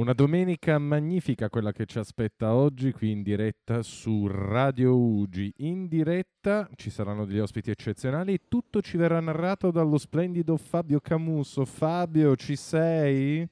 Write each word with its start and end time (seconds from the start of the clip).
Una 0.00 0.14
domenica 0.14 0.78
magnifica 0.78 1.50
quella 1.50 1.72
che 1.72 1.84
ci 1.84 1.98
aspetta 1.98 2.54
oggi 2.54 2.90
qui 2.90 3.10
in 3.10 3.22
diretta 3.22 3.82
su 3.82 4.26
Radio 4.28 4.96
Ugi. 4.96 5.52
In 5.58 5.88
diretta 5.88 6.66
ci 6.76 6.88
saranno 6.88 7.26
degli 7.26 7.38
ospiti 7.38 7.70
eccezionali 7.70 8.32
e 8.32 8.40
tutto 8.48 8.80
ci 8.80 8.96
verrà 8.96 9.20
narrato 9.20 9.70
dallo 9.70 9.98
splendido 9.98 10.56
Fabio 10.56 11.00
Camusso. 11.00 11.66
Fabio, 11.66 12.34
ci 12.34 12.56
sei? 12.56 13.46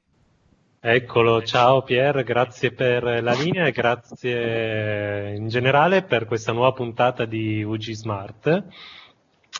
Eccolo, 0.80 1.42
ciao 1.42 1.82
Pier, 1.82 2.22
grazie 2.22 2.72
per 2.72 3.22
la 3.22 3.34
linea 3.34 3.66
e 3.66 3.70
grazie 3.70 5.34
in 5.34 5.48
generale 5.48 6.02
per 6.02 6.24
questa 6.24 6.52
nuova 6.52 6.72
puntata 6.72 7.26
di 7.26 7.62
UG 7.62 7.91
Smart. 7.91 8.64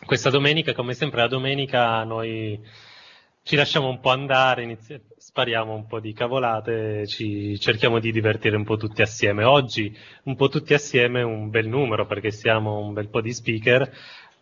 Questa 0.07 0.31
domenica, 0.31 0.73
come 0.73 0.95
sempre 0.95 1.21
la 1.21 1.27
domenica, 1.27 2.03
noi 2.03 2.59
ci 3.43 3.55
lasciamo 3.55 3.89
un 3.89 3.99
po' 3.99 4.11
andare, 4.11 4.63
inizi- 4.63 5.01
spariamo 5.39 5.73
un 5.73 5.87
po' 5.87 6.01
di 6.01 6.11
cavolate, 6.11 7.07
ci 7.07 7.57
cerchiamo 7.61 7.99
di 7.99 8.11
divertire 8.11 8.57
un 8.57 8.65
po' 8.65 8.75
tutti 8.75 9.01
assieme. 9.01 9.45
Oggi 9.45 9.95
un 10.23 10.35
po' 10.35 10.49
tutti 10.49 10.73
assieme 10.73 11.21
un 11.21 11.49
bel 11.49 11.65
numero 11.65 12.05
perché 12.05 12.29
siamo 12.29 12.79
un 12.79 12.91
bel 12.91 13.07
po' 13.07 13.21
di 13.21 13.31
speaker 13.31 13.89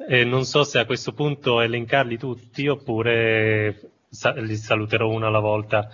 e 0.10 0.24
non 0.24 0.44
so 0.44 0.64
se 0.64 0.80
a 0.80 0.86
questo 0.88 1.14
punto 1.14 1.62
elencarli 1.62 2.18
tutti 2.18 2.68
oppure 2.68 3.92
li 4.38 4.56
saluterò 4.56 5.08
uno 5.08 5.28
alla 5.28 5.38
volta. 5.38 5.88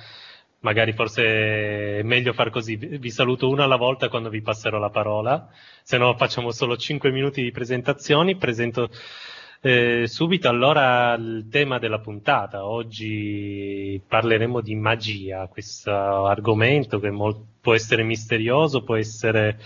Magari 0.62 0.94
forse 0.94 2.00
è 2.00 2.02
meglio 2.04 2.32
far 2.32 2.50
così, 2.50 2.78
vi 2.78 3.12
saluto 3.12 3.50
uno 3.50 3.62
alla 3.62 3.76
volta 3.76 4.08
quando 4.08 4.30
vi 4.30 4.42
passerò 4.42 4.80
la 4.80 4.90
parola, 4.90 5.50
se 5.82 5.98
no 5.98 6.16
facciamo 6.16 6.52
solo 6.52 6.78
5 6.78 7.12
minuti 7.12 7.44
di 7.44 7.52
presentazioni, 7.52 8.38
presento 8.38 8.90
eh, 9.66 10.08
subito 10.08 10.50
allora 10.50 11.14
il 11.14 11.48
tema 11.50 11.80
della 11.80 12.00
puntata. 12.00 12.68
Oggi 12.68 14.02
parleremo 14.06 14.60
di 14.60 14.76
magia, 14.76 15.48
questo 15.48 16.26
argomento 16.26 17.00
che 17.00 17.10
mol- 17.10 17.46
può 17.62 17.74
essere 17.74 18.04
misterioso, 18.04 18.84
può 18.84 18.98
essere 18.98 19.58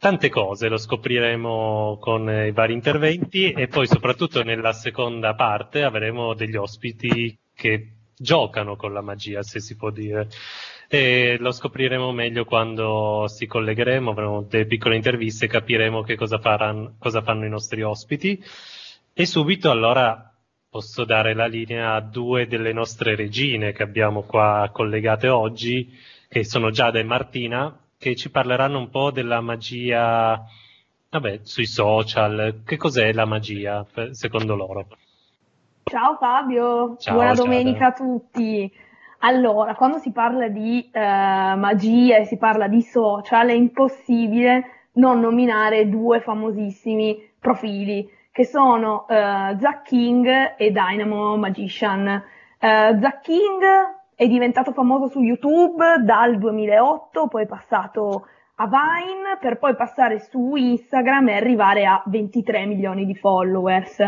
tante 0.00 0.28
cose, 0.30 0.68
lo 0.68 0.76
scopriremo 0.76 1.96
con 2.00 2.28
i 2.28 2.50
vari 2.50 2.72
interventi 2.72 3.52
e 3.52 3.68
poi 3.68 3.86
soprattutto 3.86 4.42
nella 4.42 4.72
seconda 4.72 5.34
parte 5.34 5.84
avremo 5.84 6.34
degli 6.34 6.56
ospiti 6.56 7.38
che 7.54 7.92
giocano 8.16 8.74
con 8.74 8.92
la 8.92 9.00
magia, 9.00 9.44
se 9.44 9.60
si 9.60 9.76
può 9.76 9.90
dire. 9.90 10.28
E 10.88 11.36
lo 11.38 11.52
scopriremo 11.52 12.10
meglio 12.10 12.44
quando 12.44 13.26
si 13.28 13.46
collegheremo, 13.46 14.10
avremo 14.10 14.42
delle 14.42 14.66
piccole 14.66 14.96
interviste 14.96 15.44
e 15.44 15.48
capiremo 15.48 16.02
che 16.02 16.16
cosa, 16.16 16.40
faranno, 16.40 16.96
cosa 16.98 17.22
fanno 17.22 17.46
i 17.46 17.48
nostri 17.48 17.82
ospiti. 17.82 18.42
E 19.16 19.26
subito 19.26 19.70
allora 19.70 20.28
posso 20.68 21.04
dare 21.04 21.34
la 21.34 21.46
linea 21.46 21.94
a 21.94 22.00
due 22.00 22.48
delle 22.48 22.72
nostre 22.72 23.14
regine 23.14 23.70
che 23.70 23.84
abbiamo 23.84 24.22
qua 24.22 24.68
collegate 24.72 25.28
oggi, 25.28 25.88
che 26.28 26.42
sono 26.42 26.70
Giada 26.70 26.98
e 26.98 27.04
Martina, 27.04 27.78
che 27.96 28.16
ci 28.16 28.28
parleranno 28.28 28.76
un 28.76 28.90
po' 28.90 29.12
della 29.12 29.40
magia, 29.40 30.44
vabbè, 31.10 31.38
sui 31.42 31.66
social. 31.66 32.62
Che 32.66 32.76
cos'è 32.76 33.12
la 33.12 33.24
magia, 33.24 33.86
secondo 34.10 34.56
loro? 34.56 34.88
Ciao 35.84 36.16
Fabio, 36.16 36.96
Ciao, 36.98 37.14
buona 37.14 37.34
Giada. 37.34 37.48
domenica 37.48 37.86
a 37.86 37.92
tutti. 37.92 38.68
Allora, 39.20 39.76
quando 39.76 39.98
si 39.98 40.10
parla 40.10 40.48
di 40.48 40.90
eh, 40.90 40.98
magia 40.98 42.16
e 42.16 42.24
si 42.24 42.36
parla 42.36 42.66
di 42.66 42.82
social, 42.82 43.46
è 43.46 43.52
impossibile 43.52 44.88
non 44.94 45.20
nominare 45.20 45.88
due 45.88 46.20
famosissimi 46.20 47.30
profili 47.38 48.22
che 48.34 48.46
sono 48.46 49.04
uh, 49.08 49.56
Zack 49.60 49.82
King 49.82 50.54
e 50.56 50.72
Dynamo 50.72 51.36
Magician. 51.36 52.20
Uh, 52.58 52.98
Zack 52.98 53.20
King 53.20 53.62
è 54.16 54.26
diventato 54.26 54.72
famoso 54.72 55.06
su 55.06 55.20
YouTube 55.20 56.00
dal 56.00 56.36
2008, 56.38 57.28
poi 57.28 57.44
è 57.44 57.46
passato 57.46 58.26
a 58.56 58.66
Vine 58.66 59.38
per 59.38 59.58
poi 59.58 59.76
passare 59.76 60.18
su 60.18 60.56
Instagram 60.56 61.28
e 61.28 61.36
arrivare 61.36 61.86
a 61.86 62.02
23 62.06 62.66
milioni 62.66 63.06
di 63.06 63.14
followers. 63.14 63.98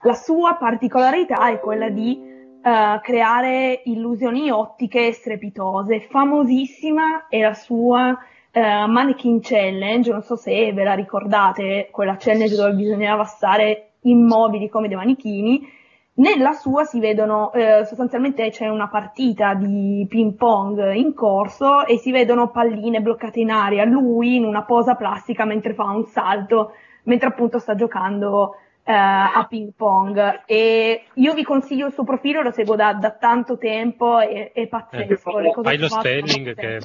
La 0.00 0.14
sua 0.14 0.56
particolarità 0.56 1.48
è 1.48 1.60
quella 1.60 1.90
di 1.90 2.20
uh, 2.20 3.00
creare 3.00 3.82
illusioni 3.84 4.50
ottiche 4.50 5.12
strepitose. 5.12 6.08
Famosissima 6.10 7.28
è 7.28 7.40
la 7.40 7.54
sua 7.54 8.18
uh, 8.52 8.60
Mannequin 8.60 9.40
Challenge, 9.40 10.10
non 10.10 10.22
so 10.22 10.36
se 10.36 10.72
ve 10.72 10.84
la 10.84 10.94
ricordate, 10.94 11.88
quella 11.90 12.16
challenge 12.16 12.54
dove 12.56 12.72
bisognava 12.72 13.24
stare 13.24 13.92
immobili 14.02 14.68
come 14.68 14.88
dei 14.88 14.96
manichini. 14.96 15.78
Nella 16.14 16.52
sua 16.52 16.84
si 16.84 17.00
vedono, 17.00 17.50
eh, 17.52 17.84
sostanzialmente 17.86 18.50
c'è 18.50 18.68
una 18.68 18.88
partita 18.88 19.54
di 19.54 20.04
ping 20.08 20.34
pong 20.34 20.92
in 20.92 21.14
corso 21.14 21.86
e 21.86 21.96
si 21.96 22.10
vedono 22.10 22.50
palline 22.50 23.00
bloccate 23.00 23.40
in 23.40 23.50
aria, 23.50 23.84
lui 23.84 24.36
in 24.36 24.44
una 24.44 24.64
posa 24.64 24.96
plastica 24.96 25.46
mentre 25.46 25.72
fa 25.72 25.84
un 25.84 26.04
salto, 26.04 26.72
mentre 27.04 27.28
appunto 27.28 27.58
sta 27.58 27.74
giocando 27.74 28.56
eh, 28.82 28.92
a 28.92 29.46
ping 29.48 29.72
pong 29.76 30.42
e 30.46 31.04
io 31.14 31.34
vi 31.34 31.44
consiglio 31.44 31.86
il 31.86 31.92
suo 31.92 32.04
profilo, 32.04 32.42
lo 32.42 32.50
seguo 32.50 32.76
da, 32.76 32.94
da 32.94 33.10
tanto 33.12 33.58
tempo, 33.58 34.18
è, 34.18 34.52
è 34.52 34.66
pazzesco. 34.66 35.38
Eh, 35.38 35.52
fai 35.62 35.78
lo 35.78 35.88
spelling 35.88 36.54
che 36.54 36.80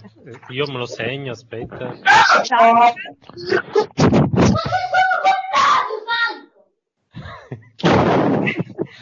io 0.49 0.65
me 0.67 0.77
lo 0.77 0.85
segno, 0.85 1.31
aspetta. 1.31 1.93
Ciao. 2.43 2.93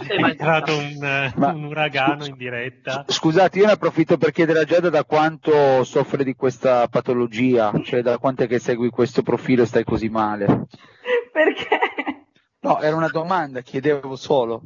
È 0.08 0.14
entrato 0.16 0.76
un, 0.76 1.32
Ma, 1.36 1.52
un, 1.54 1.64
uragano 1.66 2.26
in 2.26 2.36
diretta. 2.36 3.06
Scusate, 3.08 3.60
io 3.60 3.66
ne 3.66 3.74
approfitto 3.74 4.18
per 4.18 4.32
chiedere 4.32 4.60
a 4.60 4.64
Giada 4.64 4.90
da 4.90 5.04
quanto 5.04 5.84
soffre 5.84 6.24
di 6.24 6.36
questa 6.36 6.88
patologia, 6.88 7.72
cioè 7.84 8.02
da 8.02 8.18
quanto 8.18 8.44
è 8.44 8.48
che 8.48 8.60
segui 8.60 8.90
questo 8.90 9.22
profilo 9.22 9.64
e 9.64 9.68
stai 9.68 9.84
così 9.84 10.10
male. 10.10 10.46
Perché? 11.32 12.23
No, 12.64 12.80
era 12.80 12.96
una 12.96 13.10
domanda, 13.10 13.62
chiedevo 13.62 14.16
solo. 14.16 14.62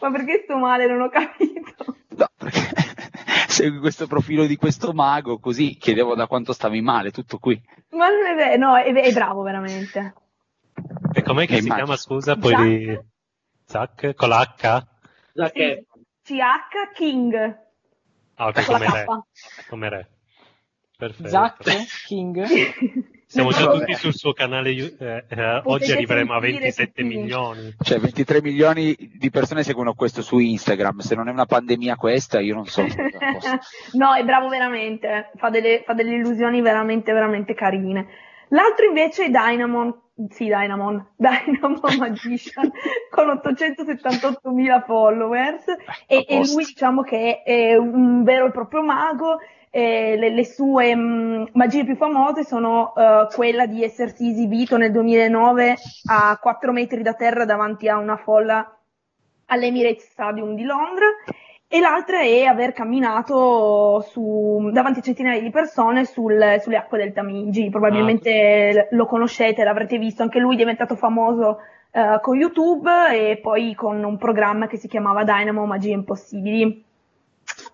Ma 0.00 0.10
perché 0.10 0.40
sto 0.44 0.56
male? 0.56 0.86
Non 0.86 1.02
ho 1.02 1.08
capito. 1.10 1.96
No, 2.16 2.26
perché 2.36 2.72
segui 3.46 3.78
questo 3.78 4.06
profilo 4.06 4.46
di 4.46 4.56
questo 4.56 4.92
mago, 4.92 5.38
così 5.38 5.76
chiedevo 5.76 6.14
da 6.14 6.26
quanto 6.26 6.54
stavi 6.54 6.80
male, 6.80 7.10
tutto 7.10 7.38
qui. 7.38 7.60
Ma 7.90 8.08
non 8.08 8.26
è 8.26 8.34
vero, 8.34 8.56
no, 8.56 8.76
è, 8.76 8.90
è 8.90 9.12
bravo 9.12 9.42
veramente. 9.42 10.14
E 11.12 11.22
com'è 11.22 11.46
che, 11.46 11.54
che 11.54 11.60
si 11.60 11.66
immagino. 11.66 11.74
chiama, 11.74 11.96
scusa, 11.96 12.36
poi 12.36 12.52
Zac? 12.52 12.62
di... 12.64 13.00
Zac? 13.66 14.14
Con 14.14 14.28
l'H? 14.30 14.86
Zac 15.34 15.52
sì. 15.54 15.86
CH 16.22 16.92
King. 16.94 17.34
Ah, 18.36 18.46
ok, 18.46 18.64
come 18.64 18.90
re. 18.90 19.06
Come 19.68 19.88
re. 19.90 20.08
Perfetto. 21.02 21.28
Zac 21.30 22.04
King. 22.06 22.46
Siamo 23.26 23.50
già 23.50 23.66
tutti 23.66 23.92
sul 23.94 24.14
suo 24.14 24.32
canale, 24.32 24.70
eh, 24.70 25.24
eh, 25.28 25.60
oggi 25.64 25.90
arriveremo 25.90 26.32
a 26.32 26.38
27 26.38 27.02
milioni. 27.02 27.74
Cioè 27.82 27.98
23 27.98 28.40
milioni 28.40 28.94
di 29.18 29.28
persone 29.30 29.64
seguono 29.64 29.94
questo 29.94 30.22
su 30.22 30.38
Instagram, 30.38 31.00
se 31.00 31.16
non 31.16 31.26
è 31.26 31.32
una 31.32 31.46
pandemia 31.46 31.96
questa 31.96 32.38
io 32.38 32.54
non 32.54 32.66
so. 32.66 32.82
no, 33.98 34.14
è 34.14 34.24
bravo 34.24 34.48
veramente, 34.48 35.32
fa 35.34 35.50
delle, 35.50 35.82
fa 35.84 35.92
delle, 35.92 36.14
illusioni 36.14 36.60
veramente, 36.60 37.12
veramente 37.12 37.54
carine. 37.54 38.06
L'altro 38.50 38.86
invece 38.86 39.24
è 39.24 39.28
Dynamon, 39.30 39.92
sì 40.28 40.44
Dynamon, 40.44 41.04
Dynamon 41.16 41.80
Magician, 41.98 42.70
con 43.10 43.28
878 43.28 44.50
mila 44.52 44.82
followers 44.82 45.64
e, 46.06 46.24
e 46.28 46.36
lui 46.46 46.64
diciamo 46.64 47.02
che 47.02 47.42
è 47.42 47.74
un 47.74 48.22
vero 48.22 48.46
e 48.46 48.50
proprio 48.52 48.84
mago 48.84 49.38
eh, 49.74 50.16
le, 50.18 50.28
le, 50.34 50.44
sue 50.44 50.94
mh, 50.94 51.00
mm, 51.00 51.44
magie 51.54 51.84
più 51.84 51.96
famose 51.96 52.44
sono 52.44 52.92
uh, 52.94 53.34
quella 53.34 53.64
di 53.64 53.82
essersi 53.82 54.28
esibito 54.28 54.76
nel 54.76 54.92
2009 54.92 55.76
a 56.10 56.38
4 56.38 56.72
metri 56.72 57.00
da 57.00 57.14
terra 57.14 57.46
davanti 57.46 57.88
a 57.88 57.96
una 57.96 58.18
folla 58.18 58.78
all'Emirates 59.46 60.10
Stadium 60.10 60.54
di 60.54 60.64
Londra 60.64 61.06
e 61.66 61.80
l'altra 61.80 62.20
è 62.20 62.42
aver 62.42 62.74
camminato 62.74 64.04
su, 64.10 64.68
davanti 64.70 64.98
a 64.98 65.02
centinaia 65.02 65.40
di 65.40 65.48
persone 65.48 66.04
sul, 66.04 66.58
sulle 66.60 66.76
acque 66.76 66.98
del 66.98 67.14
Tamigi. 67.14 67.70
Probabilmente 67.70 68.88
ah. 68.90 68.94
lo 68.94 69.06
conoscete, 69.06 69.64
l'avrete 69.64 69.96
visto, 69.96 70.22
anche 70.22 70.38
lui 70.38 70.52
è 70.52 70.58
diventato 70.58 70.96
famoso 70.96 71.60
uh, 71.92 72.20
con 72.20 72.36
YouTube 72.36 72.90
e 73.14 73.38
poi 73.38 73.74
con 73.74 74.04
un 74.04 74.18
programma 74.18 74.66
che 74.66 74.76
si 74.76 74.86
chiamava 74.86 75.24
Dynamo 75.24 75.64
Magie 75.64 75.92
Impossibili. 75.92 76.84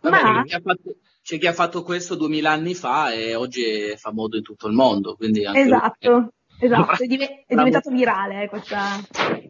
Vabbè, 0.00 0.22
Ma... 0.22 0.42
Chi 0.44 0.60
fatto, 0.62 0.94
c'è 1.28 1.36
chi 1.36 1.46
ha 1.46 1.52
fatto 1.52 1.82
questo 1.82 2.14
duemila 2.14 2.52
anni 2.52 2.74
fa 2.74 3.12
e 3.12 3.34
oggi 3.34 3.62
fa 3.98 4.12
modo 4.14 4.38
in 4.38 4.42
tutto 4.42 4.66
il 4.66 4.72
mondo. 4.72 5.14
esatto. 5.20 6.10
Lui... 6.10 6.28
Esatto, 6.60 7.02
è, 7.02 7.06
div- 7.06 7.22
è 7.46 7.54
diventato 7.54 7.90
virale 7.90 8.44
eh, 8.44 8.48
questa. 8.48 8.98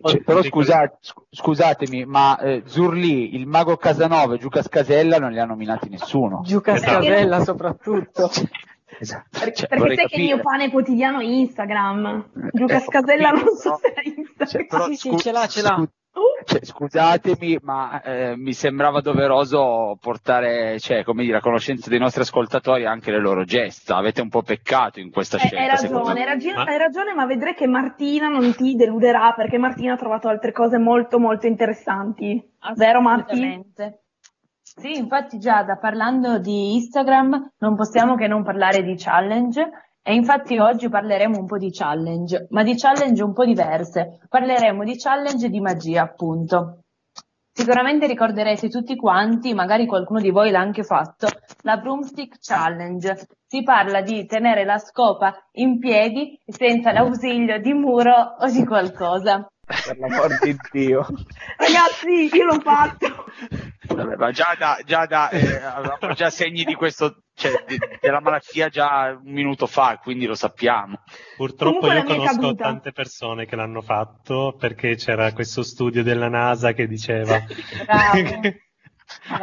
Cioè, 0.02 0.20
però 0.22 0.42
scusate, 0.42 0.98
scusatemi, 1.30 2.04
ma 2.04 2.36
eh, 2.40 2.64
Zurli, 2.66 3.36
il 3.36 3.46
mago 3.46 3.76
Casanova 3.76 4.34
e 4.34 4.38
Giucas 4.38 4.68
Casella 4.68 5.18
non 5.18 5.30
li 5.30 5.38
ha 5.38 5.44
nominati 5.44 5.88
nessuno. 5.88 6.40
Giucas 6.44 6.82
esatto. 6.82 6.98
Casella 6.98 7.44
soprattutto. 7.46 8.28
Esatto. 8.98 9.38
Perché, 9.38 9.52
cioè, 9.52 9.68
perché 9.68 9.94
sai 9.94 10.06
che 10.08 10.16
il 10.16 10.24
mio 10.24 10.40
pane 10.40 10.70
quotidiano 10.72 11.20
è 11.20 11.24
Instagram. 11.24 12.30
Giucas 12.54 12.82
eh, 12.82 12.88
Casella 12.88 13.30
non 13.30 13.56
so 13.56 13.78
se 13.80 13.92
è 13.92 14.02
Instagram. 14.04 14.48
Cioè, 14.48 14.66
però, 14.66 14.84
sì, 14.86 14.96
sì, 14.96 15.16
ce 15.16 15.30
l'ha, 15.30 15.46
ce 15.46 15.62
l'ha. 15.62 15.88
Cioè, 16.44 16.64
scusatemi, 16.64 17.58
ma 17.62 18.00
eh, 18.00 18.36
mi 18.36 18.52
sembrava 18.52 19.00
doveroso 19.00 19.96
portare, 20.00 20.78
cioè, 20.78 21.04
come 21.04 21.24
dire, 21.24 21.38
a 21.38 21.40
conoscenza 21.40 21.90
dei 21.90 21.98
nostri 21.98 22.22
ascoltatori 22.22 22.86
anche 22.86 23.10
le 23.10 23.20
loro 23.20 23.44
gesta. 23.44 23.96
Avete 23.96 24.20
un 24.20 24.28
po' 24.28 24.42
peccato 24.42 25.00
in 25.00 25.10
questa 25.10 25.38
scelta. 25.38 25.58
Hai 25.58 25.68
ragione, 25.68 26.20
hai 26.20 26.26
ragione, 26.26 26.56
ma... 26.56 26.64
hai 26.64 26.78
ragione, 26.78 27.14
ma 27.14 27.26
vedrai 27.26 27.54
che 27.54 27.66
Martina 27.66 28.28
non 28.28 28.54
ti 28.54 28.74
deluderà 28.76 29.32
perché 29.36 29.58
Martina 29.58 29.94
ha 29.94 29.96
trovato 29.96 30.28
altre 30.28 30.52
cose 30.52 30.78
molto, 30.78 31.18
molto 31.18 31.46
interessanti. 31.46 32.42
Vero 32.76 33.00
Martina? 33.00 33.60
Sì, 34.62 34.96
infatti 34.96 35.38
Giada, 35.38 35.76
parlando 35.76 36.38
di 36.38 36.74
Instagram, 36.74 37.54
non 37.58 37.74
possiamo 37.74 38.14
che 38.14 38.28
non 38.28 38.44
parlare 38.44 38.82
di 38.82 38.94
challenge 38.96 39.68
e 40.08 40.14
infatti 40.14 40.56
oggi 40.56 40.88
parleremo 40.88 41.38
un 41.38 41.44
po' 41.44 41.58
di 41.58 41.70
challenge, 41.70 42.46
ma 42.48 42.62
di 42.62 42.74
challenge 42.78 43.22
un 43.22 43.34
po' 43.34 43.44
diverse. 43.44 44.20
Parleremo 44.26 44.82
di 44.82 44.96
challenge 44.96 45.50
di 45.50 45.60
magia, 45.60 46.00
appunto. 46.00 46.84
Sicuramente 47.52 48.06
ricorderete 48.06 48.70
tutti 48.70 48.96
quanti, 48.96 49.52
magari 49.52 49.84
qualcuno 49.84 50.20
di 50.20 50.30
voi 50.30 50.50
l'ha 50.50 50.60
anche 50.60 50.82
fatto, 50.82 51.28
la 51.60 51.76
broomstick 51.76 52.38
challenge. 52.40 53.26
Si 53.46 53.62
parla 53.62 54.00
di 54.00 54.24
tenere 54.24 54.64
la 54.64 54.78
scopa 54.78 55.34
in 55.56 55.78
piedi 55.78 56.40
senza 56.46 56.90
l'ausilio 56.90 57.60
di 57.60 57.74
muro 57.74 58.36
o 58.38 58.46
di 58.50 58.64
qualcosa. 58.64 59.46
Per 59.68 59.98
l'amor 59.98 60.38
di 60.38 60.56
Dio. 60.72 61.06
Ragazzi, 61.56 62.34
io 62.34 62.44
l'ho 62.46 62.60
fatto. 62.60 63.26
Vabbè, 63.94 64.16
ma 64.16 64.30
già 64.30 64.56
da, 64.58 64.78
già 64.84 65.04
da 65.04 65.28
eh, 65.28 65.62
avevamo 65.62 66.14
già 66.14 66.30
segni 66.30 66.64
di 66.64 66.74
questo, 66.74 67.24
cioè, 67.34 67.52
di, 67.66 67.78
della 68.00 68.20
malattia 68.20 68.68
già 68.68 69.18
un 69.22 69.32
minuto 69.32 69.66
fa, 69.66 69.98
quindi 70.02 70.24
lo 70.24 70.34
sappiamo. 70.34 71.02
Purtroppo 71.36 71.80
Comunque 71.80 72.14
io 72.14 72.18
conosco 72.18 72.54
tante 72.54 72.92
persone 72.92 73.44
che 73.44 73.56
l'hanno 73.56 73.82
fatto 73.82 74.56
perché 74.58 74.96
c'era 74.96 75.32
questo 75.32 75.62
studio 75.62 76.02
della 76.02 76.28
NASA 76.28 76.72
che 76.72 76.86
diceva 76.86 77.38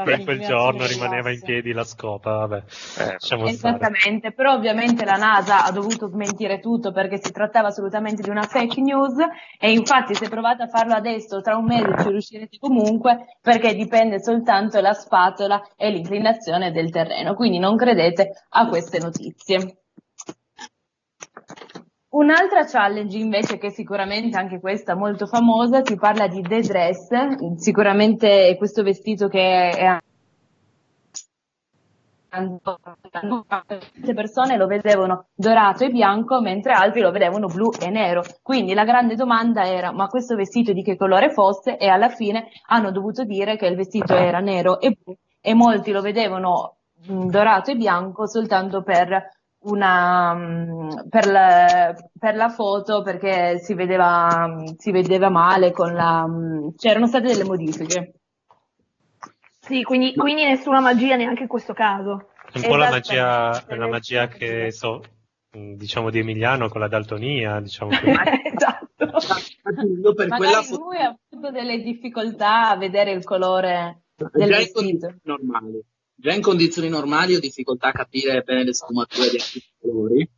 per 0.03 0.23
quel 0.23 0.39
giorno 0.41 0.85
rimaneva 0.85 1.31
in 1.31 1.41
piedi 1.41 1.71
la 1.71 1.83
scopa, 1.83 2.45
vabbè. 2.45 2.63
Eh, 2.99 3.15
Esattamente, 3.47 4.19
stare. 4.19 4.33
però 4.33 4.53
ovviamente 4.53 5.05
la 5.05 5.15
NASA 5.15 5.65
ha 5.65 5.71
dovuto 5.71 6.07
smentire 6.07 6.59
tutto 6.59 6.91
perché 6.91 7.19
si 7.21 7.31
trattava 7.31 7.69
assolutamente 7.69 8.21
di 8.21 8.29
una 8.29 8.43
fake 8.43 8.81
news 8.81 9.15
e 9.59 9.71
infatti 9.71 10.13
se 10.13 10.29
provate 10.29 10.63
a 10.63 10.67
farlo 10.67 10.93
adesso 10.93 11.41
tra 11.41 11.55
un 11.55 11.65
mese 11.65 11.95
ci 12.01 12.09
riuscirete 12.09 12.57
comunque 12.59 13.37
perché 13.41 13.73
dipende 13.73 14.21
soltanto 14.21 14.79
la 14.81 14.93
spatola 14.93 15.61
e 15.75 15.89
l'inclinazione 15.89 16.71
del 16.71 16.91
terreno, 16.91 17.33
quindi 17.33 17.59
non 17.59 17.75
credete 17.75 18.45
a 18.49 18.67
queste 18.67 18.99
notizie. 18.99 19.79
Un'altra 22.15 22.63
challenge 22.63 23.17
invece 23.17 23.57
che 23.57 23.71
sicuramente 23.71 24.37
anche 24.37 24.61
questa 24.61 24.95
molto 24.95 25.25
famosa, 25.25 25.83
si 25.83 25.97
parla 25.97 26.27
di 26.27 26.41
The 26.41 26.61
Dress, 26.61 27.55
sicuramente 27.57 28.55
questo 28.57 28.83
vestito 28.83 29.27
che 29.27 29.69
è 29.69 29.97
Molte 33.21 34.13
persone 34.13 34.57
lo 34.57 34.67
vedevano 34.67 35.27
dorato 35.33 35.85
e 35.85 35.89
bianco, 35.89 36.41
mentre 36.41 36.73
altri 36.73 36.99
lo 36.99 37.11
vedevano 37.11 37.47
blu 37.47 37.71
e 37.79 37.89
nero. 37.89 38.23
Quindi 38.41 38.73
la 38.73 38.83
grande 38.83 39.15
domanda 39.15 39.65
era: 39.65 39.93
ma 39.93 40.07
questo 40.07 40.35
vestito 40.35 40.73
di 40.73 40.83
che 40.83 40.97
colore 40.97 41.31
fosse? 41.31 41.77
E 41.77 41.87
alla 41.87 42.09
fine 42.09 42.47
hanno 42.67 42.91
dovuto 42.91 43.23
dire 43.23 43.55
che 43.55 43.67
il 43.67 43.77
vestito 43.77 44.13
era 44.13 44.39
nero 44.39 44.81
e 44.81 44.97
blu, 45.01 45.15
e 45.39 45.53
molti 45.53 45.91
lo 45.93 46.01
vedevano 46.01 46.75
dorato 47.07 47.71
e 47.71 47.75
bianco 47.75 48.27
soltanto 48.27 48.83
per 48.83 49.31
una, 49.65 50.33
mm, 50.33 50.89
per, 51.09 51.27
la, 51.27 51.95
per 52.17 52.35
la 52.35 52.49
foto 52.49 53.01
perché 53.01 53.59
si 53.59 53.73
vedeva, 53.73 54.63
si 54.77 54.91
vedeva 54.91 55.29
male 55.29 55.71
con 55.71 55.93
la, 55.93 56.25
mm, 56.27 56.69
c'erano 56.77 57.07
state 57.07 57.27
delle 57.27 57.43
modifiche. 57.43 58.13
Sì, 59.59 59.81
quindi, 59.83 60.13
quindi 60.13 60.43
nessuna 60.43 60.79
magia 60.79 61.15
neanche 61.15 61.43
in 61.43 61.47
questo 61.47 61.73
caso. 61.73 62.29
Un 62.53 62.61
po' 62.61 62.75
la 62.75 62.89
magia, 62.89 63.63
la 63.67 63.87
magia 63.87 64.27
che 64.27 64.71
so, 64.71 65.01
mm, 65.57 65.73
diciamo 65.73 66.11
di 66.11 66.19
Emiliano 66.19 66.69
con 66.69 66.81
la 66.81 66.87
daltonia, 66.87 67.59
diciamo 67.59 67.89
esatto. 68.53 69.05
Io 69.83 70.13
per 70.13 70.27
Magari 70.27 70.51
quella 70.51 70.61
foto... 70.61 70.83
lui 70.83 70.97
ha 70.97 71.17
avuto 71.31 71.51
delle 71.51 71.81
difficoltà 71.81 72.69
a 72.69 72.77
vedere 72.77 73.11
il 73.11 73.23
colore 73.23 74.03
del 74.15 74.47
vestito. 74.47 75.15
Normale 75.23 75.81
già 76.15 76.33
in 76.33 76.41
condizioni 76.41 76.89
normali 76.89 77.35
ho 77.35 77.39
difficoltà 77.39 77.89
a 77.89 77.91
capire 77.91 78.41
bene 78.41 78.63
le 78.63 78.73
sfumature 78.73 79.29
di 79.29 79.37
altri 79.37 79.63
colori. 79.79 80.29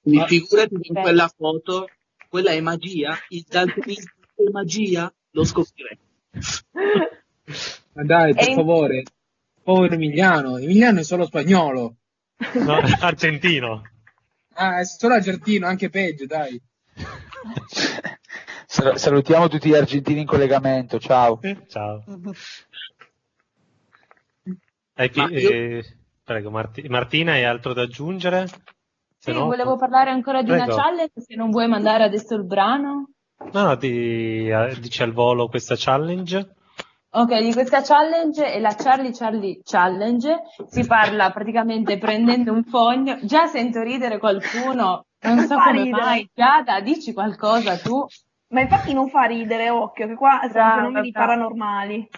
Quindi 0.00 0.20
ah, 0.20 0.26
figurati 0.26 0.76
in 0.80 0.94
quella 0.94 1.28
foto, 1.36 1.88
quella 2.28 2.50
è 2.50 2.60
magia, 2.60 3.18
il 3.28 3.44
daltonismo 3.48 4.12
è 4.36 4.50
magia, 4.52 5.12
lo 5.30 5.44
scopriremo. 5.44 6.00
Ma 7.92 8.04
dai, 8.04 8.34
per 8.34 8.52
favore, 8.52 9.02
povero 9.62 9.94
Emiliano, 9.94 10.58
Emiliano 10.58 11.00
è 11.00 11.02
solo 11.02 11.26
spagnolo. 11.26 11.96
No, 12.54 12.78
argentino. 13.00 13.82
Ah, 14.54 14.80
è 14.80 14.84
solo 14.84 15.14
argentino, 15.14 15.66
anche 15.66 15.90
peggio, 15.90 16.26
dai. 16.26 16.60
Salutiamo 18.66 19.48
tutti 19.48 19.70
gli 19.70 19.74
argentini 19.74 20.20
in 20.20 20.26
collegamento, 20.26 20.98
ciao. 20.98 21.40
Ciao. 21.66 22.04
Hai, 24.98 25.10
io... 25.14 25.28
eh, 25.28 25.84
prego, 26.24 26.50
Marti- 26.50 26.88
Martina, 26.88 27.32
hai 27.32 27.44
altro 27.44 27.74
da 27.74 27.82
aggiungere? 27.82 28.46
Se 28.46 29.30
sì, 29.30 29.32
no... 29.32 29.44
volevo 29.44 29.76
parlare 29.76 30.08
ancora 30.08 30.40
di 30.40 30.48
prego. 30.48 30.64
una 30.64 30.74
challenge, 30.74 31.20
se 31.20 31.34
non 31.34 31.50
vuoi 31.50 31.68
mandare 31.68 32.04
adesso 32.04 32.34
il 32.34 32.46
brano. 32.46 33.10
No, 33.52 33.62
no, 33.62 33.74
di, 33.74 34.50
dici 34.80 35.02
al 35.02 35.12
volo 35.12 35.48
questa 35.48 35.74
challenge. 35.76 36.54
Ok, 37.10 37.38
di 37.40 37.52
questa 37.52 37.82
challenge 37.82 38.44
è 38.50 38.58
la 38.58 38.74
Charlie 38.74 39.12
Charlie 39.12 39.60
Challenge. 39.62 40.34
Si 40.66 40.86
parla 40.86 41.30
praticamente 41.30 41.98
prendendo 41.98 42.52
un 42.52 42.64
foglio. 42.64 43.18
Già 43.22 43.46
sento 43.46 43.82
ridere 43.82 44.18
qualcuno, 44.18 45.04
non 45.20 45.40
so 45.40 45.56
come 45.56 45.82
ridere. 45.82 46.02
mai. 46.02 46.30
Giada, 46.32 46.80
dici 46.80 47.12
qualcosa 47.12 47.76
tu. 47.76 48.06
Ma 48.48 48.62
infatti 48.62 48.94
non 48.94 49.08
fa 49.10 49.24
ridere, 49.24 49.68
occhio, 49.68 50.06
che 50.06 50.14
qua 50.14 50.40
sono 50.50 50.74
fenomeni 50.74 51.10
paranormali 51.10 52.08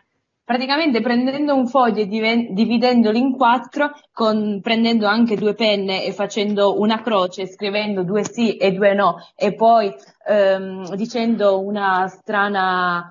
praticamente 0.48 1.02
prendendo 1.02 1.54
un 1.54 1.66
foglio 1.66 2.00
e 2.00 2.06
diven- 2.06 2.54
dividendolo 2.54 3.18
in 3.18 3.36
quattro, 3.36 3.90
con, 4.14 4.60
prendendo 4.62 5.06
anche 5.06 5.36
due 5.36 5.52
penne 5.52 6.04
e 6.06 6.12
facendo 6.14 6.80
una 6.80 7.02
croce, 7.02 7.46
scrivendo 7.46 8.02
due 8.02 8.24
sì 8.24 8.56
e 8.56 8.72
due 8.72 8.94
no, 8.94 9.16
e 9.36 9.54
poi 9.54 9.94
ehm, 10.26 10.94
dicendo 10.94 11.60
una 11.60 12.08
strana, 12.08 13.10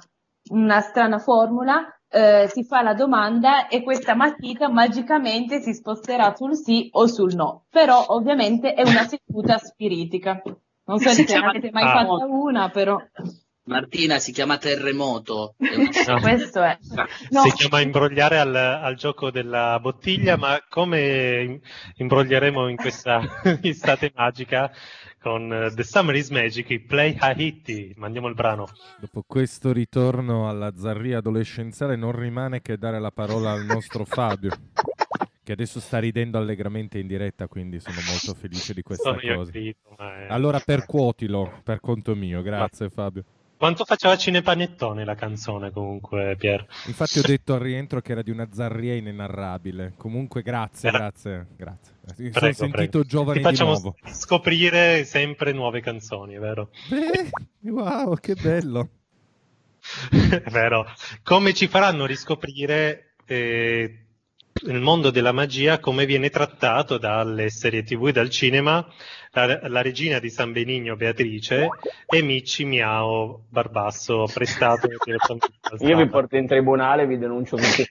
una 0.50 0.80
strana 0.80 1.20
formula, 1.20 1.86
eh, 2.10 2.48
si 2.50 2.64
fa 2.64 2.82
la 2.82 2.96
domanda 2.96 3.68
e 3.68 3.84
questa 3.84 4.16
matita 4.16 4.68
magicamente 4.68 5.62
si 5.62 5.76
sposterà 5.76 6.34
sul 6.36 6.56
sì 6.56 6.90
o 6.94 7.06
sul 7.06 7.36
no. 7.36 7.66
Però 7.70 8.04
ovviamente 8.08 8.74
è 8.74 8.82
una 8.82 9.06
seduta 9.06 9.60
spiritica. 9.60 10.42
Non 10.86 10.98
so 10.98 11.10
se 11.10 11.36
avete 11.36 11.70
mai 11.70 11.84
ah. 11.84 11.92
fatta 11.92 12.26
una, 12.26 12.70
però. 12.70 13.00
Martina 13.68 14.18
si 14.20 14.32
chiama 14.32 14.58
terremoto. 14.58 15.56
No. 15.58 16.20
Questo 16.20 16.64
è. 16.64 16.78
No. 17.30 17.42
Si 17.44 17.52
chiama 17.52 17.82
imbrogliare 17.82 18.40
al, 18.40 18.56
al, 18.56 18.96
gioco 18.96 19.30
della 19.30 19.78
bottiglia, 19.80 20.38
ma 20.38 20.60
come 20.68 21.60
imbroglieremo 21.96 22.68
in 22.70 22.78
questa 22.78 23.22
estate 23.62 24.12
magica 24.16 24.72
con 25.20 25.52
uh, 25.52 25.74
The 25.74 25.84
Summer 25.84 26.16
is 26.16 26.30
Magic, 26.30 26.86
Play 26.86 27.16
Haiti. 27.20 27.94
Mandiamo 27.98 28.28
il 28.28 28.36
brano. 28.36 28.68
Dopo 29.00 29.24
questo 29.28 29.74
ritorno 29.74 30.48
alla 30.48 30.74
zarria 30.78 31.18
adolescenziale 31.18 31.96
non 31.96 32.14
rimane 32.14 32.62
che 32.62 32.78
dare 32.78 33.00
la 33.00 33.12
parola 33.12 33.52
al 33.52 33.66
nostro 33.66 34.06
Fabio. 34.08 34.52
Che 35.44 35.52
adesso 35.54 35.80
sta 35.80 36.00
ridendo 36.00 36.38
allegramente 36.38 37.00
in 37.00 37.08
diretta, 37.08 37.48
quindi 37.48 37.80
sono 37.80 37.98
molto 38.06 38.34
felice 38.34 38.74
di 38.74 38.82
questa 38.82 39.18
sono 39.18 39.36
cosa. 39.36 39.52
Capito, 39.52 39.98
è... 39.98 40.28
Allora 40.30 40.60
percuotilo 40.60 41.62
per 41.64 41.80
conto 41.80 42.16
mio, 42.16 42.42
grazie 42.42 42.86
ma... 42.86 42.92
Fabio. 42.92 43.24
Quanto 43.58 43.86
faceva 43.86 44.16
Cinepanettone 44.16 45.04
la 45.04 45.16
canzone 45.16 45.72
comunque, 45.72 46.36
Pier? 46.38 46.64
Infatti 46.86 47.18
ho 47.18 47.24
detto 47.24 47.56
al 47.56 47.60
rientro 47.60 48.02
che 48.02 48.12
era 48.12 48.22
di 48.22 48.30
una 48.30 48.48
zarria 48.54 48.94
inenarrabile. 48.94 49.94
Comunque 49.98 50.44
grazie, 50.44 50.90
era... 50.90 51.00
grazie, 51.00 51.48
grazie. 51.58 51.94
Mi 52.18 52.32
sono 52.32 52.54
sentito 52.54 53.00
prego. 53.00 53.04
giovane 53.04 53.38
Ti 53.40 53.44
facciamo 53.44 53.74
di 53.74 53.82
nuovo. 53.82 53.98
scoprire 54.12 55.04
sempre 55.06 55.54
nuove 55.54 55.82
canzoni, 55.82 56.38
vero? 56.38 56.70
Beh, 56.88 57.72
wow, 57.72 58.14
che 58.18 58.36
bello. 58.36 58.90
vero. 60.52 60.86
Come 61.24 61.54
ci 61.56 61.68
faranno 61.68 62.06
riscoprire 62.06 63.16
eh, 63.26 64.07
il 64.64 64.80
mondo 64.80 65.10
della 65.12 65.32
magia 65.32 65.80
come 65.80 66.06
viene 66.06 66.30
trattato 66.30 66.98
dalle 66.98 67.50
serie 67.50 67.84
tv 67.84 68.08
e 68.08 68.12
dal 68.12 68.30
cinema 68.30 68.86
la, 69.32 69.68
la 69.68 69.82
regina 69.82 70.20
di 70.20 70.30
San 70.30 70.52
Benigno 70.52 70.96
Beatrice 70.96 71.68
e 72.06 72.22
Micci 72.22 72.66
Miao 72.66 73.46
Barbasso 73.50 74.26
prestato 74.34 74.88
io 75.80 75.98
vi 75.98 76.08
porto 76.08 76.38
in 76.38 76.48
tribunale 76.48 77.04
e 77.04 77.08
vi 77.08 77.18
denuncio 77.18 77.56
tutti 77.58 77.88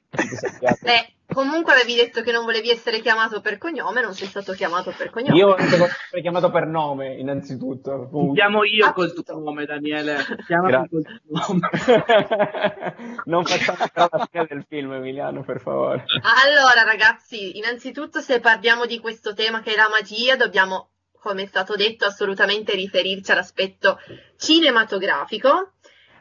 Beh, 0.80 1.15
comunque 1.36 1.74
avevi 1.74 1.94
detto 1.94 2.22
che 2.22 2.32
non 2.32 2.46
volevi 2.46 2.70
essere 2.70 3.00
chiamato 3.00 3.42
per 3.42 3.58
cognome 3.58 4.00
non 4.00 4.14
sei 4.14 4.26
stato 4.26 4.54
chiamato 4.54 4.94
per 4.96 5.10
cognome. 5.10 5.36
Io 5.36 5.54
sono 5.58 5.84
sempre 5.84 6.22
chiamato 6.22 6.50
per 6.50 6.66
nome 6.66 7.14
innanzitutto 7.16 8.08
ti 8.10 8.32
chiamo 8.32 8.64
io 8.64 8.86
ah, 8.86 8.92
col 8.94 9.12
tuo 9.12 9.38
nome 9.38 9.66
Daniele. 9.66 10.16
Chiamami 10.46 10.88
col 10.88 11.02
tuo 11.02 11.18
nome. 11.26 11.68
Non 13.26 13.44
facciamo 13.44 13.78
la 13.94 14.28
fine 14.30 14.46
del 14.48 14.64
film 14.66 14.92
Emiliano 14.92 15.42
per 15.42 15.60
favore. 15.60 16.04
Allora 16.44 16.82
ragazzi 16.84 17.58
innanzitutto 17.58 18.20
se 18.20 18.40
parliamo 18.40 18.86
di 18.86 18.98
questo 18.98 19.34
tema 19.34 19.60
che 19.60 19.74
è 19.74 19.76
la 19.76 19.88
magia 19.90 20.36
dobbiamo 20.36 20.92
come 21.26 21.42
è 21.42 21.46
stato 21.46 21.74
detto, 21.74 22.04
assolutamente 22.04 22.76
riferirci 22.76 23.32
all'aspetto 23.32 23.98
cinematografico, 24.36 25.72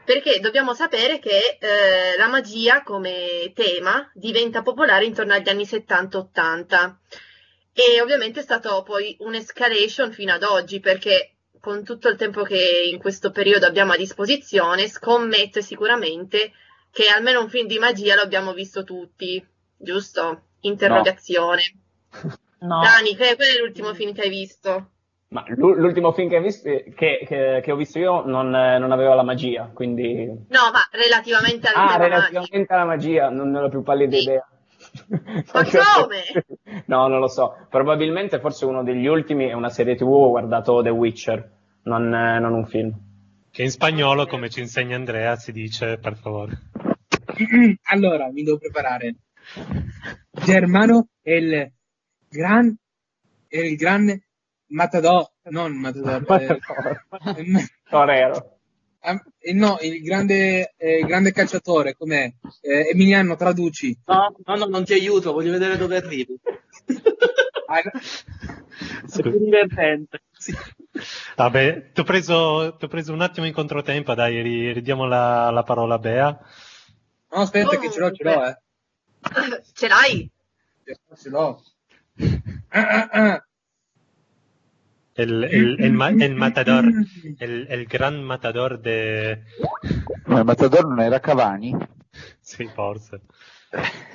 perché 0.06 0.38
dobbiamo 0.38 0.72
sapere 0.72 1.18
che 1.18 1.58
eh, 1.58 2.16
la 2.16 2.28
magia 2.28 2.82
come 2.82 3.52
tema 3.54 4.08
diventa 4.14 4.62
popolare 4.62 5.04
intorno 5.04 5.34
agli 5.34 5.48
anni 5.48 5.64
70-80 5.64 6.94
e 7.72 8.00
ovviamente 8.00 8.40
è 8.40 8.42
stato 8.44 8.82
poi 8.84 9.16
un'escalation 9.18 10.12
fino 10.12 10.32
ad 10.32 10.44
oggi 10.44 10.80
perché 10.80 11.32
con 11.60 11.82
tutto 11.82 12.08
il 12.08 12.16
tempo 12.16 12.44
che 12.44 12.84
in 12.88 12.98
questo 12.98 13.32
periodo 13.32 13.66
abbiamo 13.66 13.92
a 13.92 13.96
disposizione 13.96 14.88
scommetto 14.88 15.60
sicuramente 15.60 16.52
che 16.92 17.08
almeno 17.14 17.40
un 17.40 17.50
film 17.50 17.66
di 17.66 17.78
magia 17.78 18.14
lo 18.14 18.22
abbiamo 18.22 18.54
visto 18.54 18.84
tutti, 18.84 19.44
giusto? 19.76 20.44
Interrogazione. 20.60 21.62
No. 22.58 22.80
Dani, 22.80 23.14
qual 23.14 23.36
è 23.36 23.58
l'ultimo 23.60 23.92
film 23.92 24.14
che 24.14 24.22
hai 24.22 24.30
visto? 24.30 24.92
Ma 25.28 25.44
l'ultimo 25.48 26.12
film 26.12 26.28
che, 26.28 26.40
visto, 26.40 26.68
che, 26.68 26.92
che, 26.94 27.60
che 27.62 27.72
ho 27.72 27.76
visto 27.76 27.98
io 27.98 28.24
non, 28.24 28.48
non, 28.48 28.92
aveva 28.92 29.14
la 29.14 29.24
magia, 29.24 29.70
quindi... 29.74 30.24
No, 30.26 30.70
ma 30.72 30.80
relativamente 30.92 31.68
alla 31.68 31.94
ah, 31.94 31.96
relativamente 31.96 32.56
magia. 32.58 32.74
alla 32.74 32.84
magia, 32.84 33.28
non 33.28 33.50
ne 33.50 33.58
ho 33.58 33.68
più 33.68 33.82
pallida 33.82 34.16
sì. 34.16 34.22
idea. 34.22 34.48
Ma 35.52 35.64
come? 35.96 36.22
No, 36.86 37.08
non 37.08 37.18
lo 37.18 37.26
so. 37.28 37.66
Probabilmente 37.68 38.38
forse 38.38 38.66
uno 38.66 38.84
degli 38.84 39.06
ultimi 39.06 39.48
è 39.48 39.52
una 39.52 39.70
serie 39.70 39.96
tv, 39.96 40.08
ho 40.08 40.30
guardato 40.30 40.80
The 40.82 40.90
Witcher, 40.90 41.50
non, 41.82 42.08
non 42.08 42.52
un 42.52 42.66
film. 42.66 42.94
Che 43.50 43.62
in 43.62 43.70
spagnolo, 43.70 44.26
come 44.26 44.48
ci 44.48 44.60
insegna 44.60 44.96
Andrea, 44.96 45.34
si 45.36 45.50
dice, 45.50 45.98
per 45.98 46.16
favore. 46.16 46.60
Allora, 47.90 48.30
mi 48.30 48.42
devo 48.42 48.58
preparare. 48.58 49.14
Germano 50.30 51.08
è 51.20 51.32
il 51.32 51.72
gran, 52.28 52.76
è 53.48 53.58
il 53.58 53.76
grande 53.76 54.25
Matador, 54.68 55.30
non 55.50 55.72
Matador. 55.78 56.24
Eh, 56.40 57.68
Torero. 57.88 58.50
Eh, 59.06 59.52
no, 59.52 59.78
il 59.82 60.02
grande, 60.02 60.74
eh, 60.76 60.98
il 60.98 61.06
grande 61.06 61.30
calciatore, 61.30 61.94
com'è? 61.94 62.32
Eh, 62.60 62.88
Emiliano, 62.90 63.36
traduci. 63.36 63.96
No, 64.06 64.34
no, 64.44 64.56
no, 64.56 64.64
non 64.64 64.84
ti 64.84 64.94
aiuto, 64.94 65.32
voglio 65.32 65.52
vedere 65.52 65.76
dove 65.76 65.96
arrivi. 65.96 66.36
ah, 67.68 67.78
È 67.78 69.22
più 69.22 69.38
divertente. 69.38 70.22
Sì. 70.32 70.52
Vabbè, 71.36 71.92
ti 71.92 72.00
ho 72.00 72.02
preso, 72.02 72.76
preso, 72.88 73.12
un 73.12 73.20
attimo 73.20 73.46
in 73.46 73.52
controtempo, 73.52 74.14
dai, 74.14 74.72
ridiamo 74.72 75.06
la, 75.06 75.50
la 75.50 75.62
parola 75.62 75.94
a 75.94 75.98
Bea. 75.98 76.38
No, 77.30 77.40
aspetta 77.42 77.76
oh, 77.76 77.78
che 77.78 77.90
ce 77.92 78.00
l'ho, 78.00 78.10
ce 78.10 78.24
l'ho, 78.24 78.44
eh. 78.44 78.56
Ce 79.72 79.86
l'hai? 79.86 80.28
Ce 81.14 81.28
l'ho. 81.28 81.62
Ah, 82.70 82.88
ah, 82.88 83.08
ah. 83.12 83.45
El, 85.16 85.44
el, 85.44 85.76
el, 85.80 85.92
ma, 85.94 86.10
el 86.10 86.34
matador, 86.34 86.84
el, 87.38 87.66
el, 87.70 87.86
gran 87.86 88.22
matador 88.22 88.78
de... 88.80 89.44
Ma 90.26 90.40
il 90.40 90.44
matador 90.44 90.86
non 90.86 91.00
era 91.00 91.20
Cavani? 91.20 91.74
Sì, 92.40 92.68
forse. 92.68 93.22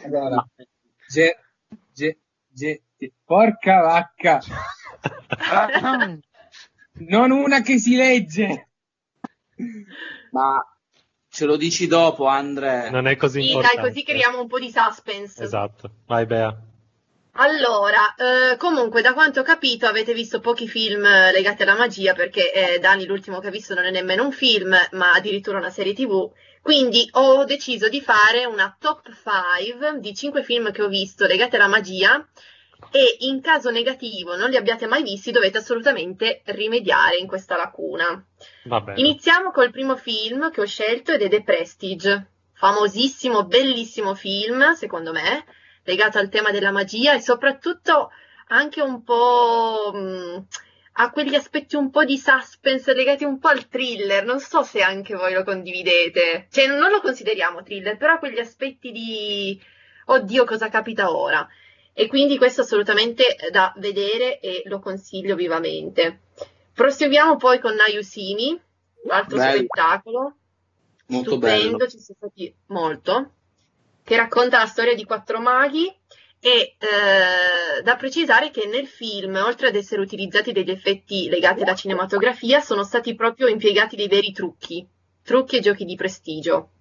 Allora, 0.05 0.47
ge, 1.07 1.37
ge, 1.91 2.19
ge, 2.47 2.83
porca 3.25 3.81
vacca! 3.81 4.41
non 7.09 7.31
una 7.31 7.61
che 7.61 7.79
si 7.79 7.95
legge! 7.95 8.69
Ma 10.31 10.63
ce 11.29 11.45
lo 11.45 11.57
dici 11.57 11.87
dopo, 11.87 12.27
Andre. 12.27 12.91
Non 12.91 13.07
è 13.07 13.15
così 13.15 13.41
sì, 13.41 13.47
importante. 13.47 13.81
dai, 13.81 13.89
così 13.89 14.03
creiamo 14.03 14.41
un 14.41 14.47
po' 14.47 14.59
di 14.59 14.69
suspense. 14.69 15.43
Esatto. 15.43 15.95
Vai, 16.05 16.27
Bea. 16.27 16.70
Allora, 17.35 18.13
eh, 18.15 18.57
comunque, 18.57 19.01
da 19.01 19.13
quanto 19.13 19.39
ho 19.39 19.43
capito, 19.43 19.85
avete 19.85 20.13
visto 20.13 20.41
pochi 20.41 20.67
film 20.67 21.05
eh, 21.05 21.31
legati 21.31 21.63
alla 21.63 21.77
magia, 21.77 22.13
perché 22.13 22.51
eh, 22.51 22.79
Dani 22.79 23.05
l'ultimo 23.05 23.39
che 23.39 23.47
ha 23.47 23.51
visto 23.51 23.73
non 23.73 23.85
è 23.85 23.91
nemmeno 23.91 24.25
un 24.25 24.33
film, 24.33 24.75
ma 24.91 25.11
addirittura 25.11 25.57
una 25.57 25.69
serie 25.69 25.93
TV. 25.93 26.29
Quindi 26.61 27.07
ho 27.13 27.45
deciso 27.45 27.87
di 27.87 28.01
fare 28.01 28.45
una 28.45 28.75
top 28.77 29.09
5 29.09 29.99
di 29.99 30.13
5 30.13 30.43
film 30.43 30.71
che 30.71 30.83
ho 30.83 30.89
visto 30.89 31.25
legati 31.25 31.55
alla 31.55 31.67
magia 31.67 32.23
e 32.91 33.17
in 33.19 33.41
caso 33.41 33.71
negativo 33.71 34.35
non 34.35 34.49
li 34.49 34.57
abbiate 34.57 34.85
mai 34.85 35.01
visti, 35.01 35.31
dovete 35.31 35.59
assolutamente 35.59 36.41
rimediare 36.45 37.15
in 37.17 37.27
questa 37.27 37.55
lacuna. 37.55 38.23
Iniziamo 38.95 39.51
col 39.51 39.71
primo 39.71 39.95
film 39.95 40.51
che 40.51 40.61
ho 40.61 40.65
scelto 40.65 41.13
ed 41.13 41.21
è 41.21 41.29
The 41.29 41.43
Prestige. 41.43 42.27
Famosissimo, 42.53 43.45
bellissimo 43.45 44.13
film, 44.13 44.73
secondo 44.73 45.13
me 45.13 45.45
legato 45.83 46.17
al 46.19 46.29
tema 46.29 46.51
della 46.51 46.71
magia 46.71 47.13
e 47.13 47.21
soprattutto 47.21 48.11
anche 48.47 48.81
un 48.81 49.03
po' 49.03 49.91
mh, 49.93 50.45
a 50.93 51.09
quegli 51.11 51.35
aspetti 51.35 51.75
un 51.75 51.89
po' 51.89 52.03
di 52.03 52.17
suspense 52.17 52.93
legati 52.93 53.23
un 53.23 53.39
po' 53.39 53.47
al 53.47 53.67
thriller. 53.67 54.25
Non 54.25 54.39
so 54.39 54.63
se 54.63 54.81
anche 54.81 55.15
voi 55.15 55.33
lo 55.33 55.43
condividete. 55.43 56.47
Cioè, 56.51 56.67
non 56.67 56.89
lo 56.89 56.99
consideriamo 57.01 57.63
thriller, 57.63 57.97
però 57.97 58.19
quegli 58.19 58.39
aspetti 58.39 58.91
di 58.91 59.59
oddio, 60.05 60.45
cosa 60.45 60.69
capita 60.69 61.15
ora? 61.15 61.47
E 61.93 62.07
quindi 62.07 62.37
questo 62.37 62.61
assolutamente 62.61 63.23
da 63.51 63.73
vedere 63.77 64.39
e 64.39 64.63
lo 64.65 64.79
consiglio 64.79 65.35
vivamente. 65.35 66.21
Proseguiamo 66.73 67.35
poi 67.37 67.59
con 67.59 67.75
Nayusimi, 67.75 68.59
altro 69.09 69.37
bello. 69.37 69.57
spettacolo. 69.57 70.35
Molto 71.07 71.31
Stupendo, 71.31 71.77
bello. 71.77 71.89
ci 71.89 71.99
sono 71.99 72.17
stati 72.17 72.55
molto 72.67 73.31
che 74.11 74.17
racconta 74.17 74.57
la 74.57 74.65
storia 74.65 74.93
di 74.93 75.05
quattro 75.05 75.39
maghi 75.39 75.89
e 76.41 76.75
eh, 76.77 77.81
da 77.81 77.95
precisare 77.95 78.51
che 78.51 78.67
nel 78.67 78.85
film, 78.85 79.35
oltre 79.35 79.69
ad 79.69 79.75
essere 79.75 80.01
utilizzati 80.01 80.51
degli 80.51 80.69
effetti 80.69 81.29
legati 81.29 81.61
alla 81.61 81.75
cinematografia, 81.75 82.59
sono 82.59 82.83
stati 82.83 83.15
proprio 83.15 83.47
impiegati 83.47 83.95
dei 83.95 84.09
veri 84.09 84.33
trucchi, 84.33 84.85
trucchi 85.23 85.55
e 85.55 85.59
giochi 85.61 85.85
di 85.85 85.95
prestigio. 85.95 86.71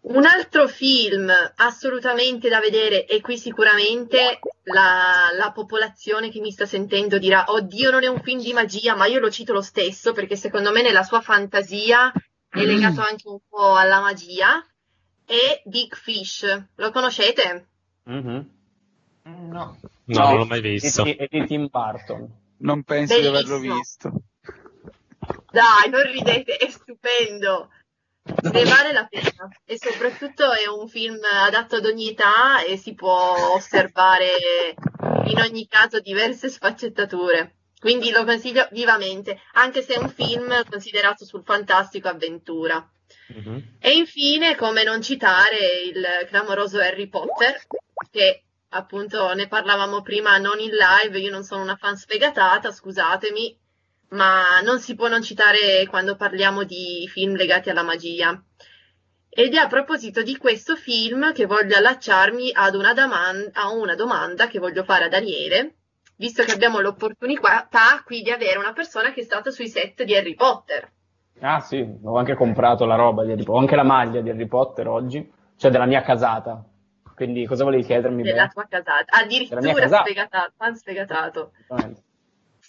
Un 0.00 0.26
altro 0.26 0.68
film 0.68 1.32
assolutamente 1.56 2.50
da 2.50 2.60
vedere, 2.60 3.06
e 3.06 3.22
qui 3.22 3.38
sicuramente 3.38 4.40
la, 4.64 5.30
la, 5.38 5.52
popolazione 5.52 6.30
che 6.30 6.40
mi 6.40 6.50
sta 6.50 6.66
sentendo 6.66 7.16
dirà: 7.16 7.46
Oddio, 7.48 7.90
non 7.90 8.04
è 8.04 8.08
un 8.08 8.20
film 8.20 8.42
di 8.42 8.52
magia, 8.52 8.94
ma 8.94 9.06
io 9.06 9.20
lo 9.20 9.30
cito 9.30 9.54
lo 9.54 9.62
stesso 9.62 10.12
perché 10.12 10.36
secondo 10.36 10.70
me 10.70 10.82
nella 10.82 11.02
sua 11.02 11.22
fantasia 11.22 12.12
è 12.50 12.60
legato 12.60 13.00
anche 13.00 13.26
un 13.26 13.38
po' 13.48 13.74
alla 13.74 14.00
magia 14.00 14.62
e 15.28 15.60
Big 15.66 15.94
Fish. 15.94 16.68
Lo 16.76 16.90
conoscete? 16.90 17.66
Mm-hmm. 18.10 18.40
No. 19.24 19.78
No, 20.04 20.18
non 20.24 20.36
l'ho 20.38 20.46
mai 20.46 20.62
visto. 20.62 21.04
È 21.04 21.28
di 21.30 21.46
Tim 21.46 21.68
Burton. 21.70 22.26
Non 22.60 22.82
penso 22.82 23.14
Bellissimo. 23.14 23.40
di 23.40 23.46
averlo 23.46 23.74
visto. 23.76 24.12
Dai, 25.50 25.90
non 25.90 26.02
ridete, 26.02 26.56
è 26.56 26.70
stupendo. 26.70 27.70
Ne 28.22 28.64
vale 28.64 28.92
la 28.92 29.06
pena 29.06 29.48
e 29.64 29.78
soprattutto 29.78 30.52
è 30.52 30.68
un 30.68 30.86
film 30.88 31.18
adatto 31.44 31.76
ad 31.76 31.84
ogni 31.86 32.10
età 32.10 32.62
e 32.62 32.76
si 32.76 32.94
può 32.94 33.54
osservare 33.54 34.74
in 35.24 35.40
ogni 35.40 35.66
caso 35.66 36.00
diverse 36.00 36.48
sfaccettature. 36.48 37.56
Quindi 37.78 38.10
lo 38.10 38.24
consiglio 38.24 38.66
vivamente, 38.72 39.40
anche 39.52 39.82
se 39.82 39.94
è 39.94 39.98
un 39.98 40.08
film 40.08 40.52
considerato 40.68 41.24
sul 41.24 41.42
fantastico 41.44 42.08
avventura. 42.08 42.86
Mm-hmm. 43.32 43.58
E 43.78 43.90
infine, 43.92 44.56
come 44.56 44.82
non 44.82 45.02
citare 45.02 45.56
il 45.86 46.04
clamoroso 46.26 46.78
Harry 46.78 47.08
Potter, 47.08 47.60
che 48.10 48.44
appunto 48.70 49.32
ne 49.34 49.48
parlavamo 49.48 50.02
prima 50.02 50.36
non 50.38 50.58
in 50.58 50.70
live, 50.70 51.18
io 51.18 51.30
non 51.30 51.44
sono 51.44 51.62
una 51.62 51.76
fan 51.76 51.96
sfegatata, 51.96 52.70
scusatemi, 52.70 53.58
ma 54.10 54.60
non 54.62 54.80
si 54.80 54.94
può 54.94 55.08
non 55.08 55.22
citare 55.22 55.86
quando 55.88 56.16
parliamo 56.16 56.64
di 56.64 57.08
film 57.12 57.34
legati 57.34 57.70
alla 57.70 57.82
magia. 57.82 58.42
Ed 59.28 59.54
è 59.54 59.58
a 59.58 59.68
proposito 59.68 60.22
di 60.22 60.36
questo 60.36 60.74
film 60.74 61.32
che 61.32 61.46
voglio 61.46 61.76
allacciarmi 61.76 62.50
ad 62.52 62.74
una, 62.74 62.92
daman- 62.92 63.50
a 63.52 63.70
una 63.70 63.94
domanda 63.94 64.48
che 64.48 64.58
voglio 64.58 64.84
fare 64.84 65.04
a 65.04 65.08
Daniele, 65.08 65.76
visto 66.16 66.42
che 66.42 66.52
abbiamo 66.52 66.80
l'opportunità 66.80 67.68
qui 68.04 68.22
di 68.22 68.30
avere 68.30 68.58
una 68.58 68.72
persona 68.72 69.12
che 69.12 69.20
è 69.20 69.24
stata 69.24 69.50
sui 69.50 69.68
set 69.68 70.02
di 70.02 70.16
Harry 70.16 70.34
Potter. 70.34 70.90
Ah 71.40 71.60
sì, 71.60 71.86
ho 72.02 72.16
anche 72.16 72.34
comprato 72.34 72.84
la 72.84 72.96
roba 72.96 73.24
di 73.24 73.32
Harry 73.32 73.42
Potter, 73.42 73.54
ho 73.54 73.60
anche 73.60 73.76
la 73.76 73.82
maglia 73.84 74.20
di 74.20 74.30
Harry 74.30 74.46
Potter 74.46 74.88
oggi, 74.88 75.30
cioè 75.56 75.70
della 75.70 75.86
mia 75.86 76.02
casata. 76.02 76.64
Quindi 77.14 77.46
cosa 77.46 77.64
volevi 77.64 77.82
chiedermi? 77.82 78.22
Della 78.22 78.48
tua 78.48 78.66
casata. 78.68 79.04
Addirittura 79.08 79.60
sfegatato, 79.88 80.52
fan 80.56 80.76
sfegatato. 80.76 81.50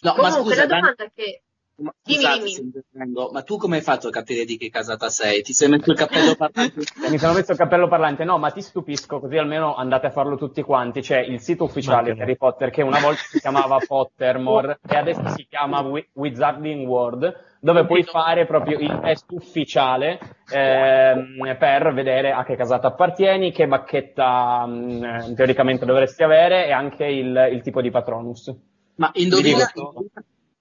No, 0.01 0.13
Comunque, 0.13 0.21
ma 0.21 0.31
scusa, 0.31 0.55
la 0.55 0.65
domanda 0.65 0.93
Dan... 0.97 1.11
che 1.13 1.41
ma, 1.79 1.93
scusate, 2.01 2.43
dimmi, 2.43 2.71
dimmi. 2.91 3.29
ma 3.31 3.41
tu 3.43 3.57
come 3.57 3.77
hai 3.77 3.81
fatto 3.81 4.07
a 4.07 4.11
capire 4.11 4.43
di 4.43 4.57
che 4.57 4.69
casata 4.69 5.09
sei? 5.09 5.41
Ti 5.41 5.53
sei 5.53 5.69
messo 5.69 5.91
il 5.91 5.97
cappello 5.97 6.35
parlante? 6.35 6.83
Mi 7.09 7.17
sono 7.17 7.33
messo 7.33 7.51
il 7.51 7.57
cappello 7.57 7.87
parlante, 7.87 8.23
no, 8.23 8.37
ma 8.37 8.51
ti 8.51 8.61
stupisco, 8.61 9.19
così 9.19 9.37
almeno 9.37 9.75
andate 9.75 10.07
a 10.07 10.11
farlo 10.11 10.35
tutti 10.35 10.61
quanti. 10.61 11.01
C'è 11.01 11.19
il 11.19 11.39
sito 11.39 11.63
ufficiale 11.63 12.13
di 12.13 12.21
Harry 12.21 12.35
Potter 12.35 12.69
che 12.69 12.81
una 12.81 12.99
volta 12.99 13.21
si 13.21 13.39
chiamava 13.39 13.77
Pottermore 13.85 14.79
e 14.87 14.95
adesso 14.97 15.25
si 15.29 15.45
chiama 15.47 15.81
Wizarding 16.13 16.85
World, 16.85 17.48
dove 17.59 17.85
puoi 17.85 18.03
fare 18.03 18.45
proprio 18.45 18.79
il 18.79 18.99
test 19.01 19.25
ufficiale 19.31 20.19
ehm, 20.49 21.57
per 21.57 21.93
vedere 21.93 22.31
a 22.31 22.43
che 22.45 22.55
casata 22.55 22.87
appartieni, 22.87 23.51
che 23.51 23.67
bacchetta 23.67 24.65
mh, 24.65 25.27
mm, 25.29 25.33
teoricamente 25.33 25.85
dovresti 25.85 26.23
avere 26.23 26.67
e 26.67 26.71
anche 26.71 27.05
il, 27.05 27.49
il 27.51 27.61
tipo 27.61 27.81
di 27.81 27.91
Patronus. 27.91 28.53
Ma 28.95 29.11
indovina, 29.13 29.71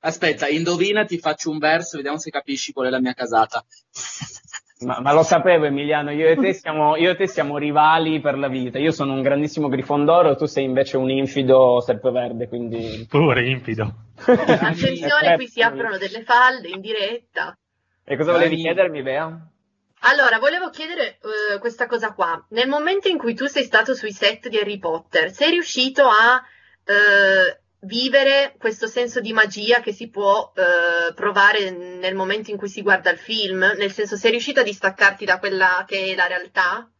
Aspetta, 0.00 0.46
indovina, 0.46 1.04
ti 1.04 1.18
faccio 1.18 1.50
un 1.50 1.58
verso, 1.58 1.96
vediamo 1.96 2.18
se 2.18 2.30
capisci 2.30 2.72
qual 2.72 2.86
è 2.86 2.90
la 2.90 3.00
mia 3.00 3.14
casata. 3.14 3.64
Ma, 4.80 5.00
ma, 5.00 5.12
lo 5.12 5.24
sapevo 5.24 5.64
Emiliano, 5.64 6.12
io 6.12 6.28
e, 6.28 6.36
te 6.36 6.52
siamo, 6.52 6.96
io 6.96 7.10
e 7.10 7.16
te 7.16 7.26
siamo 7.26 7.58
rivali 7.58 8.20
per 8.20 8.38
la 8.38 8.46
vita. 8.46 8.78
Io 8.78 8.92
sono 8.92 9.12
un 9.12 9.22
grandissimo 9.22 9.68
grifondoro, 9.68 10.36
tu 10.36 10.46
sei 10.46 10.64
invece 10.64 10.96
un 10.96 11.10
infido 11.10 11.80
serpeverde, 11.80 12.46
quindi... 12.46 13.04
Pure 13.08 13.44
infido. 13.48 13.92
Attenzione, 14.24 15.34
qui 15.34 15.48
si 15.48 15.62
aprono 15.62 15.98
delle 15.98 16.22
falde 16.22 16.68
in 16.68 16.80
diretta. 16.80 17.58
E 18.04 18.16
cosa 18.16 18.30
volevi 18.30 18.56
chiedermi, 18.56 19.02
Bea? 19.02 19.48
Allora, 20.02 20.38
volevo 20.38 20.70
chiedere 20.70 21.18
uh, 21.22 21.58
questa 21.58 21.86
cosa 21.86 22.12
qua. 22.12 22.46
Nel 22.50 22.68
momento 22.68 23.08
in 23.08 23.18
cui 23.18 23.34
tu 23.34 23.46
sei 23.46 23.64
stato 23.64 23.94
sui 23.94 24.12
set 24.12 24.48
di 24.48 24.58
Harry 24.58 24.78
Potter, 24.78 25.32
sei 25.32 25.50
riuscito 25.50 26.04
a... 26.04 26.40
Uh, 26.86 27.66
vivere 27.80 28.54
questo 28.58 28.86
senso 28.86 29.20
di 29.20 29.32
magia 29.32 29.80
che 29.80 29.92
si 29.92 30.08
può 30.08 30.52
eh, 30.54 31.12
provare 31.14 31.70
nel 31.70 32.14
momento 32.14 32.50
in 32.50 32.56
cui 32.56 32.68
si 32.68 32.82
guarda 32.82 33.10
il 33.10 33.18
film? 33.18 33.58
Nel 33.76 33.92
senso, 33.92 34.16
sei 34.16 34.32
riuscito 34.32 34.60
a 34.60 34.64
distaccarti 34.64 35.24
da 35.24 35.38
quella 35.38 35.84
che 35.86 36.12
è 36.12 36.14
la 36.14 36.26
realtà? 36.26 36.90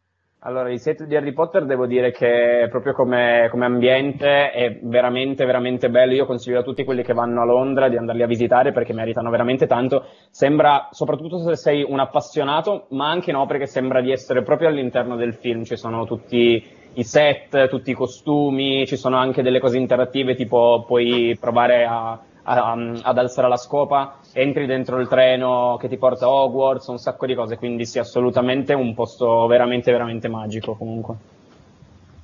Allora, 0.43 0.71
il 0.71 0.79
set 0.79 1.03
di 1.03 1.17
Harry 1.17 1.33
Potter 1.33 1.65
devo 1.65 1.85
dire 1.85 2.11
che 2.11 2.65
proprio 2.69 2.93
come, 2.93 3.49
come, 3.51 3.65
ambiente 3.65 4.51
è 4.51 4.79
veramente, 4.83 5.43
veramente 5.43 5.89
bello. 5.89 6.13
Io 6.13 6.25
consiglio 6.25 6.59
a 6.59 6.63
tutti 6.63 6.85
quelli 6.85 7.03
che 7.03 7.11
vanno 7.11 7.41
a 7.41 7.45
Londra 7.45 7.89
di 7.89 7.97
andarli 7.97 8.23
a 8.23 8.27
visitare 8.27 8.71
perché 8.71 8.93
meritano 8.93 9.29
veramente 9.31 9.67
tanto. 9.67 10.05
Sembra, 10.29 10.87
soprattutto 10.91 11.39
se 11.39 11.57
sei 11.57 11.83
un 11.85 11.99
appassionato, 11.99 12.87
ma 12.91 13.09
anche 13.09 13.33
no, 13.33 13.45
perché 13.47 13.65
sembra 13.65 13.99
di 13.99 14.13
essere 14.13 14.41
proprio 14.41 14.69
all'interno 14.69 15.17
del 15.17 15.33
film. 15.33 15.63
Ci 15.63 15.75
sono 15.75 16.05
tutti 16.05 16.65
i 16.93 17.03
set, 17.03 17.67
tutti 17.69 17.91
i 17.91 17.93
costumi, 17.93 18.85
ci 18.85 18.97
sono 18.97 19.17
anche 19.17 19.41
delle 19.41 19.59
cose 19.59 19.77
interattive, 19.77 20.35
tipo 20.35 20.83
puoi 20.85 21.37
provare 21.39 21.85
a, 21.85 22.19
a, 22.43 22.71
ad 23.01 23.17
alzare 23.17 23.47
la 23.47 23.57
scopa, 23.57 24.19
entri 24.33 24.65
dentro 24.65 24.99
il 24.99 25.07
treno 25.07 25.77
che 25.79 25.87
ti 25.87 25.97
porta 25.97 26.25
a 26.25 26.29
Hogwarts, 26.29 26.87
un 26.87 26.97
sacco 26.97 27.25
di 27.25 27.35
cose, 27.35 27.57
quindi 27.57 27.85
sì, 27.85 27.99
assolutamente 27.99 28.73
un 28.73 28.93
posto 28.93 29.47
veramente, 29.47 29.91
veramente 29.91 30.27
magico 30.27 30.75
comunque. 30.75 31.15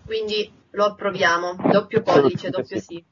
Quindi 0.05 0.51
lo 0.72 0.85
approviamo, 0.85 1.55
doppio 1.72 2.01
pollice, 2.01 2.50
doppio 2.50 2.79
sì. 2.79 3.03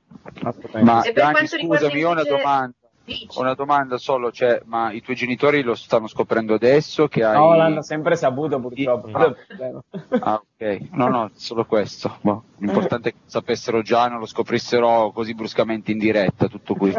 Ma 0.82 1.02
e 1.02 1.14
per 1.14 1.32
Dani, 1.32 1.48
scusami, 1.48 2.04
ho 2.04 2.12
una 2.12 2.24
domanda. 2.24 2.76
Dici. 3.06 3.28
Ho 3.34 3.42
una 3.42 3.54
domanda 3.54 3.98
solo, 3.98 4.32
cioè, 4.32 4.62
ma 4.64 4.94
i 4.94 5.02
tuoi 5.02 5.18
genitori 5.18 5.62
lo 5.62 5.76
stanno 5.76 6.08
scoprendo 6.08 6.54
adesso 6.54 7.10
che 7.10 7.26
hai... 7.26 7.36
No, 7.36 7.54
l'hanno 7.54 7.82
sempre 7.82 8.16
saputo 8.16 8.62
purtroppo. 8.62 9.10
Ah, 9.12 9.36
ah 10.22 10.36
ok, 10.36 10.88
no, 10.92 11.10
no, 11.10 11.32
solo 11.34 11.66
questo. 11.66 12.18
Boh. 12.22 12.44
L'importante 12.60 13.10
è 13.10 13.12
che 13.12 13.18
sapessero 13.26 13.82
già, 13.82 14.08
non 14.08 14.20
lo 14.20 14.26
scoprissero 14.26 15.12
così 15.12 15.34
bruscamente 15.34 15.92
in 15.92 15.98
diretta, 15.98 16.48
tutto 16.48 16.76
qui. 16.76 16.96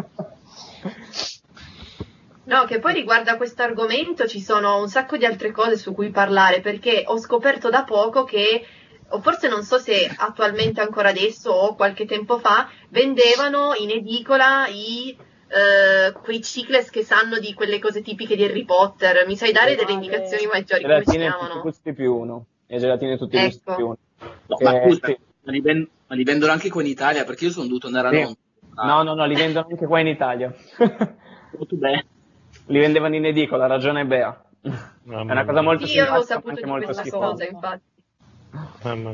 No, 2.45 2.65
che 2.67 2.79
poi 2.81 2.93
riguardo 2.93 3.31
a 3.31 3.37
questo 3.37 3.63
argomento 3.63 4.27
ci 4.27 4.43
sono 4.43 4.79
un 4.79 4.89
sacco 4.89 5.17
di 5.17 5.25
altre 5.25 5.53
cose 5.53 5.79
su 5.79 5.95
cui 5.95 6.11
parlare, 6.11 6.61
perché 6.61 7.05
ho 7.07 7.17
scoperto 7.17 7.71
da 7.71 7.85
poco 7.85 8.25
che, 8.25 8.67
o 9.09 9.23
forse 9.23 9.49
non 9.49 9.63
so 9.63 9.79
se 9.79 10.15
attualmente 10.15 10.83
ancora 10.83 11.09
adesso 11.09 11.51
o 11.51 11.75
qualche 11.75 12.05
tempo 12.05 12.39
fa, 12.39 12.69
vendevano 12.91 13.73
in 13.79 13.89
edicola 13.89 14.67
i 14.69 15.17
Uh, 15.47 16.21
quei 16.23 16.43
cicles 16.43 16.91
che 16.91 17.05
sanno 17.05 17.39
di 17.39 17.55
quelle 17.55 17.79
cose 17.79 18.03
tipiche 18.03 18.37
di 18.37 18.45
Harry 18.45 18.65
Potter. 18.65 19.25
Mi 19.27 19.37
sai 19.37 19.53
dare 19.53 19.77
delle 19.77 19.93
indicazioni 19.93 20.47
maggiori? 20.47 20.83
Come 20.83 21.03
si 21.05 21.17
chiamano? 21.17 21.49
Tutti 21.49 21.61
gusti 21.61 21.93
più 21.93 22.15
uno. 22.15 22.47
E 22.67 22.79
gelatine 22.79 23.17
tutti 23.17 23.37
ecco. 23.37 23.47
gusti 23.47 23.75
più 23.75 23.85
uno. 23.87 23.97
No, 24.47 24.57
ma, 24.61 24.81
scusa, 24.83 25.07
sì. 25.07 25.19
ma, 25.43 25.53
li 25.53 25.61
vend- 25.61 25.89
ma, 26.07 26.15
li 26.15 26.25
vendono 26.25 26.53
anche 26.53 26.71
qua 26.71 26.81
in 26.81 26.89
Italia? 26.89 27.25
Perché 27.25 27.45
io 27.45 27.51
sono 27.51 27.67
dovuto 27.67 27.87
andare 27.87 28.09
a 28.09 28.11
sì. 28.11 28.23
Londra. 28.23 28.43
No, 28.85 29.03
no, 29.03 29.15
no, 29.15 29.25
li 29.27 29.35
vendono 29.35 29.67
anche 29.71 29.87
qua 29.87 30.01
in 30.01 30.07
Italia. 30.09 30.53
li 32.67 32.79
vendevano 32.79 33.15
in 33.15 33.27
edicola, 33.27 33.67
ragione 33.67 34.05
Bea. 34.05 34.43
Mamma 35.05 35.29
È 35.29 35.33
una 35.33 35.45
cosa 35.45 35.61
molto 35.61 35.85
Io 35.85 36.03
avevo 36.03 36.23
saputo 36.23 36.55
di 36.55 36.63
questa 36.63 36.95
schifosa. 36.95 37.27
cosa, 37.27 37.47
infatti. 37.47 37.93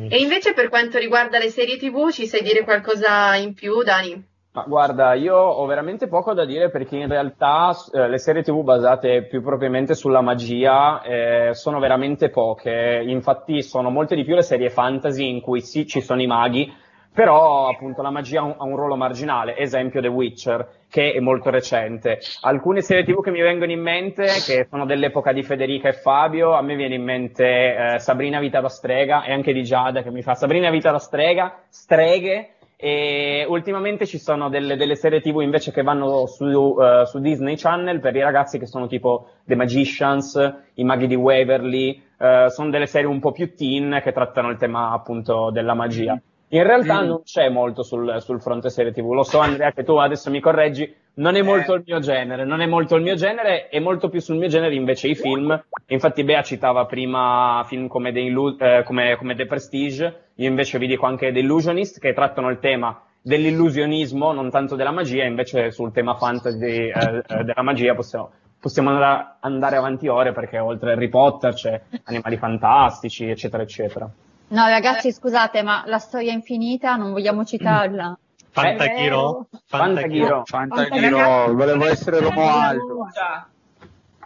E 0.09 0.19
invece 0.19 0.53
per 0.53 0.69
quanto 0.69 0.99
riguarda 0.99 1.39
le 1.39 1.49
serie 1.49 1.77
TV, 1.77 2.11
ci 2.11 2.27
sai 2.27 2.43
dire 2.43 2.63
qualcosa 2.63 3.35
in 3.37 3.55
più, 3.55 3.83
Dani? 3.83 4.29
Ma 4.53 4.65
guarda, 4.67 5.15
io 5.15 5.37
ho 5.37 5.65
veramente 5.67 6.09
poco 6.09 6.35
da 6.35 6.45
dire 6.45 6.71
perché 6.71 6.97
in 6.97 7.07
realtà 7.07 7.73
eh, 7.93 8.09
le 8.09 8.19
serie 8.19 8.43
TV 8.43 8.65
basate 8.65 9.27
più 9.27 9.43
propriamente 9.43 9.95
sulla 9.95 10.23
magia 10.23 11.03
eh, 11.03 11.51
sono 11.55 11.79
veramente 11.79 12.31
poche. 12.31 13.01
Infatti 13.07 13.63
sono 13.63 13.91
molte 13.91 14.17
di 14.17 14.25
più 14.25 14.35
le 14.35 14.43
serie 14.43 14.69
fantasy 14.69 15.29
in 15.29 15.41
cui 15.41 15.61
sì 15.61 15.87
ci 15.87 16.01
sono 16.01 16.21
i 16.21 16.27
maghi, 16.27 16.69
però 17.15 17.69
appunto 17.69 18.03
la 18.03 18.11
magia 18.11 18.41
ha 18.41 18.65
un, 18.65 18.75
ruolo 18.75 18.97
marginale. 18.97 19.57
Esempio 19.57 20.01
The 20.01 20.09
Witcher, 20.09 20.69
che 20.91 21.13
è 21.13 21.21
molto 21.21 21.51
recente. 21.51 22.19
Alcune 22.41 22.81
serie 22.81 23.05
TV 23.05 23.23
che 23.23 23.31
mi 23.31 23.43
vengono 23.43 23.71
in 23.71 23.81
mente, 23.81 24.25
che 24.45 24.67
sono 24.69 24.85
dell'epoca 24.85 25.33
di 25.33 25.45
Federica 25.45 25.87
e 25.87 25.93
Fabio, 25.93 26.55
a 26.55 26.63
me 26.63 26.75
viene 26.75 26.97
in 26.97 27.05
mente 27.05 27.45
eh, 27.45 27.99
Sabrina 28.01 28.41
Vita 28.41 28.61
da 28.61 28.69
Strega 28.69 29.23
e 29.23 29.33
anche 29.33 29.53
di 29.53 29.63
Giada 29.63 30.03
che 30.03 30.11
mi 30.11 30.23
fa 30.23 30.35
Sabrina 30.35 30.71
Vita 30.71 30.91
da 30.91 30.99
Strega, 30.99 31.63
Streghe 31.69 32.55
e 32.83 33.45
ultimamente 33.47 34.07
ci 34.07 34.19
sono 34.19 34.49
delle, 34.49 34.75
delle, 34.75 34.97
serie 34.97 35.21
TV 35.21 35.41
invece 35.43 35.71
che 35.71 35.83
vanno 35.83 36.25
su, 36.27 36.47
uh, 36.47 37.05
su, 37.05 37.19
Disney 37.21 37.57
Channel 37.57 38.01
per 38.01 38.17
i 38.17 38.23
ragazzi 38.23 38.59
che 38.59 38.65
sono 38.65 38.87
tipo 38.87 39.33
The 39.45 39.55
Magicians, 39.55 40.55
i 40.75 40.85
maghi 40.85 41.07
di 41.07 41.15
Waverly, 41.15 42.03
uh, 42.17 42.49
sono 42.49 42.71
delle 42.71 42.87
serie 42.87 43.07
un 43.07 43.21
po' 43.21 43.33
più 43.33 43.55
teen 43.55 44.01
che 44.03 44.13
trattano 44.13 44.49
il 44.49 44.57
tema 44.57 44.93
appunto 44.93 45.51
della 45.51 45.75
magia. 45.75 46.19
In 46.53 46.65
realtà 46.65 47.03
mm. 47.03 47.07
non 47.07 47.23
c'è 47.23 47.49
molto 47.49 47.85
sul, 47.85 48.21
sul, 48.21 48.41
fronte 48.41 48.71
serie 48.71 48.93
TV. 48.93 49.13
Lo 49.13 49.23
so, 49.23 49.39
Andrea, 49.39 49.71
che 49.73 49.85
tu 49.85 49.97
adesso 49.97 50.31
mi 50.31 50.41
correggi. 50.41 50.93
Non 51.15 51.37
è 51.37 51.43
molto 51.43 51.75
eh. 51.75 51.77
il 51.77 51.85
mio 51.87 52.01
genere. 52.01 52.45
Non 52.45 52.61
è 52.61 52.67
molto 52.67 52.97
il 52.97 53.03
mio 53.03 53.15
genere. 53.15 53.69
È 53.69 53.79
molto 53.79 54.09
più 54.09 54.21
sul 54.21 54.37
mio 54.37 54.49
genere 54.49 54.75
invece 54.75 55.07
i 55.07 55.15
film. 55.15 55.63
Infatti, 55.87 56.25
Bea 56.25 56.43
citava 56.43 56.87
prima 56.87 57.65
film 57.69 57.87
come 57.87 58.11
The, 58.11 58.21
Illu- 58.21 58.61
eh, 58.61 58.83
come, 58.85 59.17
come 59.17 59.37
The 59.37 59.47
Prestige. 59.47 60.31
Io 60.37 60.49
invece 60.49 60.79
vi 60.79 60.89
dico 60.89 61.07
anche 61.07 61.31
The 61.31 61.39
Illusionist, 61.39 62.01
che 62.01 62.13
trattano 62.13 62.51
il 62.51 62.59
tema 62.59 63.01
dell'illusionismo, 63.23 64.33
non 64.33 64.51
tanto 64.51 64.75
della 64.75 64.91
magia. 64.91 65.25
Invece 65.25 65.71
sul 65.71 65.93
tema 65.93 66.17
fantasy 66.17 66.89
eh, 66.89 67.23
eh 67.29 67.45
della 67.45 67.63
magia 67.63 67.95
possiamo, 67.95 68.31
possiamo 68.59 68.91
andare 68.91 69.77
avanti 69.77 70.09
ore 70.09 70.33
perché 70.33 70.59
oltre 70.59 70.91
a 70.91 70.93
Harry 70.95 71.09
Potter 71.09 71.55
c'è 71.55 71.81
Animali 72.05 72.39
Fantastici, 72.39 73.31
eccetera, 73.31 73.63
eccetera. 73.63 74.11
No, 74.51 74.67
ragazzi, 74.67 75.13
scusate, 75.13 75.63
ma 75.63 75.85
la 75.87 75.99
storia 75.99 76.33
infinita 76.33 76.97
non 76.97 77.13
vogliamo 77.13 77.45
citarla. 77.45 78.19
Fantaghiro? 78.51 79.47
Fantaghiro. 79.67 80.43
Fantaghiro, 80.45 81.55
volevo 81.55 81.87
essere 81.87 82.21
l'uomo 82.21 82.51
alto. 82.51 83.09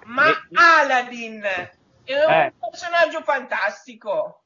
Ma 0.06 0.24
Aladdin 0.80 1.42
è 1.42 2.12
un 2.26 2.32
eh. 2.32 2.52
personaggio 2.58 3.20
fantastico. 3.22 4.40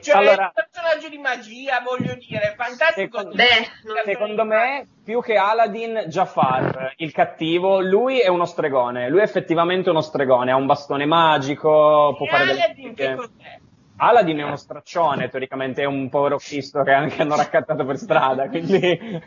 Cioè, 0.00 0.16
allora, 0.16 0.44
un 0.44 0.52
personaggio 0.54 1.08
di 1.08 1.18
magia, 1.18 1.80
voglio 1.80 2.14
dire, 2.14 2.54
fantastico. 2.56 3.18
Secondo, 3.18 3.36
Beh, 3.36 4.04
secondo 4.04 4.44
me, 4.44 4.86
più 5.04 5.22
che 5.22 5.36
Aladdin, 5.36 6.04
Jafar, 6.08 6.94
il 6.96 7.12
cattivo, 7.12 7.80
lui 7.80 8.20
è 8.20 8.28
uno 8.28 8.44
stregone. 8.46 9.08
Lui 9.08 9.20
è 9.20 9.22
effettivamente 9.22 9.88
uno 9.90 10.02
stregone, 10.02 10.50
ha 10.50 10.56
un 10.56 10.66
bastone 10.66 11.06
magico, 11.06 12.14
può 12.16 12.26
e 12.26 12.28
fare 12.28 12.50
Aladdin 12.50 12.94
delle... 12.94 13.10
che 13.10 13.16
cos'è? 13.16 13.60
Aladdin 14.00 14.38
è 14.38 14.44
uno 14.44 14.56
straccione, 14.56 15.28
teoricamente 15.28 15.82
è 15.82 15.86
un 15.86 16.08
povero 16.08 16.38
Cristo 16.38 16.82
che 16.82 16.92
anche 16.92 17.20
hanno 17.20 17.36
raccattato 17.36 17.84
per 17.84 17.96
strada, 17.96 18.46
quindi 18.48 19.20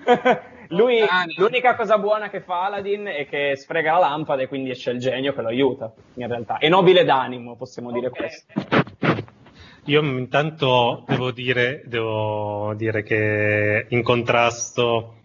lui, 0.70 1.00
l'unica 1.36 1.76
cosa 1.76 1.98
buona 1.98 2.30
che 2.30 2.42
fa 2.42 2.66
Aladdin 2.66 3.06
è 3.06 3.28
che 3.28 3.56
sfrega 3.58 3.94
la 3.94 4.00
lampada 4.00 4.44
e 4.44 4.48
quindi 4.48 4.70
esce 4.70 4.92
il 4.92 5.00
genio 5.00 5.34
che 5.34 5.42
lo 5.42 5.50
aiuta, 5.50 5.92
in 6.16 6.28
realtà. 6.28 6.58
È 6.58 6.70
nobile 6.70 7.04
d'animo, 7.04 7.56
possiamo 7.56 7.90
okay. 7.90 8.00
dire 8.00 8.12
questo. 8.12 8.54
Io 9.86 10.02
intanto 10.02 11.04
devo 11.08 11.32
dire, 11.32 11.82
devo 11.86 12.74
dire 12.76 13.04
che 13.04 13.88
in 13.90 14.04
contrasto 14.04 15.16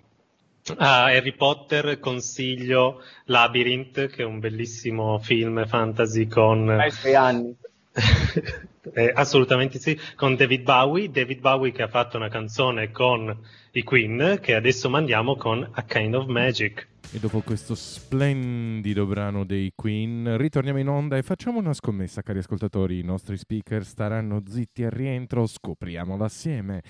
a 0.79 1.05
Harry 1.05 1.35
Potter 1.35 2.01
consiglio 2.01 3.01
Labyrinth, 3.27 4.09
che 4.09 4.23
è 4.23 4.25
un 4.25 4.41
bellissimo 4.41 5.19
film 5.19 5.65
fantasy 5.67 6.27
con... 6.27 6.69
Ai 6.69 6.91
suoi 6.91 7.15
anni 7.15 7.57
eh, 8.95 9.13
assolutamente 9.15 9.79
sì, 9.79 9.99
con 10.15 10.37
David 10.37 10.63
Bowie, 10.63 11.11
David 11.11 11.41
Bowie 11.41 11.73
che 11.73 11.83
ha 11.83 11.89
fatto 11.89 12.17
una 12.17 12.29
canzone 12.29 12.91
con 12.91 13.37
i 13.73 13.83
Queen 13.83 14.39
che 14.41 14.55
adesso 14.55 14.89
mandiamo 14.89 15.37
con 15.37 15.69
A 15.73 15.83
Kind 15.83 16.15
of 16.15 16.27
Magic. 16.27 16.89
E 17.13 17.21
dopo 17.21 17.41
questo 17.41 17.75
splendido 17.77 19.07
brano 19.07 19.45
dei 19.45 19.73
Queen, 19.75 20.37
ritorniamo 20.37 20.81
in 20.81 20.89
onda 20.89 21.17
e 21.17 21.23
facciamo 21.23 21.59
una 21.59 21.73
scommessa, 21.73 22.23
cari 22.23 22.39
ascoltatori. 22.39 22.99
I 22.99 23.05
nostri 23.05 23.37
speaker 23.37 23.85
staranno 23.85 24.43
zitti 24.47 24.83
al 24.83 24.91
rientro, 24.91 25.47
scopriamolo 25.47 26.25
assieme. 26.25 26.83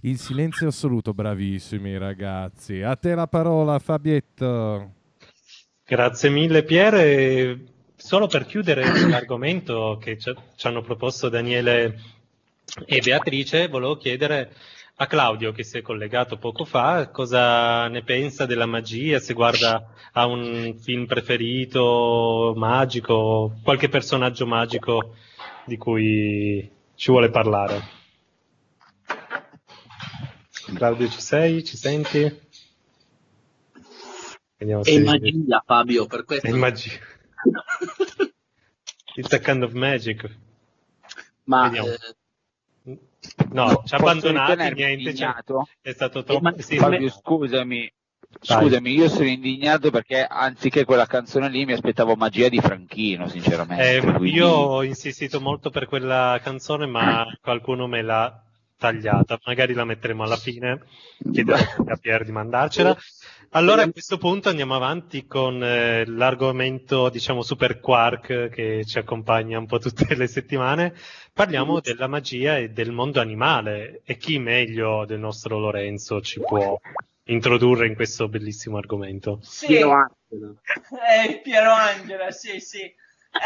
Il 0.00 0.18
silenzio 0.18 0.66
assoluto, 0.66 1.14
bravissimi 1.14 1.96
ragazzi. 1.96 2.82
A 2.82 2.96
te 2.96 3.14
la 3.14 3.28
parola, 3.28 3.78
Fabietto. 3.78 4.92
Grazie 5.86 6.30
mille, 6.30 6.64
Pier. 6.64 7.72
Solo 8.04 8.26
per 8.26 8.44
chiudere 8.44 8.84
l'argomento 9.08 9.96
che 9.98 10.18
ci 10.18 10.66
hanno 10.66 10.82
proposto 10.82 11.30
Daniele 11.30 11.98
e 12.84 13.00
Beatrice, 13.00 13.68
volevo 13.68 13.96
chiedere 13.96 14.52
a 14.96 15.06
Claudio 15.06 15.52
che 15.52 15.64
si 15.64 15.78
è 15.78 15.80
collegato 15.80 16.36
poco 16.36 16.66
fa, 16.66 17.08
cosa 17.08 17.88
ne 17.88 18.02
pensa 18.02 18.44
della 18.44 18.66
magia, 18.66 19.18
se 19.20 19.32
guarda 19.32 19.88
a 20.12 20.26
un 20.26 20.76
film 20.78 21.06
preferito, 21.06 22.52
magico, 22.54 23.58
qualche 23.62 23.88
personaggio 23.88 24.44
magico 24.44 25.14
di 25.64 25.78
cui 25.78 26.70
ci 26.96 27.10
vuole 27.10 27.30
parlare. 27.30 27.82
Claudio 30.74 31.08
ci 31.08 31.22
sei? 31.22 31.64
Ci 31.64 31.78
senti? 31.78 32.40
Vediamo 34.58 34.84
è 34.84 34.98
magia 34.98 35.62
Fabio, 35.64 36.04
per 36.04 36.24
questo. 36.26 36.46
È 36.46 36.52
magia. 36.52 37.12
It's 39.16 39.32
a 39.32 39.38
kind 39.38 39.62
of 39.62 39.72
magic. 39.72 40.28
Ma 41.44 41.70
eh, 41.70 41.98
No, 43.52 43.82
ci 43.86 43.94
ha 43.94 43.98
abbandonati, 43.98 44.74
niente, 44.74 45.14
cioè, 45.14 45.34
è 45.80 45.92
stato 45.92 46.24
troppo... 46.24 46.42
Ma, 46.42 46.54
sì, 46.58 46.76
Fabio, 46.76 47.08
scusami, 47.08 47.90
Scusami, 48.40 48.92
io 48.92 49.08
sono 49.08 49.28
indignato 49.28 49.90
perché 49.90 50.24
anziché 50.24 50.84
quella 50.84 51.06
canzone 51.06 51.48
lì 51.48 51.64
mi 51.64 51.72
aspettavo 51.72 52.16
magia 52.16 52.48
di 52.48 52.60
Franchino, 52.60 53.28
sinceramente. 53.28 53.96
Eh, 53.96 54.00
quindi... 54.00 54.32
Io 54.32 54.48
ho 54.48 54.82
insistito 54.82 55.40
molto 55.40 55.70
per 55.70 55.86
quella 55.86 56.38
canzone, 56.42 56.86
ma 56.86 57.24
qualcuno 57.40 57.86
me 57.86 58.02
l'ha 58.02 58.42
tagliata. 58.76 59.38
Magari 59.44 59.72
la 59.72 59.84
metteremo 59.84 60.22
alla 60.22 60.36
fine, 60.36 60.82
chiederò 61.32 61.56
a 61.86 61.96
Pier 61.96 62.24
di 62.24 62.32
mandarcela. 62.32 62.96
Allora 63.56 63.82
a 63.82 63.90
questo 63.90 64.18
punto 64.18 64.48
andiamo 64.48 64.74
avanti 64.74 65.26
con 65.28 65.62
eh, 65.62 66.04
l'argomento, 66.06 67.08
diciamo, 67.08 67.40
super 67.40 67.78
quark 67.78 68.48
che 68.48 68.84
ci 68.84 68.98
accompagna 68.98 69.60
un 69.60 69.66
po' 69.66 69.78
tutte 69.78 70.16
le 70.16 70.26
settimane. 70.26 70.92
Parliamo 71.32 71.78
della 71.78 72.08
magia 72.08 72.56
e 72.56 72.70
del 72.70 72.90
mondo 72.90 73.20
animale 73.20 74.00
e 74.04 74.16
chi 74.16 74.40
meglio 74.40 75.04
del 75.06 75.20
nostro 75.20 75.60
Lorenzo 75.60 76.20
ci 76.20 76.40
può 76.40 76.76
introdurre 77.26 77.86
in 77.86 77.94
questo 77.94 78.26
bellissimo 78.26 78.76
argomento. 78.76 79.38
Sì, 79.42 79.66
Piero 79.66 79.92
Angela. 79.92 80.54
Eh, 81.24 81.40
Piero 81.40 81.70
Angela, 81.70 82.32
sì, 82.32 82.58
sì. 82.58 82.92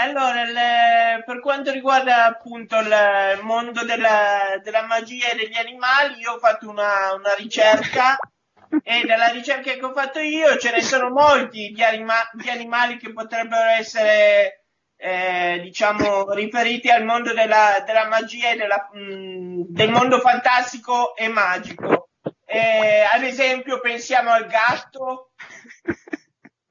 Allora, 0.00 0.44
le, 0.44 1.22
per 1.26 1.40
quanto 1.40 1.70
riguarda 1.70 2.24
appunto 2.24 2.78
il 2.78 3.40
mondo 3.42 3.84
della, 3.84 4.58
della, 4.62 4.86
magia 4.86 5.32
e 5.32 5.36
degli 5.36 5.56
animali, 5.56 6.20
io 6.20 6.32
ho 6.32 6.38
fatto 6.38 6.66
una, 6.66 7.12
una 7.14 7.34
ricerca 7.36 8.16
e 8.82 9.04
nella 9.04 9.28
ricerca 9.28 9.72
che 9.72 9.82
ho 9.82 9.92
fatto 9.92 10.18
io 10.18 10.56
ce 10.58 10.70
ne 10.70 10.82
sono 10.82 11.10
molti 11.10 11.70
di, 11.74 11.82
anima- 11.82 12.28
di 12.32 12.48
animali 12.50 12.96
che 12.98 13.12
potrebbero 13.12 13.68
essere 13.70 14.64
eh, 15.00 15.60
diciamo 15.62 16.32
riferiti 16.32 16.90
al 16.90 17.04
mondo 17.04 17.32
della, 17.32 17.82
della 17.86 18.08
magia 18.08 18.50
e 18.50 18.56
della, 18.56 18.88
mh, 18.92 19.00
mm, 19.00 19.62
del 19.68 19.90
mondo 19.90 20.18
fantastico 20.18 21.14
e 21.16 21.28
magico. 21.28 22.08
Eh, 22.44 23.02
ad 23.02 23.22
esempio 23.22 23.80
pensiamo 23.80 24.30
al 24.30 24.46
gatto. 24.46 25.30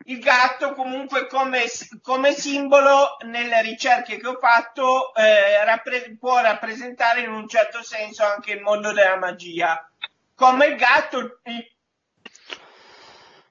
Il 0.08 0.20
gatto 0.20 0.74
comunque 0.74 1.28
come, 1.28 1.66
come 2.02 2.32
simbolo 2.34 3.18
nelle 3.26 3.62
ricerche 3.62 4.18
che 4.18 4.28
ho 4.28 4.38
fatto 4.40 5.14
eh, 5.14 5.64
rappre- 5.66 6.16
può 6.18 6.40
rappresentare 6.40 7.22
in 7.22 7.32
un 7.32 7.48
certo 7.48 7.84
senso 7.84 8.24
anche 8.24 8.54
il 8.54 8.62
mondo 8.62 8.94
della 8.94 9.18
magia. 9.18 9.90
Come 10.34 10.68
il 10.68 10.76
gatto, 10.76 11.40
il, 11.44 11.77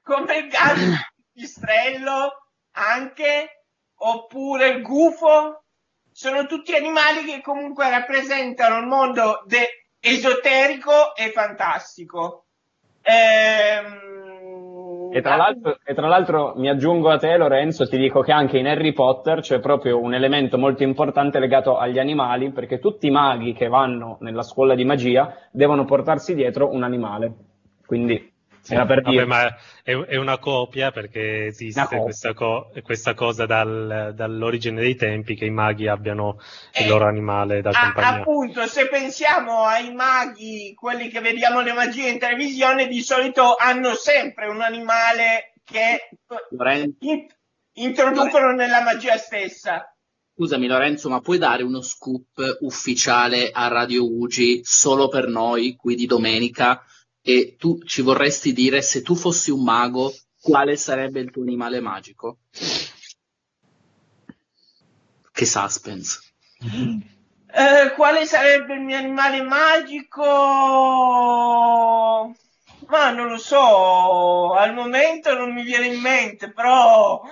come 0.07 0.37
il 0.37 0.47
gatto, 0.47 0.79
il 0.79 0.97
pistrello 1.33 2.47
anche 2.79 3.65
oppure 3.99 4.69
il 4.69 4.83
gufo, 4.83 5.65
sono 6.13 6.47
tutti 6.47 6.75
animali 6.77 7.25
che 7.25 7.41
comunque 7.43 7.91
rappresentano 7.91 8.79
il 8.79 8.87
mondo 8.87 9.43
de- 9.47 9.89
esoterico 9.99 11.17
e 11.17 11.33
fantastico. 11.33 12.45
Ehm, 13.03 14.07
e 15.13 15.21
tra, 15.23 15.49
e 15.85 15.95
tra, 15.95 16.07
l'altro, 16.07 16.53
mi 16.57 16.69
aggiungo 16.69 17.11
a 17.11 17.17
te 17.17 17.37
Lorenzo, 17.37 17.89
ti 17.89 17.97
dico 17.97 18.21
che 18.21 18.33
anche 18.33 18.59
in 18.59 18.67
Harry 18.67 18.93
Potter 18.93 19.41
c'è 19.41 19.59
proprio 19.59 19.99
un 19.99 20.15
elemento 20.15 20.57
molto 20.57 20.85
importante 20.85 21.41
legato 21.41 21.79
agli 21.79 21.99
animali, 21.99 22.53
perché 22.53 22.79
tutti 22.79 23.09
i 23.09 23.11
maghi 23.11 23.55
che 23.55 23.67
vanno 23.67 24.19
nella 24.21 24.43
scuola 24.43 24.75
di 24.75 24.85
magia 24.85 25.35
devono 25.51 25.85
portarsi 25.85 26.35
dietro 26.35 26.71
un 26.71 26.83
animale. 26.83 27.33
Quindi 27.87 28.35
era 28.75 28.87
per 28.87 29.03
dire. 29.03 29.25
Vabbè, 29.25 29.45
ma 29.45 29.57
è, 29.83 29.97
è, 29.97 30.17
una 30.17 30.39
copia 30.39 30.91
perché 30.91 31.47
esiste 31.47 31.87
questa, 31.99 32.35
co- 32.35 32.71
questa, 32.83 33.15
cosa 33.15 33.47
dal, 33.47 34.13
dall'origine 34.15 34.81
dei 34.81 34.97
tempi 34.97 35.35
che 35.35 35.45
i 35.45 35.51
maghi 35.51 35.89
abbiano 35.89 36.39
eh, 36.73 36.83
il 36.83 36.89
loro 36.89 37.07
animale 37.07 37.61
da 37.63 37.71
compagnia. 37.73 38.21
Appunto, 38.21 38.67
se 38.67 38.89
pensiamo 38.89 39.65
ai 39.65 39.93
maghi, 39.93 40.75
quelli 40.75 41.09
che 41.09 41.21
vediamo 41.21 41.61
le 41.61 41.73
magie 41.73 42.09
in 42.09 42.19
televisione, 42.19 42.87
di 42.87 43.01
solito 43.01 43.55
hanno 43.57 43.95
sempre 43.95 44.49
un 44.49 44.61
animale 44.61 45.55
che 45.65 46.09
in- 47.01 47.27
introducono 47.75 48.53
nella 48.53 48.83
magia 48.83 49.17
stessa. 49.17 49.91
Scusami 50.35 50.67
Lorenzo, 50.67 51.09
ma 51.09 51.21
puoi 51.21 51.39
dare 51.39 51.63
uno 51.63 51.81
scoop 51.81 52.59
ufficiale 52.61 53.51
a 53.51 53.69
Radio 53.69 54.05
Ugi 54.05 54.61
solo 54.63 55.09
per 55.09 55.29
noi 55.29 55.77
qui 55.77 55.95
di 55.95 56.05
domenica? 56.05 56.85
E 57.29 57.57
tu 57.59 57.83
ci 57.85 58.03
vorresti 58.03 58.53
dire 58.53 58.83
se 58.83 59.03
tu 59.03 59.17
fossi 59.17 59.51
un 59.51 59.65
mago, 59.65 60.15
quale 60.41 60.77
sarebbe 60.77 61.19
il 61.19 61.33
tuo 61.33 61.43
animale 61.43 61.81
magico? 61.81 62.39
Che 65.33 65.45
suspense. 65.45 66.21
Eh, 66.61 67.93
quale 67.97 68.27
sarebbe 68.27 68.75
il 68.75 68.81
mio 68.83 68.97
animale 68.97 69.43
magico? 69.43 70.23
Ma 72.87 73.11
non 73.11 73.27
lo 73.27 73.39
so, 73.39 74.53
al 74.53 74.73
momento 74.73 75.35
non 75.35 75.53
mi 75.53 75.65
viene 75.65 75.89
in 75.89 76.01
mente, 76.01 76.53
però... 76.53 77.23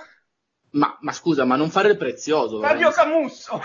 Ma, 0.71 0.97
ma 0.99 1.13
scusa, 1.13 1.45
ma 1.45 1.55
non 1.55 1.69
fare 1.69 1.91
il 1.91 1.97
prezioso. 1.97 2.59
Fabio 2.59 2.91
Camusso. 2.91 3.61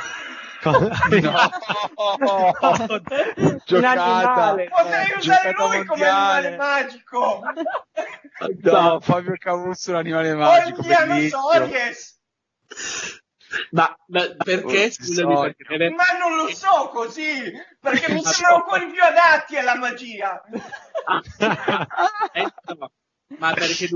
No, 0.65 0.91
giocata 3.65 4.57
potrei 4.69 5.13
usare 5.17 5.53
lui 5.53 5.57
mondiale. 5.57 5.87
come 5.87 6.07
animale 6.07 6.57
magico 6.57 7.43
no, 8.63 9.01
Fabio 9.01 9.35
Camusso 9.39 9.93
l'animale 9.93 10.35
magico 10.35 10.83
ma, 13.71 13.97
ma, 14.07 14.35
perché? 14.37 14.87
Oh, 14.87 14.91
Scusami, 14.91 15.55
perché... 15.57 15.91
Ma 15.91 16.17
non 16.19 16.37
lo 16.37 16.49
so 16.55 16.89
così, 16.93 17.53
perché 17.81 18.13
mi 18.13 18.23
sembrano 18.23 18.65
quelli 18.65 18.93
più 18.93 19.03
adatti 19.03 19.57
alla 19.57 19.77
magia. 19.77 20.41
eh, 22.33 22.53
no. 22.77 22.93
Ma 23.39 23.53
perché 23.53 23.89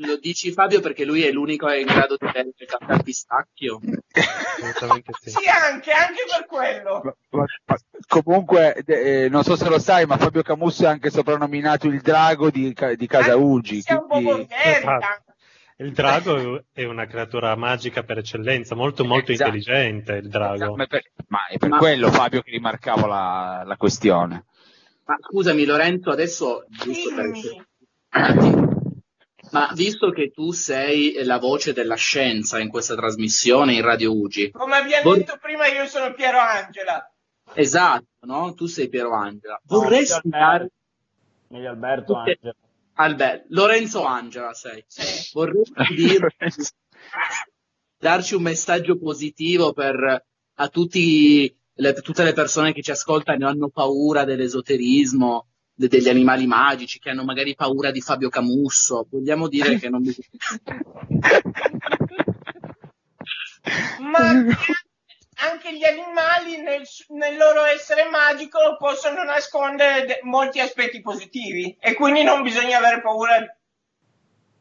lo 0.00 0.16
dici 0.16 0.52
Fabio 0.52 0.80
perché 0.80 1.04
lui 1.04 1.22
è 1.22 1.30
l'unico 1.30 1.70
in 1.70 1.86
grado 1.86 2.16
di 2.18 2.26
leggere 2.26 2.94
il 2.94 3.02
pistacchio? 3.02 3.80
Assolutamente 4.12 5.12
sì. 5.20 5.30
sì, 5.30 5.48
anche, 5.48 5.92
anche 5.92 6.24
per 6.28 6.46
quello. 6.46 7.00
Ma, 7.02 7.14
ma, 7.30 7.44
ma, 7.66 7.76
comunque, 8.06 8.74
eh, 8.74 9.28
non 9.28 9.42
so 9.42 9.56
se 9.56 9.68
lo 9.68 9.78
sai, 9.78 10.06
ma 10.06 10.16
Fabio 10.16 10.42
Camusso 10.42 10.84
è 10.84 10.88
anche 10.88 11.10
soprannominato 11.10 11.86
il 11.86 12.00
drago 12.00 12.50
di, 12.50 12.74
di 12.96 13.06
Casa 13.06 13.36
Ugi. 13.36 13.82
Quindi... 14.08 14.48
Il 15.76 15.92
drago 15.92 16.64
è 16.72 16.84
una 16.84 17.06
creatura 17.06 17.56
magica 17.56 18.02
per 18.02 18.18
eccellenza, 18.18 18.74
molto 18.74 19.02
molto 19.02 19.32
esatto. 19.32 19.48
intelligente 19.48 20.12
il 20.12 20.28
drago. 20.28 20.54
Esatto. 20.54 20.76
Ma, 20.76 20.86
per, 20.86 21.02
ma 21.28 21.46
è 21.46 21.56
per 21.56 21.70
quello 21.70 22.10
Fabio 22.10 22.42
che 22.42 22.50
rimarcavo 22.50 23.06
la, 23.06 23.62
la 23.64 23.76
questione. 23.76 24.44
Ma 25.06 25.16
scusami 25.18 25.64
Lorenzo, 25.64 26.10
adesso 26.10 26.66
giusto 26.68 27.14
per 27.14 27.30
ma 29.50 29.70
visto 29.74 30.10
che 30.10 30.30
tu 30.30 30.52
sei 30.52 31.22
la 31.24 31.38
voce 31.38 31.72
della 31.72 31.96
scienza 31.96 32.58
in 32.58 32.68
questa 32.68 32.94
trasmissione 32.94 33.74
in 33.74 33.82
Radio 33.82 34.16
Ugi. 34.16 34.50
Come 34.50 34.76
abbiamo 34.76 35.02
vor... 35.02 35.18
detto 35.18 35.38
prima, 35.40 35.66
io 35.66 35.86
sono 35.86 36.12
Piero 36.12 36.38
Angela. 36.38 37.12
Esatto, 37.54 38.06
no? 38.20 38.54
Tu 38.54 38.66
sei 38.66 38.88
Piero 38.88 39.12
Angela. 39.12 39.60
Vorresti 39.64 40.28
no, 40.28 40.38
dare. 40.38 40.70
Meglio 41.48 41.70
Alberto 41.70 42.14
Angela. 42.14 42.54
Alberto. 42.94 43.46
Lorenzo 43.50 44.04
Angela 44.04 44.52
sei. 44.52 44.84
Sì. 44.86 45.30
Vorresti 45.32 45.72
dire... 45.94 46.34
darci 47.98 48.34
un 48.34 48.42
messaggio 48.42 48.98
positivo 48.98 49.72
per 49.72 50.24
a 50.54 50.68
tutti 50.68 51.54
le, 51.80 51.92
tutte 51.94 52.22
le 52.22 52.32
persone 52.32 52.72
che 52.72 52.82
ci 52.82 52.90
ascoltano 52.90 53.46
e 53.46 53.50
hanno 53.50 53.68
paura 53.70 54.24
dell'esoterismo, 54.24 55.46
de, 55.46 55.49
degli 55.88 56.08
animali 56.08 56.46
magici, 56.46 56.98
che 56.98 57.10
hanno 57.10 57.24
magari 57.24 57.54
paura 57.54 57.90
di 57.90 58.00
Fabio 58.00 58.28
Camusso. 58.28 59.06
Vogliamo 59.10 59.48
dire 59.48 59.78
che 59.78 59.88
non 59.88 60.02
bisogna... 60.02 60.28
Ma 64.00 64.44
anche 65.42 65.76
gli 65.76 65.84
animali 65.84 66.60
nel, 66.60 66.82
nel, 67.08 67.36
loro 67.36 67.64
essere 67.64 68.08
magico 68.10 68.76
possono 68.78 69.22
nascondere 69.22 70.06
de- 70.06 70.20
molti 70.22 70.60
aspetti 70.60 71.00
positivi 71.00 71.76
e 71.80 71.94
quindi 71.94 72.22
non 72.22 72.42
bisogna 72.42 72.78
avere 72.78 73.00
paura 73.00 73.36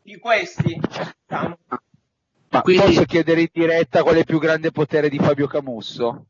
di 0.01 0.17
questi. 0.17 0.79
Diciamo. 0.79 1.57
Ma 2.49 2.61
quindi... 2.61 2.85
posso 2.85 3.03
chiedere 3.03 3.41
in 3.41 3.49
diretta 3.51 4.03
qual 4.03 4.15
è 4.15 4.19
il 4.19 4.25
più 4.25 4.39
grande 4.39 4.71
potere 4.71 5.09
di 5.09 5.17
Fabio 5.17 5.47
Camusso? 5.47 6.25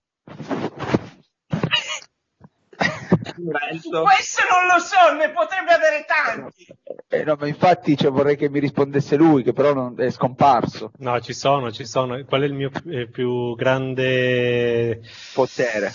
Questo 3.43 4.41
non 4.52 4.67
lo 4.67 4.80
so, 4.80 5.13
ne 5.17 5.32
potrebbe 5.32 5.71
avere 5.71 6.06
tanti. 6.06 6.67
Eh 7.08 7.23
no, 7.23 7.36
ma 7.39 7.47
infatti 7.47 7.95
cioè, 7.95 8.12
vorrei 8.12 8.36
che 8.36 8.49
mi 8.49 8.60
rispondesse 8.60 9.15
lui, 9.15 9.43
che 9.43 9.54
però 9.54 9.73
non 9.73 9.95
è 9.97 10.10
scomparso. 10.10 10.91
No, 10.97 11.19
ci 11.21 11.34
sono, 11.34 11.71
ci 11.71 11.86
sono. 11.86 12.23
Qual 12.25 12.41
è 12.41 12.45
il 12.45 12.54
mio 12.54 12.71
eh, 12.88 13.08
più 13.08 13.56
grande 13.56 15.02
potere? 15.34 15.93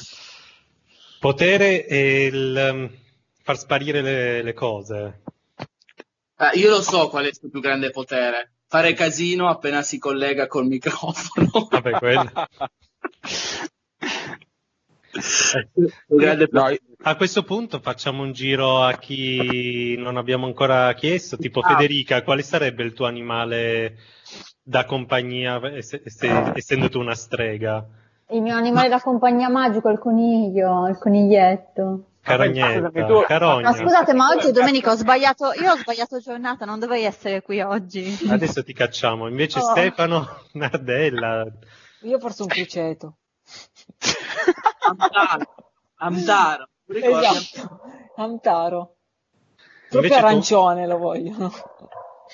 Potere 1.20 1.84
è 1.86 1.96
il 1.96 2.70
um, 2.72 2.90
far 3.42 3.58
sparire 3.58 4.02
le, 4.02 4.42
le 4.42 4.52
cose. 4.52 5.22
Eh, 6.36 6.58
io 6.58 6.70
lo 6.70 6.82
so 6.82 7.08
qual 7.08 7.24
è 7.24 7.28
il 7.28 7.36
suo 7.36 7.48
più 7.48 7.60
grande 7.60 7.90
potere. 7.90 8.52
Fare 8.66 8.92
casino 8.92 9.48
appena 9.48 9.82
si 9.82 9.98
collega 9.98 10.46
col 10.46 10.66
microfono. 10.66 11.68
Vabbè, 11.70 11.92
quello. 11.98 12.32
no, 16.50 16.76
a 17.02 17.16
questo 17.16 17.42
punto 17.42 17.80
facciamo 17.80 18.22
un 18.22 18.32
giro 18.32 18.82
a 18.82 18.96
chi 18.96 19.96
non 19.96 20.16
abbiamo 20.16 20.46
ancora 20.46 20.92
chiesto, 20.94 21.36
tipo 21.36 21.60
ah. 21.60 21.68
Federica, 21.68 22.22
quale 22.22 22.42
sarebbe 22.42 22.82
il 22.82 22.92
tuo 22.92 23.06
animale 23.06 23.96
da 24.62 24.84
compagnia, 24.84 25.60
ess- 25.72 26.00
ess- 26.02 26.52
essendo 26.54 26.88
tu 26.88 26.98
una 26.98 27.14
strega? 27.14 27.86
Il 28.30 28.40
mio 28.40 28.56
animale 28.56 28.88
da 28.88 29.00
compagnia 29.00 29.48
magico 29.48 29.88
è 29.88 29.92
il 29.92 29.98
coniglio, 29.98 30.88
il 30.88 30.96
coniglietto. 30.98 32.06
Caragnetta, 32.22 32.90
carogna. 33.26 33.70
Ma 33.70 33.76
scusate, 33.76 34.14
ma 34.14 34.28
oggi 34.30 34.50
domenica 34.50 34.92
ho 34.92 34.96
sbagliato, 34.96 35.52
io 35.60 35.72
ho 35.72 35.76
sbagliato 35.76 36.18
giornata, 36.20 36.64
non 36.64 36.78
dovrei 36.78 37.04
essere 37.04 37.42
qui 37.42 37.60
oggi. 37.60 38.18
Adesso 38.26 38.64
ti 38.64 38.72
cacciamo, 38.72 39.28
invece 39.28 39.58
oh. 39.58 39.62
Stefano, 39.62 40.26
Nardella. 40.52 41.46
Io 42.00 42.18
forse 42.18 42.42
un 42.42 42.48
criceto. 42.48 43.16
Amtaro. 44.88 45.54
Amtaro. 45.96 46.68
Esatto. 46.86 47.80
Amtaro. 48.16 48.96
Proprio 49.88 50.16
arancione 50.16 50.84
tu, 50.84 50.88
lo 50.88 50.98
voglio. 50.98 51.52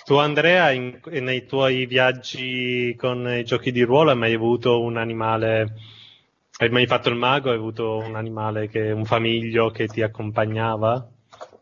Tu 0.05 0.17
Andrea, 0.17 0.71
in, 0.71 1.01
nei 1.05 1.47
tuoi 1.47 1.87
viaggi 1.87 2.95
con 2.99 3.29
i 3.29 3.45
giochi 3.45 3.71
di 3.71 3.83
ruolo 3.83 4.11
hai 4.11 4.17
mai 4.17 4.35
avuto 4.35 4.81
un 4.81 4.97
animale, 4.97 5.75
hai 6.59 6.71
mai 6.71 6.87
fatto 6.87 7.09
il 7.11 7.17
mago, 7.17 7.51
hai 7.51 7.57
avuto 7.57 7.99
un 7.99 8.17
animale, 8.17 8.69
che, 8.69 8.91
un 8.93 9.05
famiglio 9.05 9.71
che 9.71 9.87
ti 9.87 10.03
accompagnava? 10.03 11.07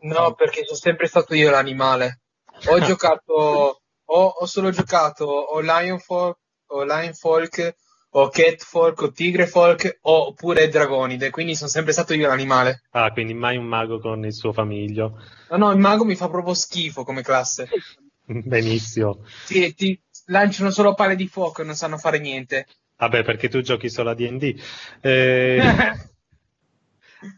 No, 0.01 0.33
perché 0.33 0.63
sono 0.65 0.79
sempre 0.79 1.07
stato 1.07 1.35
io 1.35 1.49
l'animale. 1.49 2.21
Ho 2.67 2.79
giocato, 2.79 3.81
ho, 4.05 4.25
ho, 4.25 4.45
solo 4.45 4.71
giocato 4.71 5.25
o 5.25 5.59
Lion 5.59 5.99
Folk, 5.99 6.37
o 6.67 6.83
Lion 6.83 7.13
Folk 7.13 7.75
o 8.11 8.29
Catfolk 8.29 9.01
o 9.01 9.11
Tigrefolk 9.11 9.99
oppure 10.01 10.67
Dragonide, 10.67 11.29
quindi 11.29 11.55
sono 11.55 11.69
sempre 11.69 11.93
stato 11.93 12.13
io 12.13 12.27
l'animale. 12.27 12.83
Ah, 12.91 13.11
quindi 13.11 13.33
mai 13.33 13.57
un 13.57 13.65
mago 13.65 13.99
con 13.99 14.25
il 14.25 14.33
suo 14.33 14.51
famiglio. 14.51 15.21
No, 15.51 15.57
no, 15.57 15.71
il 15.71 15.77
mago 15.77 16.05
mi 16.05 16.15
fa 16.15 16.29
proprio 16.29 16.53
schifo 16.53 17.03
come 17.03 17.21
classe. 17.21 17.69
Benissimo. 18.25 19.23
Sì, 19.45 19.73
ti 19.75 19.99
lanciano 20.25 20.71
solo 20.71 20.93
palle 20.93 21.15
di 21.15 21.27
fuoco 21.27 21.61
e 21.61 21.65
non 21.65 21.75
sanno 21.75 21.97
fare 21.97 22.19
niente. 22.19 22.65
Vabbè, 22.97 23.23
perché 23.23 23.47
tu 23.47 23.61
giochi 23.61 23.89
solo 23.89 24.09
a 24.09 24.13
D&D. 24.13 24.61
Eh... 25.01 25.61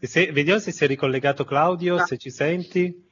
se, 0.00 0.32
vediamo 0.32 0.58
se 0.58 0.72
si 0.72 0.84
è 0.84 0.86
ricollegato 0.86 1.44
Claudio, 1.44 1.96
no. 1.96 2.06
se 2.06 2.16
ci 2.18 2.30
senti. 2.30 3.10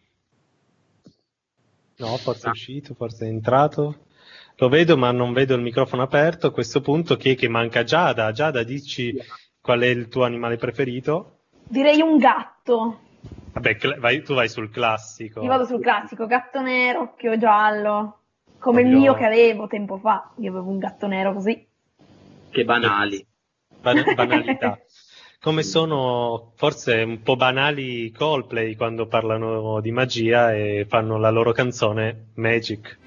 No, 1.96 2.16
forse 2.16 2.46
no. 2.46 2.52
è 2.52 2.54
uscito, 2.54 2.94
forse 2.94 3.26
è 3.26 3.28
entrato. 3.28 4.06
Lo 4.60 4.68
vedo 4.68 4.98
ma 4.98 5.10
non 5.10 5.32
vedo 5.32 5.54
il 5.54 5.62
microfono 5.62 6.02
aperto. 6.02 6.48
A 6.48 6.52
questo 6.52 6.82
punto 6.82 7.16
chi 7.16 7.30
è 7.30 7.34
che 7.34 7.48
manca? 7.48 7.82
Giada. 7.82 8.30
Giada, 8.30 8.62
dici 8.62 9.16
qual 9.58 9.80
è 9.80 9.86
il 9.86 10.08
tuo 10.08 10.24
animale 10.24 10.58
preferito? 10.58 11.44
Direi 11.66 12.02
un 12.02 12.18
gatto. 12.18 13.00
Vabbè, 13.52 13.76
cl- 13.76 13.98
vai, 13.98 14.22
tu 14.22 14.34
vai 14.34 14.50
sul 14.50 14.70
classico. 14.70 15.40
Io 15.40 15.48
vado 15.48 15.64
sul 15.64 15.80
classico, 15.80 16.26
gatto 16.26 16.60
nero, 16.60 17.00
occhio 17.00 17.38
giallo, 17.38 18.18
come 18.58 18.82
Voglio... 18.82 18.94
il 18.94 19.00
mio 19.00 19.14
che 19.14 19.24
avevo 19.24 19.66
tempo 19.66 19.96
fa. 19.96 20.30
Io 20.36 20.50
avevo 20.50 20.68
un 20.68 20.78
gatto 20.78 21.06
nero 21.06 21.32
così. 21.32 21.66
Che 22.50 22.64
banali. 22.64 23.26
Ban- 23.80 24.04
banalità. 24.14 24.78
come 25.40 25.62
sono 25.62 26.52
forse 26.56 27.00
un 27.00 27.22
po' 27.22 27.36
banali 27.36 28.10
Coldplay 28.10 28.76
quando 28.76 29.06
parlano 29.06 29.80
di 29.80 29.90
magia 29.90 30.54
e 30.54 30.84
fanno 30.86 31.16
la 31.16 31.30
loro 31.30 31.52
canzone 31.52 32.26
Magic. 32.34 32.98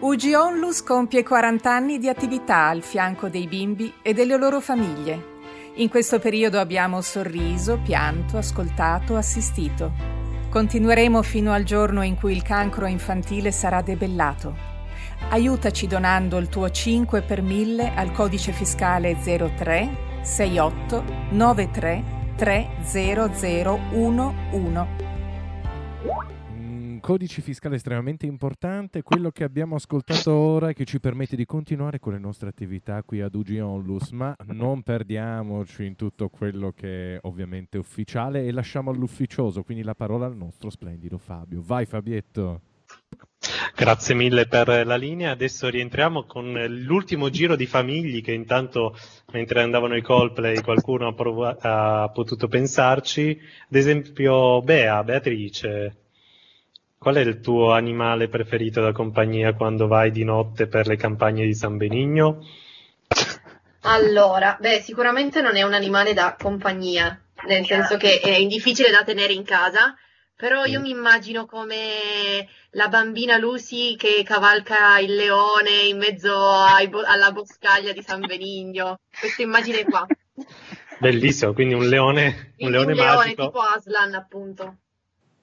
UG 0.00 0.32
Onlus 0.36 0.84
compie 0.84 1.24
40 1.24 1.74
anni 1.74 1.98
di 1.98 2.08
attività 2.08 2.68
al 2.68 2.82
fianco 2.82 3.28
dei 3.28 3.48
bimbi 3.48 3.92
e 4.00 4.14
delle 4.14 4.36
loro 4.36 4.60
famiglie. 4.60 5.36
In 5.74 5.88
questo 5.88 6.20
periodo 6.20 6.60
abbiamo 6.60 7.00
sorriso, 7.00 7.80
pianto, 7.82 8.36
ascoltato, 8.36 9.16
assistito. 9.16 9.90
Continueremo 10.50 11.20
fino 11.22 11.52
al 11.52 11.64
giorno 11.64 12.02
in 12.02 12.14
cui 12.14 12.30
il 12.30 12.42
cancro 12.42 12.86
infantile 12.86 13.50
sarà 13.50 13.82
debellato. 13.82 14.54
Aiutaci 15.30 15.88
donando 15.88 16.36
il 16.36 16.48
tuo 16.48 16.70
5 16.70 17.22
per 17.22 17.42
1000 17.42 17.92
al 17.96 18.12
codice 18.12 18.52
fiscale 18.52 19.16
03 19.16 20.20
68 20.22 21.04
93 21.30 22.04
30011 22.36 25.16
codice 27.08 27.40
fiscale 27.40 27.76
estremamente 27.76 28.26
importante, 28.26 29.00
quello 29.00 29.30
che 29.30 29.42
abbiamo 29.42 29.76
ascoltato 29.76 30.30
ora 30.30 30.68
e 30.68 30.74
che 30.74 30.84
ci 30.84 31.00
permette 31.00 31.36
di 31.36 31.46
continuare 31.46 31.98
con 32.00 32.12
le 32.12 32.18
nostre 32.18 32.50
attività 32.50 33.02
qui 33.02 33.22
ad 33.22 33.34
UG 33.34 33.58
Onlus, 33.62 34.10
ma 34.10 34.36
non 34.48 34.82
perdiamoci 34.82 35.86
in 35.86 35.96
tutto 35.96 36.28
quello 36.28 36.70
che 36.72 37.14
è 37.14 37.18
ovviamente 37.22 37.78
ufficiale 37.78 38.44
e 38.44 38.52
lasciamo 38.52 38.90
all'ufficioso, 38.90 39.62
quindi 39.62 39.84
la 39.84 39.94
parola 39.94 40.26
al 40.26 40.36
nostro 40.36 40.68
splendido 40.68 41.16
Fabio. 41.16 41.62
Vai 41.64 41.86
Fabietto! 41.86 42.60
Grazie 43.74 44.14
mille 44.14 44.46
per 44.46 44.86
la 44.86 44.96
linea. 44.96 45.30
Adesso 45.30 45.70
rientriamo 45.70 46.24
con 46.24 46.52
l'ultimo 46.52 47.30
giro 47.30 47.56
di 47.56 47.64
famigli 47.64 48.20
che 48.20 48.32
intanto 48.32 48.94
mentre 49.32 49.62
andavano 49.62 49.96
i 49.96 50.02
Coldplay 50.02 50.60
qualcuno 50.60 51.06
ha, 51.06 51.14
prov- 51.14 51.56
ha 51.58 52.10
potuto 52.12 52.48
pensarci. 52.48 53.30
Ad 53.30 53.74
esempio 53.74 54.60
Bea, 54.60 55.02
Beatrice, 55.02 56.07
Qual 56.98 57.14
è 57.14 57.20
il 57.20 57.40
tuo 57.40 57.72
animale 57.72 58.28
preferito 58.28 58.80
da 58.80 58.90
compagnia 58.90 59.54
quando 59.54 59.86
vai 59.86 60.10
di 60.10 60.24
notte 60.24 60.66
per 60.66 60.88
le 60.88 60.96
campagne 60.96 61.46
di 61.46 61.54
San 61.54 61.76
Benigno? 61.76 62.44
Allora, 63.82 64.58
beh, 64.60 64.80
sicuramente 64.80 65.40
non 65.40 65.54
è 65.54 65.62
un 65.62 65.74
animale 65.74 66.12
da 66.12 66.36
compagnia, 66.36 67.16
nel 67.46 67.64
senso 67.64 67.96
che 67.96 68.18
è 68.18 68.44
difficile 68.46 68.90
da 68.90 69.04
tenere 69.04 69.32
in 69.32 69.44
casa, 69.44 69.94
però 70.34 70.64
io 70.64 70.80
mm. 70.80 70.82
mi 70.82 70.90
immagino 70.90 71.46
come 71.46 72.48
la 72.70 72.88
bambina 72.88 73.38
Lucy 73.38 73.94
che 73.94 74.24
cavalca 74.24 74.98
il 74.98 75.14
leone 75.14 75.70
in 75.88 75.98
mezzo 75.98 76.34
bo- 76.90 77.04
alla 77.04 77.30
boscaglia 77.30 77.92
di 77.92 78.02
San 78.02 78.26
Benigno, 78.26 78.98
questa 79.18 79.42
immagine 79.42 79.84
qua. 79.84 80.04
Bellissimo, 80.98 81.52
quindi 81.52 81.74
un 81.74 81.86
leone, 81.86 82.54
un 82.58 82.70
leone, 82.70 82.92
un 82.92 82.98
leone 82.98 83.34
tipo 83.34 83.60
Aslan 83.60 84.14
appunto. 84.14 84.78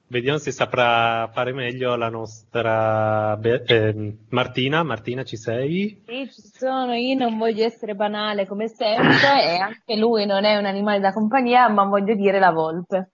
Vediamo 0.07 0.37
se 0.37 0.51
saprà 0.51 1.27
fare 1.33 1.51
meglio 1.51 1.95
la 1.95 2.09
nostra 2.09 3.39
eh, 3.41 4.17
Martina. 4.29 4.83
Martina, 4.83 5.23
ci 5.23 5.35
sei? 5.35 6.03
Sì, 6.05 6.29
ci 6.31 6.47
sono. 6.53 6.93
Io 6.93 7.17
non 7.17 7.39
voglio 7.39 7.65
essere 7.65 7.95
banale 7.95 8.45
come 8.45 8.67
sempre 8.67 9.43
e 9.43 9.57
anche 9.57 9.95
lui 9.95 10.27
non 10.27 10.43
è 10.43 10.57
un 10.57 10.65
animale 10.65 10.99
da 10.99 11.11
compagnia, 11.11 11.67
ma 11.69 11.85
voglio 11.85 12.13
dire 12.13 12.37
la 12.37 12.51
volpe. 12.51 13.13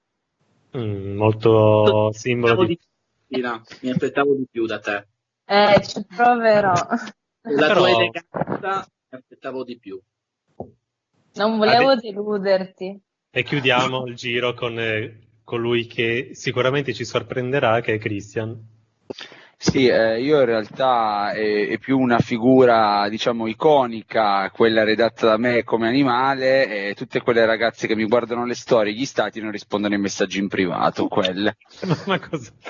Mm, 0.77 1.15
molto 1.15 2.11
simbolo 2.11 2.65
di... 2.65 2.77
Martina, 3.29 3.61
mi 3.81 3.89
aspettavo 3.89 4.35
di 4.35 4.47
più 4.51 4.65
da 4.65 4.79
te. 4.79 5.07
Eh, 5.45 5.81
ci 5.83 6.05
proverò. 6.13 6.73
La 6.73 7.67
Però... 7.67 7.73
tua 7.73 7.89
eleganza 7.89 8.85
mi 9.09 9.17
aspettavo 9.17 9.63
di 9.63 9.79
più. 9.79 9.97
Non 11.35 11.57
volevo 11.57 11.91
Ade... 11.91 12.01
deluderti. 12.01 13.01
E 13.31 13.43
chiudiamo 13.43 14.07
il 14.07 14.15
giro 14.15 14.53
con... 14.53 14.77
Eh 14.77 15.29
colui 15.51 15.85
che 15.85 16.29
sicuramente 16.31 16.93
ci 16.93 17.03
sorprenderà, 17.03 17.81
che 17.81 17.95
è 17.95 17.97
Christian. 17.97 18.57
Sì, 19.57 19.87
eh, 19.87 20.21
io 20.21 20.39
in 20.39 20.45
realtà 20.45 21.33
è, 21.33 21.67
è, 21.67 21.77
più 21.77 21.99
una 21.99 22.19
figura, 22.19 23.09
diciamo, 23.09 23.47
iconica, 23.47 24.49
quella 24.49 24.85
redatta 24.85 25.27
da 25.27 25.37
me 25.37 25.65
come 25.65 25.89
animale, 25.89 26.87
e 26.87 26.93
tutte 26.95 27.19
quelle 27.19 27.45
ragazze 27.45 27.85
che 27.85 27.95
mi 27.95 28.05
guardano 28.05 28.45
le 28.45 28.55
storie, 28.55 28.93
gli 28.93 29.05
stati 29.05 29.41
non 29.41 29.51
rispondono 29.51 29.93
ai 29.93 29.99
messaggi 29.99 30.39
in 30.39 30.47
privato, 30.47 31.07
quelle. 31.07 31.57
Ma 32.07 32.17
cosa? 32.17 32.49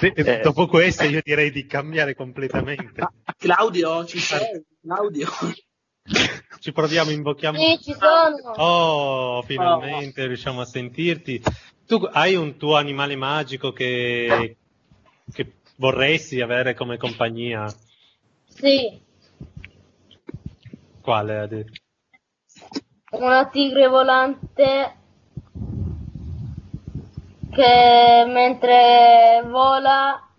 eh. 0.00 0.40
Dopo 0.42 0.66
questo 0.66 1.04
io 1.04 1.20
direi 1.22 1.52
di 1.52 1.64
cambiare 1.64 2.16
completamente. 2.16 3.06
Claudio, 3.38 4.04
ci 4.04 4.18
sei? 4.18 4.64
Claudio. 4.82 5.28
Ci 6.60 6.72
proviamo, 6.72 7.10
invochiamo. 7.10 7.58
Sì, 7.58 7.78
ci 7.80 7.92
sono. 7.94 8.52
Oh, 8.56 9.42
finalmente 9.42 10.22
oh. 10.22 10.26
riusciamo 10.26 10.60
a 10.60 10.66
sentirti. 10.66 11.42
Tu 11.86 11.96
hai 12.12 12.34
un 12.34 12.56
tuo 12.56 12.76
animale 12.76 13.16
magico 13.16 13.72
che, 13.72 14.56
che 15.32 15.52
vorresti 15.76 16.40
avere 16.40 16.74
come 16.74 16.98
compagnia? 16.98 17.66
Sì. 18.46 19.00
Quale? 21.00 21.66
Una 23.12 23.48
tigre 23.48 23.88
volante 23.88 24.96
che 27.50 28.24
mentre 28.28 29.42
vola 29.46 30.30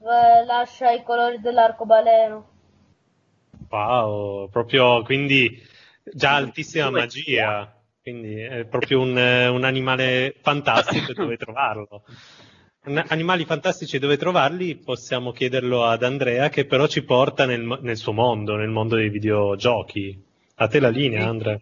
eh, 0.00 0.44
lascia 0.44 0.90
i 0.90 1.02
colori 1.02 1.40
dell'arcobaleno. 1.40 2.56
Wow, 3.68 4.48
proprio 4.48 5.02
quindi 5.02 5.62
già 6.12 6.34
altissima 6.36 6.90
magia, 6.90 7.74
quindi 8.00 8.40
è 8.40 8.64
proprio 8.64 9.00
un, 9.00 9.10
un 9.10 9.64
animale 9.64 10.34
fantastico 10.40 11.12
dove 11.12 11.36
trovarlo. 11.38 12.04
Animali 13.08 13.44
fantastici 13.44 13.98
dove 13.98 14.16
trovarli 14.16 14.76
possiamo 14.76 15.32
chiederlo 15.32 15.84
ad 15.84 16.02
Andrea 16.02 16.48
che 16.48 16.64
però 16.64 16.86
ci 16.86 17.02
porta 17.02 17.44
nel, 17.44 17.80
nel 17.82 17.96
suo 17.98 18.12
mondo, 18.12 18.56
nel 18.56 18.70
mondo 18.70 18.96
dei 18.96 19.10
videogiochi. 19.10 20.24
A 20.54 20.68
te 20.68 20.80
la 20.80 20.88
linea, 20.88 21.28
Andrea. 21.28 21.60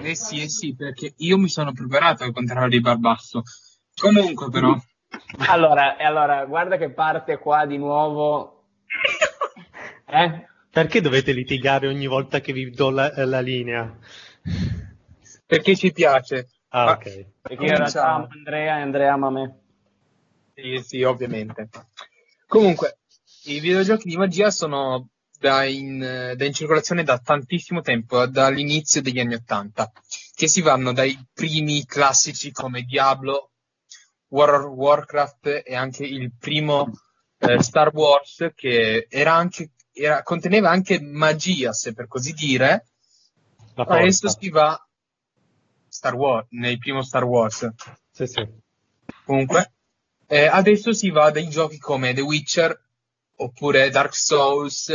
Eh 0.00 0.14
sì, 0.16 0.42
eh 0.42 0.48
sì, 0.48 0.74
perché 0.74 1.14
io 1.18 1.38
mi 1.38 1.48
sono 1.48 1.72
preparato 1.72 2.24
al 2.24 2.32
contrario 2.32 2.68
di 2.68 2.80
Barbasso. 2.80 3.42
Comunque 3.94 4.50
però... 4.50 4.76
Allora, 5.48 5.96
allora, 5.98 6.44
guarda 6.46 6.76
che 6.76 6.90
parte 6.90 7.38
qua 7.38 7.64
di 7.64 7.78
nuovo... 7.78 8.64
Eh? 10.08 10.46
Perché 10.76 11.00
dovete 11.00 11.32
litigare 11.32 11.88
ogni 11.88 12.06
volta 12.06 12.40
che 12.40 12.52
vi 12.52 12.68
do 12.68 12.90
la, 12.90 13.10
la 13.24 13.40
linea? 13.40 13.96
Perché 15.46 15.74
ci 15.74 15.90
piace. 15.90 16.50
Ah, 16.68 16.90
ok. 16.90 17.28
Perché 17.40 17.64
in 17.64 17.76
realtà 17.78 18.12
amo 18.12 18.28
Andrea 18.30 18.76
e 18.76 18.82
Andrea 18.82 19.12
ama 19.14 19.30
me. 19.30 19.60
Sì, 20.54 20.78
sì, 20.84 21.02
ovviamente. 21.02 21.70
Comunque, 22.46 22.98
i 23.44 23.58
videogiochi 23.58 24.06
di 24.06 24.18
magia 24.18 24.50
sono 24.50 25.08
da 25.38 25.64
in, 25.64 26.34
da 26.36 26.44
in, 26.44 26.52
circolazione 26.52 27.04
da 27.04 27.20
tantissimo 27.20 27.80
tempo, 27.80 28.26
dall'inizio 28.26 29.00
degli 29.00 29.18
anni 29.18 29.32
Ottanta, 29.32 29.90
che 30.34 30.46
si 30.46 30.60
vanno 30.60 30.92
dai 30.92 31.18
primi 31.32 31.86
classici 31.86 32.52
come 32.52 32.82
Diablo, 32.82 33.52
World 34.28 34.64
of 34.64 34.74
Warcraft 34.74 35.62
e 35.64 35.74
anche 35.74 36.04
il 36.04 36.32
primo 36.38 36.90
eh, 37.38 37.62
Star 37.62 37.94
Wars, 37.94 38.50
che 38.54 39.06
era 39.08 39.32
anche 39.32 39.70
era, 39.96 40.22
conteneva 40.22 40.70
anche 40.70 41.00
magia, 41.00 41.72
se 41.72 41.94
per 41.94 42.06
così 42.06 42.32
dire. 42.32 42.88
Adesso 43.74 44.28
si 44.28 44.50
va 44.50 44.78
Star 45.88 46.14
Wars, 46.14 46.46
nel 46.50 46.78
primo 46.78 47.02
Star 47.02 47.24
Wars. 47.24 47.68
Sì, 48.10 48.26
sì. 48.26 48.46
Comunque, 49.24 49.72
eh, 50.26 50.46
adesso 50.46 50.92
si 50.92 51.10
va 51.10 51.30
dai 51.30 51.48
giochi 51.48 51.78
come 51.78 52.12
The 52.12 52.20
Witcher 52.20 52.78
oppure 53.36 53.90
Dark 53.90 54.14
Souls 54.14 54.92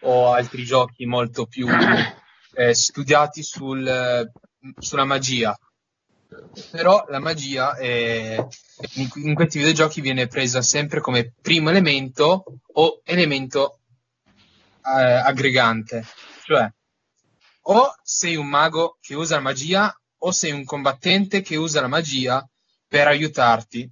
o 0.00 0.32
altri 0.32 0.64
giochi 0.64 1.06
molto 1.06 1.46
più 1.46 1.68
eh, 2.54 2.74
studiati 2.74 3.42
sul, 3.42 4.30
sulla 4.78 5.04
magia. 5.04 5.56
Però 6.70 7.04
la 7.08 7.20
magia 7.20 7.76
è, 7.76 8.36
in, 8.94 9.08
in 9.14 9.34
questi 9.34 9.58
videogiochi 9.58 10.00
viene 10.00 10.26
presa 10.26 10.62
sempre 10.62 11.00
come 11.00 11.32
primo 11.40 11.70
elemento 11.70 12.44
o 12.72 13.00
elemento 13.04 13.80
eh, 14.84 15.02
aggregante, 15.02 16.04
cioè 16.44 16.70
o 17.66 17.94
sei 18.02 18.36
un 18.36 18.46
mago 18.46 18.98
che 19.00 19.14
usa 19.14 19.36
la 19.36 19.42
magia 19.42 20.00
o 20.18 20.30
sei 20.30 20.52
un 20.52 20.64
combattente 20.64 21.42
che 21.42 21.56
usa 21.56 21.80
la 21.80 21.86
magia 21.86 22.46
per 22.88 23.06
aiutarti. 23.06 23.90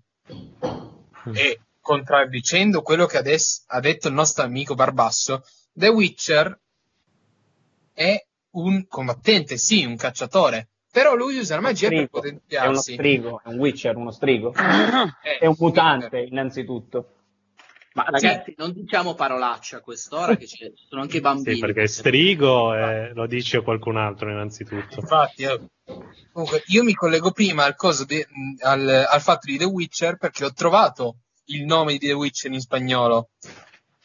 Mm. 1.28 1.36
E 1.36 1.60
contraddicendo 1.80 2.82
quello 2.82 3.06
che 3.06 3.18
adesso 3.18 3.62
ha 3.66 3.80
detto 3.80 4.08
il 4.08 4.14
nostro 4.14 4.44
amico 4.44 4.74
Barbasso, 4.74 5.44
The 5.72 5.88
Witcher 5.88 6.58
è 7.92 8.26
un 8.52 8.86
combattente, 8.86 9.56
sì, 9.56 9.84
un 9.84 9.96
cacciatore, 9.96 10.68
però 10.90 11.14
lui 11.14 11.38
usa 11.38 11.54
la 11.54 11.62
magia 11.62 11.88
per 11.88 12.08
potenziarsi. 12.08 12.66
È 12.66 12.68
uno 12.68 12.80
strigo, 12.80 13.42
è 13.42 13.48
un 13.48 13.58
Witcher, 13.58 13.96
uno 13.96 14.10
strigo. 14.10 14.52
è 15.38 15.46
un 15.46 15.54
mutante, 15.58 16.20
innanzitutto. 16.20 17.14
Ma 17.94 18.04
ragazzi, 18.04 18.50
sì. 18.50 18.54
non 18.56 18.72
diciamo 18.72 19.14
parolacce 19.14 19.76
a 19.76 19.80
quest'ora, 19.80 20.36
che 20.36 20.46
ci 20.46 20.72
sono 20.88 21.02
anche 21.02 21.20
bambini. 21.20 21.56
Sì, 21.56 21.60
perché 21.60 21.86
strigo 21.86 22.74
eh, 22.74 23.12
lo 23.12 23.26
dice 23.26 23.62
qualcun 23.62 23.98
altro, 23.98 24.30
innanzitutto. 24.30 25.00
Infatti, 25.00 25.42
io, 25.42 25.70
comunque, 26.32 26.62
io 26.66 26.82
mi 26.82 26.94
collego 26.94 27.32
prima 27.32 27.64
al, 27.64 27.76
di, 28.06 28.26
al, 28.60 29.06
al, 29.08 29.20
fatto 29.20 29.46
di 29.46 29.58
The 29.58 29.64
Witcher 29.64 30.16
perché 30.16 30.44
ho 30.44 30.52
trovato 30.52 31.18
il 31.46 31.64
nome 31.64 31.92
di 31.92 32.06
The 32.06 32.12
Witcher 32.12 32.52
in 32.52 32.60
spagnolo. 32.60 33.30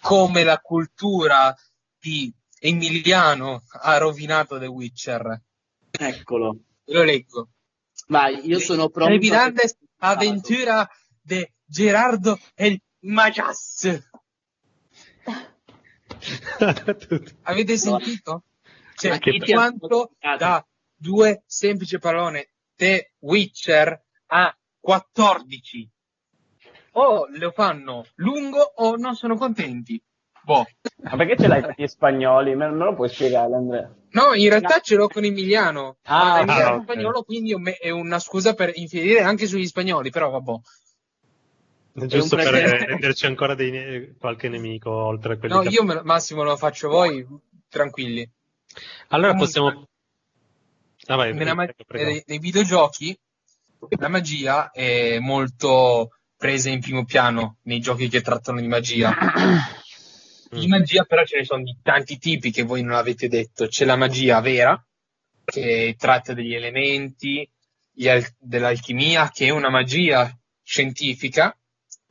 Come 0.02 0.43
la 0.43 0.60
cultura 0.60 1.56
di 2.00 2.32
Emiliano 2.60 3.63
ha 3.82 3.97
rovinato 3.97 4.60
The 4.60 4.67
Witcher. 4.67 5.41
Eccolo. 5.91 6.58
Lo 6.86 7.04
leggo. 7.04 7.50
Vai, 8.08 8.47
io 8.47 8.60
sono 8.60 8.89
pronto. 8.89 9.13
Le 9.13 9.19
grandes 9.19 9.78
aventura 10.00 10.89
de 11.21 11.54
Gerardo 11.65 12.39
el 12.56 12.82
Majas. 13.08 14.04
Avete 17.43 17.78
sentito? 17.78 18.43
Cioè, 18.96 19.20
quanto 19.54 20.12
da 20.38 20.65
due 20.96 21.43
semplici 21.46 22.00
parole 22.00 22.52
The 22.76 23.13
Witcher 23.20 24.04
a 24.28 24.58
14. 24.80 25.89
O 26.93 27.28
lo 27.30 27.52
fanno 27.52 28.06
lungo 28.15 28.60
o 28.60 28.96
non 28.96 29.15
sono 29.15 29.38
contenti. 29.38 30.02
Boh. 30.43 30.65
Ma 31.04 31.15
perché 31.15 31.38
ce 31.38 31.48
l'hai 31.48 31.62
con 31.62 31.74
gli 31.76 31.88
spagnoli? 31.88 32.56
Me, 32.56 32.70
me 32.70 32.86
lo 32.86 32.96
puoi 32.96 33.10
spiegare, 33.10 33.54
Andrea? 33.54 33.93
No, 34.12 34.34
in 34.34 34.50
realtà 34.50 34.80
ce 34.80 34.96
l'ho 34.96 35.08
con 35.08 35.24
Emiliano. 35.24 35.98
Ah, 36.04 36.39
Emiliano 36.39 36.70
ah, 36.70 36.76
okay. 36.76 36.84
spagnolo, 36.84 37.24
quindi 37.24 37.54
è 37.80 37.89
una 37.89 38.20
scusa 38.20 38.54
per 38.54 38.72
infierire 38.74 39.22
anche 39.22 39.46
sugli 39.46 39.65
spagnoli, 39.65 40.10
però 40.10 40.30
vabbè. 40.30 40.54
Giusto 42.05 42.36
per 42.36 42.53
renderci 42.53 43.25
ancora 43.25 43.55
dei, 43.55 44.15
qualche 44.19 44.49
nemico 44.49 44.91
oltre 44.91 45.33
a 45.33 45.38
quelli 45.38 45.55
No, 45.55 45.62
che... 45.62 45.69
io 45.69 45.83
me, 45.83 46.01
Massimo 46.03 46.43
lo 46.43 46.55
faccio 46.55 46.89
voi, 46.89 47.25
tranquilli. 47.67 48.29
Allora 49.07 49.31
Comunque, 49.31 49.60
possiamo... 49.60 49.88
Ah, 51.07 51.15
vai, 51.15 51.33
nella, 51.33 51.55
prego, 51.55 51.73
prego. 51.88 52.10
Nei, 52.10 52.23
nei 52.27 52.38
videogiochi 52.38 53.17
la 53.97 54.10
magia 54.10 54.69
è 54.69 55.17
molto 55.19 56.12
presa 56.38 56.69
in 56.69 56.81
primo 56.81 57.03
piano 57.03 57.57
nei 57.63 57.80
giochi 57.80 58.09
che 58.09 58.22
trattano 58.22 58.61
di 58.61 58.67
magia. 58.67 59.15
Di 60.49 60.67
magia 60.67 61.03
però 61.03 61.26
ce 61.26 61.39
ne 61.39 61.43
sono 61.43 61.61
di 61.61 61.76
tanti 61.84 62.17
tipi 62.17 62.51
che 62.51 62.63
voi 62.63 62.82
non 62.82 62.95
avete 62.95 63.28
detto. 63.28 63.67
C'è 63.67 63.84
la 63.84 63.97
magia 63.97 64.39
vera, 64.39 64.82
che 65.43 65.95
tratta 65.97 66.34
degli 66.34 66.53
elementi, 66.53 67.45
al- 68.05 68.26
dell'alchimia, 68.38 69.30
che 69.30 69.47
è 69.47 69.49
una 69.49 69.69
magia 69.69 70.34
scientifica, 70.63 71.57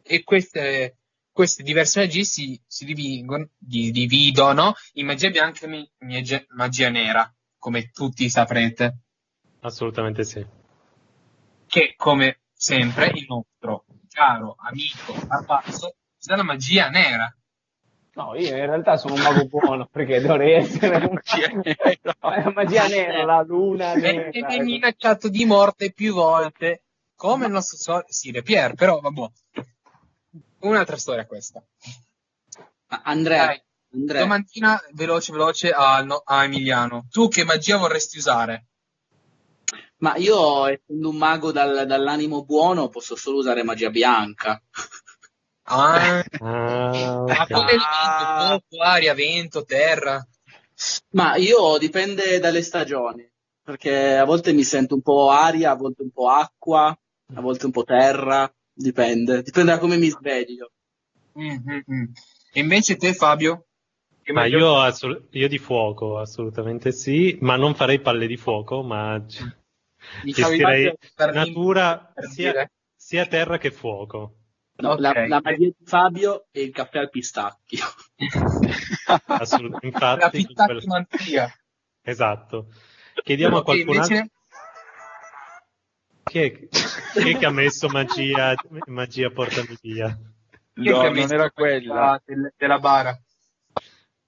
e 0.07 0.23
queste, 0.23 0.99
queste 1.33 1.63
diverse 1.63 2.01
magie 2.01 2.25
si, 2.25 2.61
si 2.67 2.85
dividono, 2.85 3.49
dividono, 3.59 4.75
in 4.95 5.07
magia 5.07 5.31
bianca 5.31 5.67
e 5.67 6.47
magia 6.51 6.89
nera, 6.89 7.31
come 7.59 7.91
tutti 7.91 8.29
saprete. 8.31 8.99
Assolutamente 9.61 10.25
sì. 10.25 10.45
Che, 11.67 11.95
come 11.97 12.41
sempre, 12.53 13.11
il 13.15 13.27
nostro 13.29 13.85
caro 14.09 14.57
amico 14.59 15.15
Arpazzo 15.29 15.97
usa 16.19 16.37
la 16.37 16.45
magia 16.45 16.89
nera. 16.89 17.37
No, 18.15 18.35
io 18.35 18.49
in 18.49 18.65
realtà 18.65 18.97
sono 18.97 19.13
un 19.13 19.21
mago 19.21 19.45
buono 19.45 19.87
perché 19.91 20.21
dovrei 20.21 20.55
essere 20.55 21.05
un 21.05 21.13
magia 21.13 21.49
nera. 21.63 22.15
La 22.21 22.53
magia 22.55 22.87
nera, 22.87 23.25
la 23.25 23.43
luna 23.43 23.95
nera. 23.95 24.31
E 24.31 24.43
mi 24.43 24.61
minacciato 24.61 25.29
di 25.29 25.45
morte 25.45 25.93
più 25.93 26.15
volte, 26.15 26.85
come 27.15 27.47
il 27.47 27.53
nostro 27.53 27.77
solito 27.77 28.13
Sire 28.13 28.43
Pier, 28.43 28.75
però 28.75 29.01
vabbè 29.01 29.29
un'altra 30.69 30.97
storia 30.97 31.27
questa. 31.27 31.63
Andrea, 33.05 33.47
Dai, 33.47 33.63
Andrea. 33.93 34.23
domattina 34.23 34.81
veloce 34.93 35.33
veloce 35.33 35.71
a, 35.71 36.03
no, 36.03 36.23
a, 36.25 36.45
Emiliano. 36.45 37.07
Tu 37.11 37.29
che 37.29 37.45
magia 37.45 37.77
vorresti 37.77 38.19
usare? 38.19 38.67
Ma 39.99 40.15
io, 40.17 40.67
essendo 40.67 41.09
un 41.09 41.17
mago 41.17 41.53
dal, 41.53 41.87
dall'animo 41.87 42.45
buono, 42.45 42.89
posso 42.89 43.17
solo 43.17 43.39
usare 43.39 43.63
magia 43.63 43.91
bianca. 43.91 44.61
Ah, 45.69 46.23
Ah, 46.39 47.25
ma 47.27 47.43
ok. 47.43 47.51
come 47.51 47.67
vento, 47.73 48.63
fuoco, 48.69 48.83
aria, 48.85 49.15
vento, 49.15 49.65
terra. 49.65 50.27
Ma 51.13 51.37
io 51.37 51.79
dipende 51.79 52.39
dalle 52.39 52.63
stagioni, 52.63 53.29
perché 53.63 54.17
a 54.17 54.25
volte 54.25 54.53
mi 54.53 54.63
sento 54.63 54.95
un 54.95 55.03
po' 55.03 55.31
aria, 55.31 55.71
a 55.71 55.75
volte 55.77 56.03
un 56.03 56.11
po' 56.11 56.29
acqua, 56.29 56.97
a 57.35 57.41
volte 57.41 57.67
un 57.67 57.73
po' 57.73 57.85
terra, 57.85 58.53
dipende, 58.77 59.43
dipende 59.43 59.73
da 59.73 59.79
come 59.79 59.97
mi 59.97 60.09
sveglio. 60.09 60.71
Mm, 61.39 61.51
mm, 61.51 61.81
mm. 61.93 62.05
E 62.53 62.61
invece 62.61 62.97
te, 62.97 63.13
Fabio? 63.15 63.67
Che 64.23 64.33
Ma 64.33 64.45
io, 64.47 64.81
assolut- 64.81 65.29
io 65.35 65.49
di 65.49 65.59
fuoco, 65.59 66.19
assolutamente 66.19 66.93
sì, 66.93 67.39
ma 67.41 67.57
non 67.57 67.75
farei 67.75 68.01
palle 68.01 68.27
di 68.27 68.37
fuoco, 68.37 68.83
ma 68.83 69.25
c- 69.27 69.45
Diciamo, 70.23 70.49
gestirei 70.57 70.93
natura 71.33 72.13
sia, 72.31 72.71
sia 72.95 73.27
terra 73.27 73.59
che 73.59 73.71
fuoco. 73.71 74.39
No, 74.79 74.91
Ok. 74.93 75.01
la, 75.01 75.13
la 75.27 75.41
magia 75.43 75.67
di 75.69 75.75
Fabio 75.85 76.47
e 76.51 76.63
il 76.63 76.71
caffè 76.73 76.99
al 76.99 77.09
pistacchio. 77.11 77.85
Assolut- 79.27 79.79
La 79.83 79.89
infatti, 79.89 80.37
in 80.39 80.45
quel- 80.55 80.77
pistacchimantia. 80.77 81.57
Esatto. 82.03 82.69
Chiediamo 83.23 83.57
a 83.57 83.59
Ok, 83.61 83.65
qualcun 83.65 83.95
invece- 83.95 84.15
altro 84.17 84.31
chi 86.27 86.39
è, 86.39 86.69
chi 87.15 87.31
è 87.31 87.39
che 87.39 87.47
ha 87.47 87.51
messo 87.51 87.89
magia, 87.89 88.55
magia 88.87 89.31
portami 89.31 89.77
via. 89.81 90.19
No, 90.77 91.11
non 91.13 91.13
messo 91.15 91.33
era 91.33 91.45
la 91.45 91.51
quella. 91.51 92.21
del- 92.25 92.53
della 92.57 92.79
bara? 92.79 93.19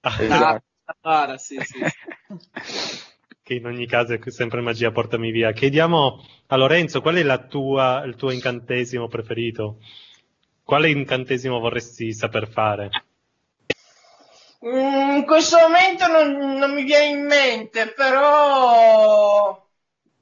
Ah, 0.03 0.17
Esatto. 0.23 0.65
Ah, 1.03 1.37
sì, 1.39 1.61
sì. 1.63 1.79
che 3.43 3.55
in 3.55 3.67
ogni 3.67 3.87
caso 3.87 4.13
è 4.15 4.21
sempre 4.31 4.61
magia 4.61 4.91
portami 4.91 5.31
via. 5.31 5.53
Chiediamo 5.53 6.23
a 6.47 6.57
Lorenzo 6.57 7.01
qual 7.01 7.17
è 7.17 7.23
la 7.23 7.39
tua, 7.47 8.03
il 8.05 8.15
tuo 8.17 8.31
incantesimo 8.31 9.09
preferito? 9.09 9.79
Quale 10.63 10.91
incantesimo 10.91 11.59
vorresti 11.59 12.13
saper 12.13 12.49
fare? 12.49 12.91
Mm, 14.65 15.17
in 15.19 15.25
questo 15.27 15.57
momento 15.59 16.07
non, 16.09 16.57
non 16.59 16.75
mi 16.75 16.83
viene 16.85 17.07
in 17.19 17.27
mente, 17.27 17.93
però 17.93 19.68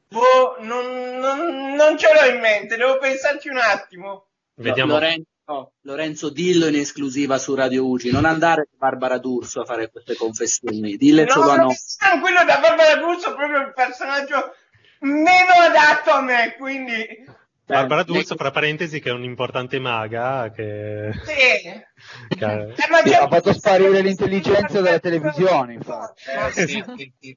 boh, 0.08 0.56
non, 0.60 1.18
non- 1.18 1.74
non 1.74 1.98
ce 1.98 2.06
l'ho 2.12 2.34
in 2.34 2.40
mente, 2.40 2.76
devo 2.76 2.98
pensarci 2.98 3.48
un 3.48 3.58
attimo. 3.58 4.26
Vediamo. 4.54 4.92
Lorenzo, 4.94 5.72
Lorenzo, 5.82 6.30
dillo 6.30 6.66
in 6.66 6.76
esclusiva 6.76 7.38
su 7.38 7.54
Radio 7.54 7.86
Ugi, 7.86 8.10
non 8.10 8.24
andare 8.24 8.66
da 8.70 8.76
Barbara 8.88 9.18
D'Urso 9.18 9.60
a 9.60 9.64
fare 9.64 9.90
queste 9.90 10.14
confessioni, 10.16 10.96
dille 10.96 11.24
No, 11.24 11.30
solo 11.30 11.50
a 11.50 11.56
no, 11.56 11.62
noi. 11.64 12.20
quello 12.20 12.44
da 12.44 12.58
Barbara 12.58 12.96
D'Urso 12.96 13.30
è 13.32 13.34
proprio 13.34 13.60
il 13.60 13.72
personaggio 13.74 14.54
meno 15.00 15.52
adatto 15.68 16.10
a 16.10 16.22
me, 16.22 16.54
quindi 16.58 17.34
Barbara 17.66 18.02
D'Urso, 18.04 18.34
fra 18.36 18.50
parentesi, 18.50 19.00
che 19.00 19.10
è 19.10 19.12
un'importante 19.12 19.78
maga 19.80 20.50
che... 20.54 21.10
sì. 21.24 21.84
che 22.38 22.44
ha- 22.44 22.52
Eh, 22.62 22.74
ma 22.90 23.00
Sì, 23.04 23.12
ha 23.12 23.28
fatto 23.28 23.52
sparire 23.52 24.00
l'intelligenza 24.00 24.80
della 24.80 25.00
televisione, 25.00 25.74
infatti. 25.74 26.22
Eh, 26.30 26.66
sì. 26.66 26.84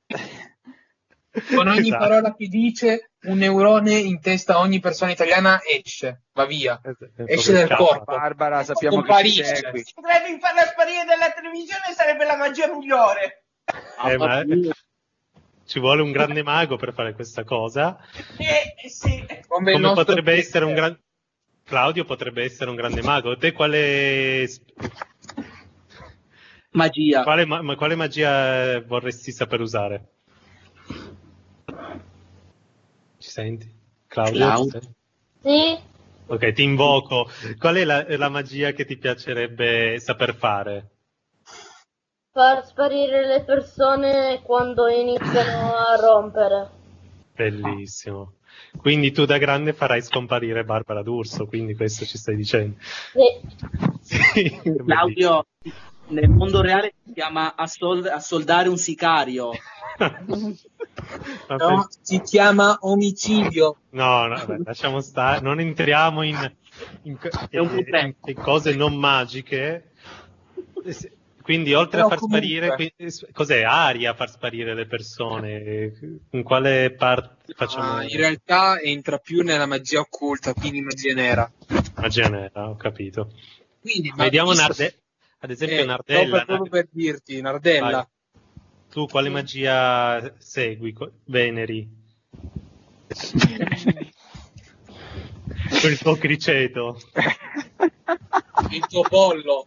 Con 1.56 1.68
ogni 1.68 1.90
Esatto. 1.90 2.08
parola 2.08 2.36
che 2.36 2.48
dice, 2.48 3.12
un 3.24 3.38
neurone 3.38 3.94
in 3.98 4.20
testa 4.20 4.56
a 4.56 4.60
ogni 4.60 4.80
persona 4.80 5.12
italiana 5.12 5.62
esce, 5.64 6.24
va 6.34 6.46
via, 6.46 6.82
esce 7.28 7.52
dal 7.54 7.76
corpo. 7.78 8.16
Barbara, 8.16 8.64
sappiamo 8.64 9.02
che 9.02 9.02
ci 9.02 9.08
Comparisce. 9.08 9.56
segui. 9.56 9.84
Se 9.84 9.92
potrebbe 9.94 10.40
farla 10.40 10.62
sparire 10.62 11.04
dalla 11.06 11.32
televisione 11.32 11.94
sarebbe 11.96 12.26
la 12.26 12.36
magia 12.36 12.68
migliore. 12.76 13.44
Eh, 14.06 14.18
ma- 14.18 14.44
ci 15.66 15.80
vuole 15.80 16.02
un 16.02 16.12
grande 16.12 16.42
mago 16.42 16.78
per 16.78 16.94
fare 16.94 17.14
questa 17.14 17.44
cosa. 17.44 18.00
Eh, 18.38 18.90
sì. 18.90 19.24
Come 19.48 19.74
Come 19.74 19.94
potrebbe 19.94 20.32
Peter. 20.32 20.40
essere 20.40 20.66
un 20.66 20.74
grande... 20.74 21.00
Claudio 21.64 22.06
potrebbe 22.06 22.44
essere 22.44 22.72
un 22.72 22.76
grande 22.76 23.04
mago. 23.04 23.38
Te 23.38 23.52
quale... 23.52 24.48
Magia. 26.72 27.22
Quale, 27.24 27.46
ma 27.46 27.76
quale 27.76 27.96
magia 27.96 28.82
vorresti 28.82 29.32
saper 29.32 29.62
usare? 29.62 30.08
Ci 33.18 33.30
senti? 33.30 33.72
Claudio? 34.08 34.38
Clau? 34.38 34.64
ci 34.64 34.70
senti? 34.70 34.94
Sì, 35.42 35.88
Ok, 36.28 36.52
ti 36.54 36.64
invoco. 36.64 37.28
Qual 37.58 37.76
è 37.76 37.84
la, 37.84 38.06
la 38.18 38.30
magia 38.30 38.72
che 38.72 38.86
ti 38.86 38.98
piacerebbe 38.98 40.00
saper 40.00 40.36
fare? 40.36 40.90
far 42.32 42.66
sparire 42.66 43.28
le 43.28 43.44
persone 43.44 44.42
quando 44.44 44.88
iniziano 44.88 45.74
a 45.74 45.96
rompere. 46.00 46.70
Bellissimo. 47.36 48.36
Quindi 48.78 49.12
tu 49.12 49.26
da 49.26 49.38
grande 49.38 49.74
farai 49.74 50.02
scomparire 50.02 50.64
Barbara 50.64 51.02
D'Urso, 51.02 51.48
quindi 51.48 51.76
questo 51.76 52.06
ci 52.06 52.18
stai 52.18 52.36
dicendo. 52.36 52.76
Sì. 52.80 53.88
Sì, 54.10 54.60
Claudio, 54.86 55.46
nel 56.10 56.30
mondo 56.30 56.62
reale 56.62 56.94
si 57.06 57.14
chiama 57.14 57.56
assol- 57.56 58.08
assoldare 58.08 58.70
un 58.70 58.78
sicario. 58.78 59.52
No, 61.48 61.88
si 62.02 62.22
chiama 62.22 62.78
omicidio. 62.82 63.78
No, 63.92 64.28
no, 64.28 64.36
vabbè, 64.36 64.58
lasciamo 64.64 65.00
stare, 65.02 65.42
non 65.42 65.60
entriamo 65.60 66.24
in, 66.24 66.36
in 67.04 67.18
un 67.54 67.78
in- 67.86 68.16
in 68.26 68.34
cose 68.36 68.76
non 68.76 68.96
magiche. 68.96 69.92
Eh, 70.84 71.12
Quindi, 71.42 71.74
oltre 71.74 71.98
Però 71.98 72.06
a 72.06 72.10
far 72.10 72.20
comunque- 72.20 72.48
sparire, 72.48 72.94
eh, 72.98 73.12
cos'è 73.34 73.64
aria 73.64 74.14
far 74.14 74.30
sparire 74.30 74.74
le 74.76 74.86
persone? 74.86 76.20
In 76.32 76.44
quale 76.44 76.92
parte 76.92 77.54
facciamo 77.56 77.94
Ma 77.94 78.04
in 78.04 78.16
realtà 78.18 78.80
entra 78.80 79.18
più 79.18 79.42
nella 79.42 79.66
magia 79.66 80.00
occulta, 80.00 80.54
quindi 80.54 80.82
magia 80.82 81.14
nera. 81.14 81.52
magia 81.96 82.28
nera? 82.30 82.70
Ho 82.70 82.76
capito. 82.76 83.32
Quindi, 83.82 84.10
ma 84.16 84.24
Vediamo 84.24 84.50
visto- 84.52 84.66
Narde- 84.68 84.96
ad 85.40 85.50
esempio, 85.52 85.82
Eh, 85.82 85.86
Nardella. 85.86 86.26
stavo 86.28 86.46
proprio 86.46 86.70
per 86.70 86.88
dirti, 86.92 87.42
Nardella. 87.42 87.92
Vai. 87.92 88.06
Tu 88.90 89.06
quale 89.06 89.30
magia 89.30 90.34
segui? 90.40 90.94
Co- 90.94 91.12
Veneri? 91.26 91.88
Con 95.82 95.92
il 95.92 95.98
tuo 96.00 96.16
criceto. 96.16 97.00
Il 98.72 98.86
tuo 98.88 99.02
pollo. 99.04 99.66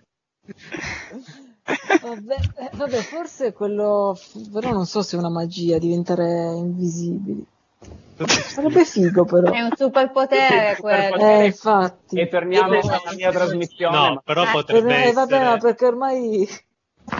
Vabbè, 2.02 2.34
eh, 2.56 2.70
vabbè, 2.76 3.00
forse 3.02 3.52
quello, 3.52 4.16
però 4.52 4.72
non 4.72 4.84
so 4.86 5.02
se 5.02 5.16
è 5.16 5.18
una 5.18 5.30
magia 5.30 5.78
diventare 5.78 6.54
invisibili. 6.56 7.44
Sarebbe 8.24 8.85
figo 8.85 9.24
però. 9.24 9.51
È 9.51 9.61
un 9.62 9.70
superpotere 9.76 10.76
quello. 10.78 11.16
Eh, 11.16 11.47
infatti. 11.47 12.20
E 12.20 12.28
torniamo 12.28 12.78
alla 12.80 13.12
mia 13.14 13.30
trasmissione. 13.33 13.97
No, 13.97 14.14
ma- 14.14 14.20
però 14.24 14.43
Eh, 14.45 14.53
potrebbe 14.53 15.09
eh, 15.09 15.12
vabbè, 15.12 15.35
essere, 15.35 15.59
perché 15.59 15.87
ormai 15.87 16.49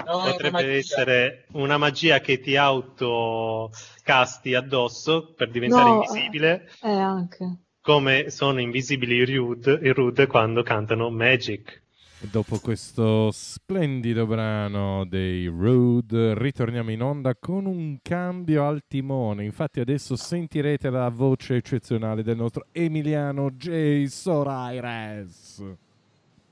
No, 0.07 0.21
potrebbe 0.23 0.51
magia. 0.51 0.73
essere 0.73 1.47
una 1.53 1.77
magia 1.77 2.21
che 2.21 2.41
ti 2.41 2.57
autocasti 2.57 4.55
addosso 4.55 5.33
per 5.35 5.51
diventare 5.51 5.89
No, 5.89 5.95
invisibile, 5.95 6.69
eh, 6.83 6.91
anche. 6.91 7.57
come 7.81 8.31
sono 8.31 8.61
invisibili 8.61 9.17
i 9.17 9.25
Rude, 9.37 9.79
i 9.83 9.93
Rude 9.93 10.27
quando 10.27 10.63
cantano 10.63 11.11
Magic. 11.11 11.82
Dopo 12.31 12.61
questo 12.61 13.31
splendido 13.33 14.27
brano 14.27 15.05
dei 15.05 15.47
Rude, 15.47 16.35
ritorniamo 16.39 16.91
in 16.91 17.03
onda 17.03 17.35
con 17.35 17.67
un 17.67 17.99
cambio 18.01 18.67
al 18.67 18.85
timone. 18.87 19.45
Infatti, 19.45 19.81
adesso 19.81 20.17
sentirete 20.17 20.89
la 20.89 21.09
voce 21.11 21.57
eccezionale 21.57 22.23
del 22.23 22.37
nostro 22.37 22.69
Emiliano 22.73 23.51
J. 23.51 24.05
Soraires. 24.07 25.63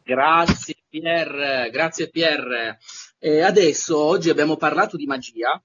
Grazie 0.03 0.75
Pier, 0.89 1.71
grazie 1.71 2.11
Pier. 2.11 2.77
E 3.19 3.41
adesso, 3.41 3.97
oggi 3.97 4.29
abbiamo 4.29 4.57
parlato 4.57 4.97
di 4.97 5.07
magia, 5.07 5.63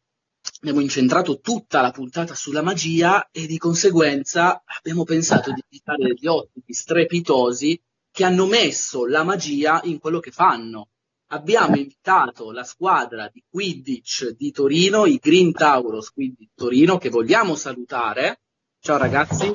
abbiamo 0.62 0.80
incentrato 0.80 1.40
tutta 1.40 1.82
la 1.82 1.92
puntata 1.92 2.36
sulla 2.36 2.62
magia 2.62 3.28
e 3.32 3.48
di 3.48 3.58
conseguenza 3.58 4.64
abbiamo 4.66 5.04
pensato 5.04 5.52
di 5.52 5.62
invitare 5.68 6.14
degli 6.14 6.28
ospiti 6.28 6.74
strepitosi 6.74 7.82
che 8.16 8.24
hanno 8.24 8.46
messo 8.46 9.06
la 9.06 9.24
magia 9.24 9.82
in 9.84 10.00
quello 10.00 10.20
che 10.22 10.32
fanno. 10.32 10.88
Abbiamo 11.32 11.76
invitato 11.76 12.54
la 12.54 12.64
squadra 12.64 13.30
di 13.30 13.44
Quidditch 13.50 14.30
di 14.38 14.52
Torino, 14.52 15.06
i 15.06 15.20
Green 15.22 15.52
Tauros 15.52 16.14
Quidditch 16.14 16.52
Torino, 16.56 16.98
che 16.98 17.10
vogliamo 17.10 17.56
salutare. 17.56 18.40
Ciao 18.80 18.98
ragazzi. 18.98 19.52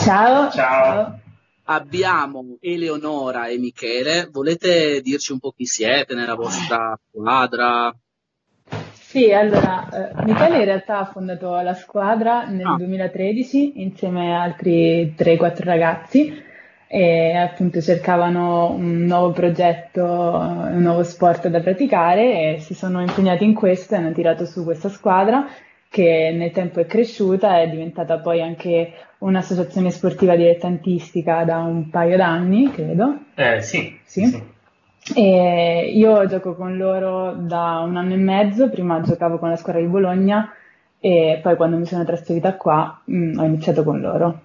Ciao. 0.00 0.50
Ciao. 0.50 1.20
Abbiamo 1.64 2.56
Eleonora 2.60 3.48
e 3.48 3.58
Michele. 3.58 4.26
Volete 4.32 5.02
dirci 5.02 5.32
un 5.32 5.38
po' 5.38 5.52
chi 5.52 5.66
siete 5.66 6.14
nella 6.14 6.34
vostra 6.34 6.98
squadra? 7.10 7.94
Sì, 8.92 9.30
allora, 9.32 10.14
eh, 10.16 10.24
Michele 10.24 10.60
in 10.60 10.64
realtà 10.64 11.00
ha 11.00 11.04
fondato 11.04 11.60
la 11.60 11.74
squadra 11.74 12.46
nel 12.46 12.64
Ah. 12.64 12.76
2013 12.76 13.82
insieme 13.82 14.34
a 14.34 14.40
altri 14.44 15.14
3-4 15.14 15.64
ragazzi 15.64 16.50
e 16.94 17.34
appunto 17.34 17.80
cercavano 17.80 18.72
un 18.72 19.04
nuovo 19.06 19.30
progetto, 19.30 20.02
eh, 20.02 20.74
un 20.74 20.82
nuovo 20.82 21.02
sport 21.04 21.48
da 21.48 21.60
praticare 21.60 22.56
e 22.56 22.58
si 22.60 22.74
sono 22.74 23.00
impegnati 23.00 23.44
in 23.44 23.54
questo 23.54 23.94
e 23.94 23.96
hanno 23.96 24.12
tirato 24.12 24.44
su 24.44 24.62
questa 24.62 24.90
squadra 24.90 25.46
che 25.88 26.34
nel 26.36 26.50
tempo 26.50 26.80
è 26.80 26.86
cresciuta, 26.86 27.62
è 27.62 27.70
diventata 27.70 28.18
poi 28.18 28.42
anche 28.42 28.92
un'associazione 29.18 29.90
sportiva 29.90 30.36
dilettantistica 30.36 31.44
da 31.44 31.60
un 31.60 31.88
paio 31.88 32.18
d'anni, 32.18 32.70
credo. 32.70 33.20
Eh, 33.36 33.62
sì. 33.62 33.98
sì. 34.04 34.26
sì. 34.26 34.42
E 35.16 35.92
io 35.94 36.26
gioco 36.26 36.54
con 36.54 36.76
loro 36.76 37.32
da 37.32 37.82
un 37.86 37.96
anno 37.96 38.12
e 38.12 38.18
mezzo, 38.18 38.68
prima 38.68 39.00
giocavo 39.00 39.38
con 39.38 39.48
la 39.48 39.56
squadra 39.56 39.80
di 39.80 39.88
Bologna 39.88 40.52
e 41.00 41.40
poi 41.42 41.56
quando 41.56 41.78
mi 41.78 41.86
sono 41.86 42.04
trasferita 42.04 42.54
qua 42.54 43.00
mh, 43.02 43.16
mm, 43.16 43.38
ho 43.38 43.44
iniziato 43.44 43.82
con 43.82 43.98
loro. 43.98 44.40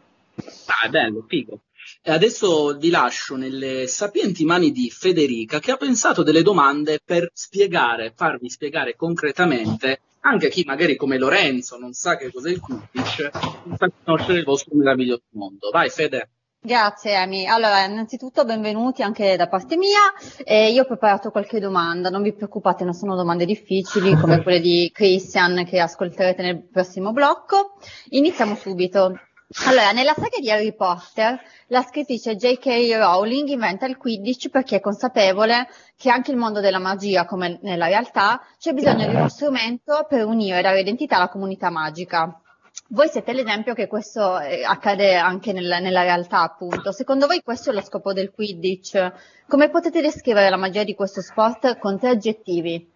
Ah, 0.67 0.87
bello, 0.87 1.25
figo. 1.27 1.59
E 2.07 2.11
adesso 2.13 2.77
vi 2.77 2.89
lascio 2.89 3.35
nelle 3.35 3.85
sapienti 3.85 4.45
mani 4.45 4.71
di 4.71 4.89
Federica 4.89 5.59
che 5.59 5.71
ha 5.71 5.75
pensato 5.75 6.23
delle 6.23 6.41
domande 6.41 7.01
per 7.03 7.29
spiegare, 7.33 8.13
farvi 8.15 8.49
spiegare 8.49 8.95
concretamente 8.95 9.99
anche 10.21 10.47
a 10.47 10.49
chi 10.49 10.63
magari 10.65 10.95
come 10.95 11.17
Lorenzo 11.17 11.77
non 11.77 11.91
sa 11.91 12.15
che 12.15 12.31
cos'è 12.31 12.49
il 12.49 12.61
Quidditch, 12.61 13.29
fa 13.75 13.91
conoscere 14.05 14.37
il 14.37 14.45
vostro 14.45 14.73
meraviglioso 14.77 15.23
mondo. 15.31 15.69
Vai 15.69 15.89
Fede. 15.89 16.29
Grazie 16.61 17.13
Amy. 17.13 17.45
Allora, 17.45 17.83
innanzitutto 17.83 18.45
benvenuti 18.45 19.03
anche 19.03 19.35
da 19.35 19.49
parte 19.49 19.75
mia. 19.75 19.99
Eh, 20.45 20.71
io 20.71 20.83
ho 20.83 20.85
preparato 20.85 21.29
qualche 21.29 21.59
domanda, 21.59 22.09
non 22.09 22.21
vi 22.21 22.33
preoccupate, 22.33 22.85
non 22.85 22.93
sono 22.93 23.17
domande 23.17 23.43
difficili 23.43 24.15
come 24.15 24.43
quelle 24.43 24.61
di 24.61 24.89
Christian 24.93 25.65
che 25.65 25.81
ascolterete 25.81 26.41
nel 26.41 26.69
prossimo 26.71 27.11
blocco. 27.11 27.73
Iniziamo 28.11 28.55
subito. 28.55 29.26
Allora, 29.65 29.91
nella 29.93 30.13
saga 30.13 30.39
di 30.41 30.51
Harry 30.51 30.73
Potter, 30.73 31.39
la 31.67 31.81
scrittrice 31.81 32.35
J.K. 32.35 32.67
Rowling 32.97 33.47
inventa 33.47 33.85
il 33.85 33.95
Quidditch 33.95 34.49
perché 34.49 34.75
è 34.75 34.79
consapevole 34.81 35.69
che 35.95 36.09
anche 36.09 36.31
il 36.31 36.37
mondo 36.37 36.59
della 36.59 36.79
magia, 36.79 37.25
come 37.25 37.57
nella 37.61 37.87
realtà, 37.87 38.41
c'è 38.59 38.73
bisogno 38.73 39.07
di 39.07 39.15
uno 39.15 39.29
strumento 39.29 40.05
per 40.09 40.25
unire 40.25 40.61
la 40.61 40.77
identità 40.77 41.15
alla 41.15 41.29
comunità 41.29 41.69
magica. 41.69 42.41
Voi 42.89 43.07
siete 43.07 43.31
l'esempio 43.31 43.73
che 43.73 43.87
questo 43.87 44.37
eh, 44.39 44.65
accade 44.65 45.15
anche 45.15 45.53
nel, 45.53 45.77
nella 45.81 46.01
realtà, 46.01 46.41
appunto. 46.41 46.91
Secondo 46.91 47.25
voi 47.25 47.41
questo 47.41 47.71
è 47.71 47.73
lo 47.73 47.81
scopo 47.81 48.11
del 48.11 48.31
Quidditch? 48.31 49.13
Come 49.47 49.69
potete 49.69 50.01
descrivere 50.01 50.49
la 50.49 50.57
magia 50.57 50.83
di 50.83 50.93
questo 50.93 51.21
sport 51.21 51.77
con 51.79 51.97
tre 51.97 52.09
aggettivi? 52.09 52.91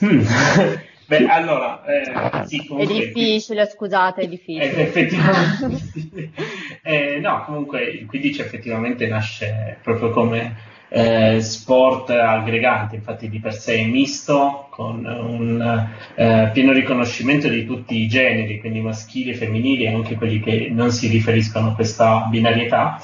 Hmm. 0.00 0.22
Beh, 1.06 1.26
allora, 1.26 1.84
eh, 1.84 2.46
sì, 2.46 2.66
comunque... 2.66 2.94
È 2.94 2.98
difficile, 2.98 3.66
scusate, 3.66 4.22
è 4.22 4.26
difficile. 4.26 4.72
È 4.72 4.80
effettivamente 4.80 6.30
eh, 6.82 7.18
no, 7.20 7.44
comunque 7.44 7.82
il 7.84 8.06
Quidditch 8.06 8.40
effettivamente 8.40 9.06
nasce 9.06 9.78
proprio 9.82 10.10
come 10.10 10.74
eh, 10.88 11.40
sport 11.40 12.10
aggregante, 12.10 12.96
infatti 12.96 13.28
di 13.28 13.38
per 13.38 13.54
sé 13.54 13.76
è 13.76 13.84
misto, 13.84 14.66
con 14.70 15.04
un 15.04 15.88
eh, 16.14 16.50
pieno 16.52 16.72
riconoscimento 16.72 17.48
di 17.48 17.64
tutti 17.64 17.96
i 18.00 18.08
generi, 18.08 18.58
quindi 18.58 18.80
maschili 18.80 19.30
e 19.30 19.34
femminili 19.34 19.84
e 19.84 19.94
anche 19.94 20.16
quelli 20.16 20.40
che 20.40 20.68
non 20.72 20.90
si 20.90 21.06
riferiscono 21.06 21.68
a 21.68 21.74
questa 21.74 22.26
binarietà. 22.28 23.00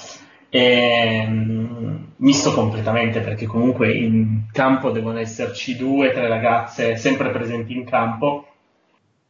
E, 0.55 1.25
um, 1.27 2.13
misto 2.17 2.53
completamente 2.53 3.21
perché 3.21 3.47
comunque 3.47 3.91
in 3.95 4.49
campo 4.53 4.91
devono 4.91 5.19
esserci 5.19 5.77
due 5.79 6.11
o 6.11 6.13
tre 6.13 6.29
ragazze 6.29 6.97
sempre 6.97 7.31
presenti 7.31 7.73
in 7.73 7.85
campo 7.85 8.49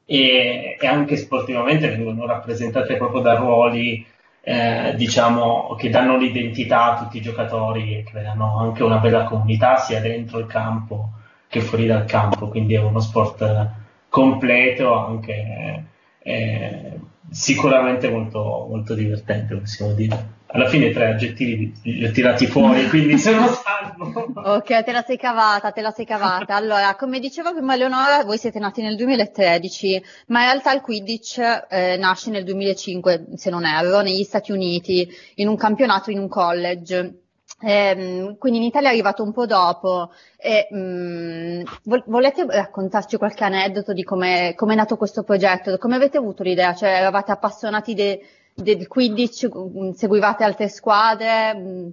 e, 0.05 0.77
e, 0.81 0.87
anche 0.89 1.17
sportivamente 1.17 1.89
vengono 1.89 2.27
rappresentate 2.27 2.97
proprio 2.97 3.21
da 3.21 3.37
ruoli 3.37 4.05
eh, 4.41 4.95
diciamo 4.97 5.77
che 5.79 5.91
danno 5.91 6.17
l'identità 6.17 6.93
a 6.93 6.99
tutti 7.05 7.19
i 7.19 7.23
giocatori 7.23 7.99
e 7.99 8.03
creano 8.03 8.59
anche 8.59 8.83
una 8.83 8.99
bella 8.99 9.23
comunità 9.23 9.77
sia 9.77 10.01
dentro 10.01 10.41
il 10.41 10.47
campo 10.47 11.11
che 11.47 11.61
fuori 11.61 11.87
dal 11.87 12.05
campo. 12.05 12.49
Quindi 12.49 12.75
è 12.75 12.81
uno 12.81 12.99
sport 12.99 13.71
completo 14.09 14.93
anche 14.93 15.85
eh, 16.19 16.99
sicuramente 17.31 18.11
molto, 18.11 18.67
molto 18.69 18.95
divertente 18.95 19.57
possiamo 19.57 19.93
dire 19.93 20.41
alla 20.53 20.69
fine 20.69 20.91
tre 20.91 21.09
aggettivi 21.09 21.73
li 21.83 22.05
ho 22.05 22.11
tirati 22.11 22.47
fuori, 22.47 22.87
quindi 22.91 23.19
sono 23.19 23.47
salvo. 23.49 24.33
ok, 24.35 24.85
te 24.85 24.93
la 24.93 25.03
sei 25.03 25.17
cavata, 25.17 25.73
te 25.73 25.81
la 25.81 25.91
sei 25.91 26.05
cavata. 26.05 26.55
Allora, 26.55 26.95
come 26.95 27.19
diceva 27.21 27.53
prima 27.53 27.75
Leonora, 27.75 28.23
voi 28.25 28.39
siete 28.39 28.59
nati 28.59 28.83
nel 28.83 28.97
2013, 28.97 30.03
ma 30.27 30.41
in 30.41 30.47
realtà 30.47 30.73
il 30.75 30.83
Quidditch 30.83 31.39
eh, 31.69 31.97
nasce 31.97 32.31
nel 32.31 32.45
2005, 32.45 33.27
se 33.35 33.51
non 33.51 33.65
erro, 33.65 34.01
negli 34.01 34.23
Stati 34.23 34.53
Uniti, 34.53 35.09
in 35.37 35.49
un 35.49 35.57
campionato 35.57 36.11
in 36.11 36.19
un 36.19 36.29
college. 36.29 37.17
Eh, 37.65 38.35
quindi 38.39 38.59
in 38.59 38.65
Italia 38.65 38.89
è 38.89 38.93
arrivato 38.93 39.23
un 39.23 39.33
po' 39.33 39.47
dopo. 39.47 40.11
E, 40.37 40.67
mh, 40.69 40.77
mm, 40.77 41.63
volete 42.07 42.45
raccontarci 42.47 43.17
qualche 43.17 43.45
aneddoto 43.45 43.93
di 43.93 44.03
come 44.03 44.55
è 44.55 44.75
nato 44.75 44.97
questo 44.97 45.23
progetto? 45.23 45.79
Come 45.79 45.95
avete 45.95 46.19
avuto 46.19 46.43
l'idea? 46.43 46.75
Cioè, 46.75 46.91
eravate 46.91 47.31
appassionati 47.31 47.95
di 47.95 48.21
del 48.55 48.87
15 48.87 49.49
mm, 49.49 49.91
seguivate 49.91 50.45
altre 50.45 50.69
squadre? 50.69 51.55
Mm, 51.55 51.89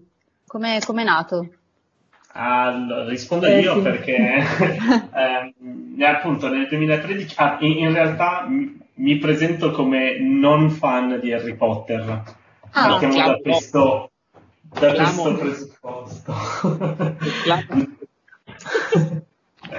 come 0.47 0.77
è 0.77 1.03
nato? 1.03 1.49
Allora, 2.33 3.07
rispondo 3.07 3.47
eh, 3.47 3.59
io 3.59 3.75
sì. 3.75 3.81
perché 3.81 4.15
eh, 5.97 6.05
appunto 6.05 6.47
nel 6.47 6.67
2013 6.67 7.35
ah, 7.37 7.57
in, 7.61 7.77
in, 7.79 7.93
realtà 7.93 8.47
mi 8.47 9.17
presento 9.17 9.71
come 9.71 10.19
non 10.19 10.69
fan 10.69 11.19
di 11.19 11.33
Harry 11.33 11.55
Potter. 11.55 12.23
Ah, 12.71 12.87
Partiamo 12.87 13.17
no, 13.17 13.27
da 13.27 13.37
questo, 13.37 14.11
da 14.61 14.93
questo 14.93 15.35
presupposto. 15.35 16.33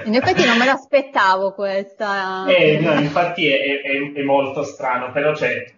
In 0.05 0.15
effetti 0.15 0.45
non 0.45 0.57
me 0.57 0.65
l'aspettavo 0.65 1.53
questa. 1.53 2.45
Eh, 2.47 2.79
no, 2.79 2.93
infatti 2.93 3.47
è, 3.47 3.81
è, 3.81 4.11
è 4.13 4.23
molto 4.23 4.63
strano, 4.63 5.11
però 5.11 5.31
c'è 5.31 5.73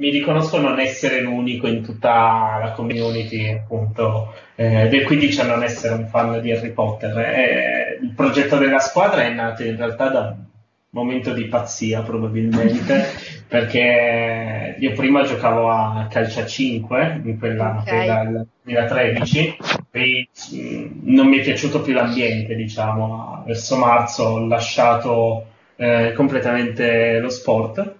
mi 0.00 0.08
riconosco 0.08 0.58
non 0.58 0.80
essere 0.80 1.20
l'unico 1.20 1.68
in 1.68 1.82
tutta 1.82 2.58
la 2.58 2.72
community 2.74 3.50
appunto. 3.50 4.32
Eh, 4.54 4.88
del 4.88 5.04
15 5.04 5.40
a 5.40 5.44
non 5.44 5.62
essere 5.62 5.94
un 5.94 6.08
fan 6.08 6.40
di 6.40 6.50
Harry 6.50 6.70
Potter. 6.70 7.18
Eh, 7.18 7.98
il 8.02 8.12
progetto 8.14 8.56
della 8.56 8.78
squadra 8.78 9.22
è 9.22 9.30
nato 9.30 9.62
in 9.62 9.76
realtà 9.76 10.08
da 10.08 10.20
un 10.20 10.44
momento 10.88 11.34
di 11.34 11.44
pazzia 11.44 12.00
probabilmente 12.00 13.04
perché 13.46 14.76
io 14.78 14.92
prima 14.92 15.22
giocavo 15.22 15.70
a 15.70 16.08
calcio 16.10 16.40
a 16.40 16.46
5 16.46 17.20
in 17.24 17.38
quella 17.38 17.82
dal 17.84 18.46
2013 18.62 19.56
e 19.90 20.28
mm, 20.54 20.86
non 21.02 21.26
mi 21.26 21.38
è 21.38 21.42
piaciuto 21.42 21.82
più 21.82 21.92
l'ambiente 21.92 22.54
diciamo. 22.54 23.44
Verso 23.46 23.76
marzo 23.76 24.22
ho 24.24 24.46
lasciato 24.46 25.44
eh, 25.76 26.14
completamente 26.14 27.18
lo 27.18 27.28
sport 27.28 27.98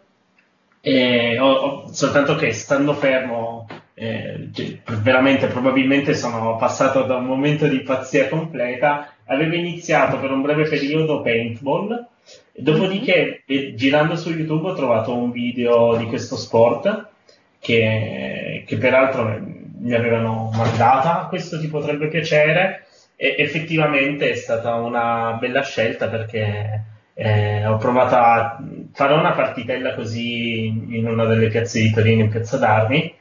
e 0.81 1.39
ho, 1.39 1.53
ho, 1.53 1.93
soltanto 1.93 2.37
che 2.37 2.53
stando 2.53 2.95
fermo, 2.95 3.67
eh, 3.95 4.49
cioè, 4.53 4.79
veramente 5.03 5.47
probabilmente 5.49 6.15
sono 6.15 6.57
passato 6.57 7.03
da 7.03 7.17
un 7.17 7.27
momento 7.27 7.67
di 7.67 7.81
pazzia 7.81 8.29
completa. 8.29 9.13
Avevo 9.27 9.55
iniziato 9.55 10.19
per 10.19 10.31
un 10.31 10.43
breve 10.43 10.69
periodo 10.69 11.21
paintball, 11.21 12.07
dopodiché 12.53 13.43
eh, 13.47 13.75
girando 13.75 14.17
su 14.17 14.31
YouTube 14.31 14.71
ho 14.71 14.75
trovato 14.75 15.15
un 15.15 15.31
video 15.31 15.97
di 15.97 16.07
questo 16.07 16.37
sport 16.37 17.09
che, 17.59 18.65
che 18.67 18.77
peraltro 18.79 19.39
mi 19.81 19.95
avevano 19.95 20.51
mandata, 20.55 21.27
questo 21.29 21.61
ti 21.61 21.69
potrebbe 21.69 22.09
piacere. 22.09 22.87
E 23.17 23.35
effettivamente 23.37 24.31
è 24.31 24.35
stata 24.35 24.77
una 24.77 25.37
bella 25.39 25.63
scelta 25.63 26.09
perché 26.09 26.85
eh, 27.23 27.67
ho 27.67 27.77
provato 27.77 28.17
a 28.17 28.59
fare 28.95 29.13
una 29.13 29.33
partitella 29.33 29.95
così 29.95 30.69
in 30.69 31.07
una 31.07 31.27
delle 31.27 31.49
piazze 31.49 31.79
di 31.79 31.91
Torino, 31.91 32.23
in 32.23 32.31
Piazza 32.31 32.57
d'Armi, 32.57 33.15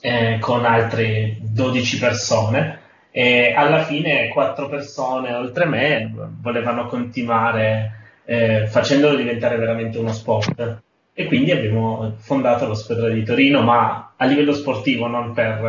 eh, 0.00 0.38
con 0.40 0.64
altre 0.64 1.36
12 1.38 1.98
persone. 2.00 2.80
E 3.12 3.54
alla 3.56 3.84
fine 3.84 4.28
quattro 4.28 4.68
persone 4.68 5.32
oltre 5.32 5.66
me 5.66 6.12
volevano 6.40 6.86
continuare 6.86 7.92
eh, 8.24 8.66
facendolo 8.66 9.14
diventare 9.14 9.56
veramente 9.56 9.98
uno 9.98 10.12
sport. 10.12 10.82
E 11.14 11.24
quindi 11.26 11.52
abbiamo 11.52 12.14
fondato 12.18 12.66
la 12.66 12.74
squadra 12.74 13.08
di 13.08 13.22
Torino 13.22 13.62
ma 13.62 14.14
a 14.16 14.24
livello 14.26 14.52
sportivo 14.52 15.06
non 15.06 15.32
per 15.32 15.60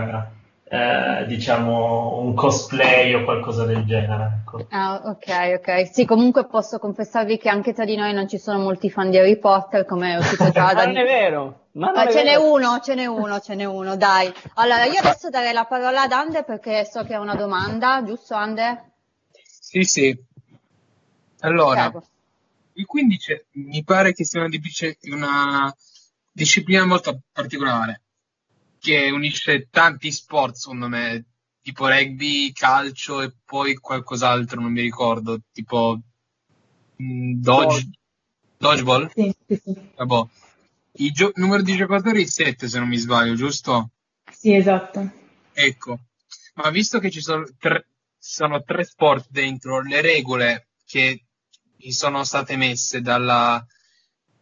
eh, 0.70 1.26
diciamo 1.28 2.20
un 2.20 2.34
cosplay 2.34 3.14
o 3.14 3.24
qualcosa 3.24 3.66
del 3.66 3.86
genere. 3.86 4.42
Ecco. 4.42 4.66
Ah, 4.70 5.02
ok, 5.06 5.60
ok. 5.60 5.90
Sì, 5.90 6.06
comunque 6.06 6.46
posso 6.46 6.78
confessarvi 6.78 7.38
che 7.38 7.48
anche 7.50 7.74
tra 7.74 7.86
di 7.86 7.96
noi 7.96 8.14
non 8.14 8.28
ci 8.28 8.38
sono 8.38 8.60
molti 8.60 8.90
fan 8.90 9.10
di 9.10 9.18
Harry 9.18 9.38
Potter, 9.38 9.86
come 9.86 10.18
ho 10.18 10.20
uscito 10.20 10.50
già 10.52 10.74
da... 10.76 10.86
non 10.86 10.98
è 10.98 11.04
vero. 11.06 11.68
Ma 11.74 11.92
non 11.92 11.98
ah, 11.98 12.08
ce 12.08 12.24
vero. 12.24 12.42
n'è 12.42 12.50
uno, 12.50 12.80
ce 12.80 12.96
n'è 12.96 13.06
uno, 13.06 13.40
ce 13.40 13.56
n'è 13.56 13.64
uno, 13.64 13.96
dai. 13.96 14.34
Allora, 14.56 14.84
io 14.86 15.00
adesso 15.00 15.30
darei 15.30 15.54
la 15.54 15.66
parola 15.66 16.02
ad 16.02 16.12
Ander 16.12 16.44
perché 16.44 16.86
so 16.86 17.04
che 17.06 17.14
ha 17.14 17.20
una 17.20 17.36
domanda, 17.36 18.04
giusto 18.04 18.34
Ander? 18.34 18.84
Sì, 19.44 19.84
sì. 19.84 20.26
Allora, 21.42 21.90
Prego. 21.90 22.06
il 22.74 22.86
15 22.86 23.46
mi 23.52 23.84
pare 23.84 24.12
che 24.12 24.26
sia 24.26 24.42
una, 24.44 24.50
una 25.14 25.76
disciplina 26.32 26.84
molto 26.86 27.20
particolare 27.32 28.02
che 28.80 29.10
unisce 29.10 29.68
tanti 29.70 30.12
sport, 30.12 30.56
secondo 30.56 30.88
me, 30.88 31.26
tipo 31.62 31.88
rugby, 31.88 32.52
calcio 32.52 33.22
e 33.22 33.34
poi 33.44 33.76
qualcos'altro, 33.76 34.62
non 34.62 34.72
mi 34.72 34.82
ricordo, 34.82 35.40
tipo 35.52 36.00
mm, 37.02 37.42
Dodge. 37.42 37.90
Dodgeball? 38.58 39.12
Sì, 39.14 39.34
sì, 39.46 39.62
sì. 39.64 39.76
Vabbè. 39.96 40.30
Il 41.00 41.12
gio- 41.12 41.32
numero 41.36 41.62
di 41.62 41.76
giocatori 41.76 42.24
è 42.24 42.26
7 42.26 42.68
se 42.68 42.80
non 42.80 42.88
mi 42.88 42.98
sbaglio, 42.98 43.36
giusto? 43.36 43.92
Sì, 44.32 44.56
esatto. 44.56 45.12
Ecco, 45.54 46.00
ma 46.56 46.70
visto 46.72 47.00
che 47.00 47.12
ci 47.12 47.22
sono 47.22 47.46
tre, 47.60 47.88
sono 48.18 48.64
tre 48.64 48.84
sport 48.84 49.28
dentro, 49.30 49.82
le 49.82 50.02
regole 50.02 50.70
che 50.86 51.26
sono 51.90 52.24
state 52.24 52.56
messe 52.58 53.02
dalla, 53.02 53.64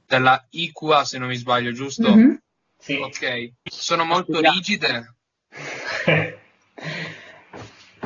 dalla 0.05 0.45
IQA, 0.49 1.03
se 1.03 1.17
non 1.17 1.27
mi 1.27 1.36
sbaglio, 1.36 1.71
giusto? 1.73 2.15
Mhm. 2.15 2.41
Sì. 2.78 2.95
Ok, 2.95 3.51
sono 3.63 4.05
molto 4.05 4.39
rigide. 4.39 5.13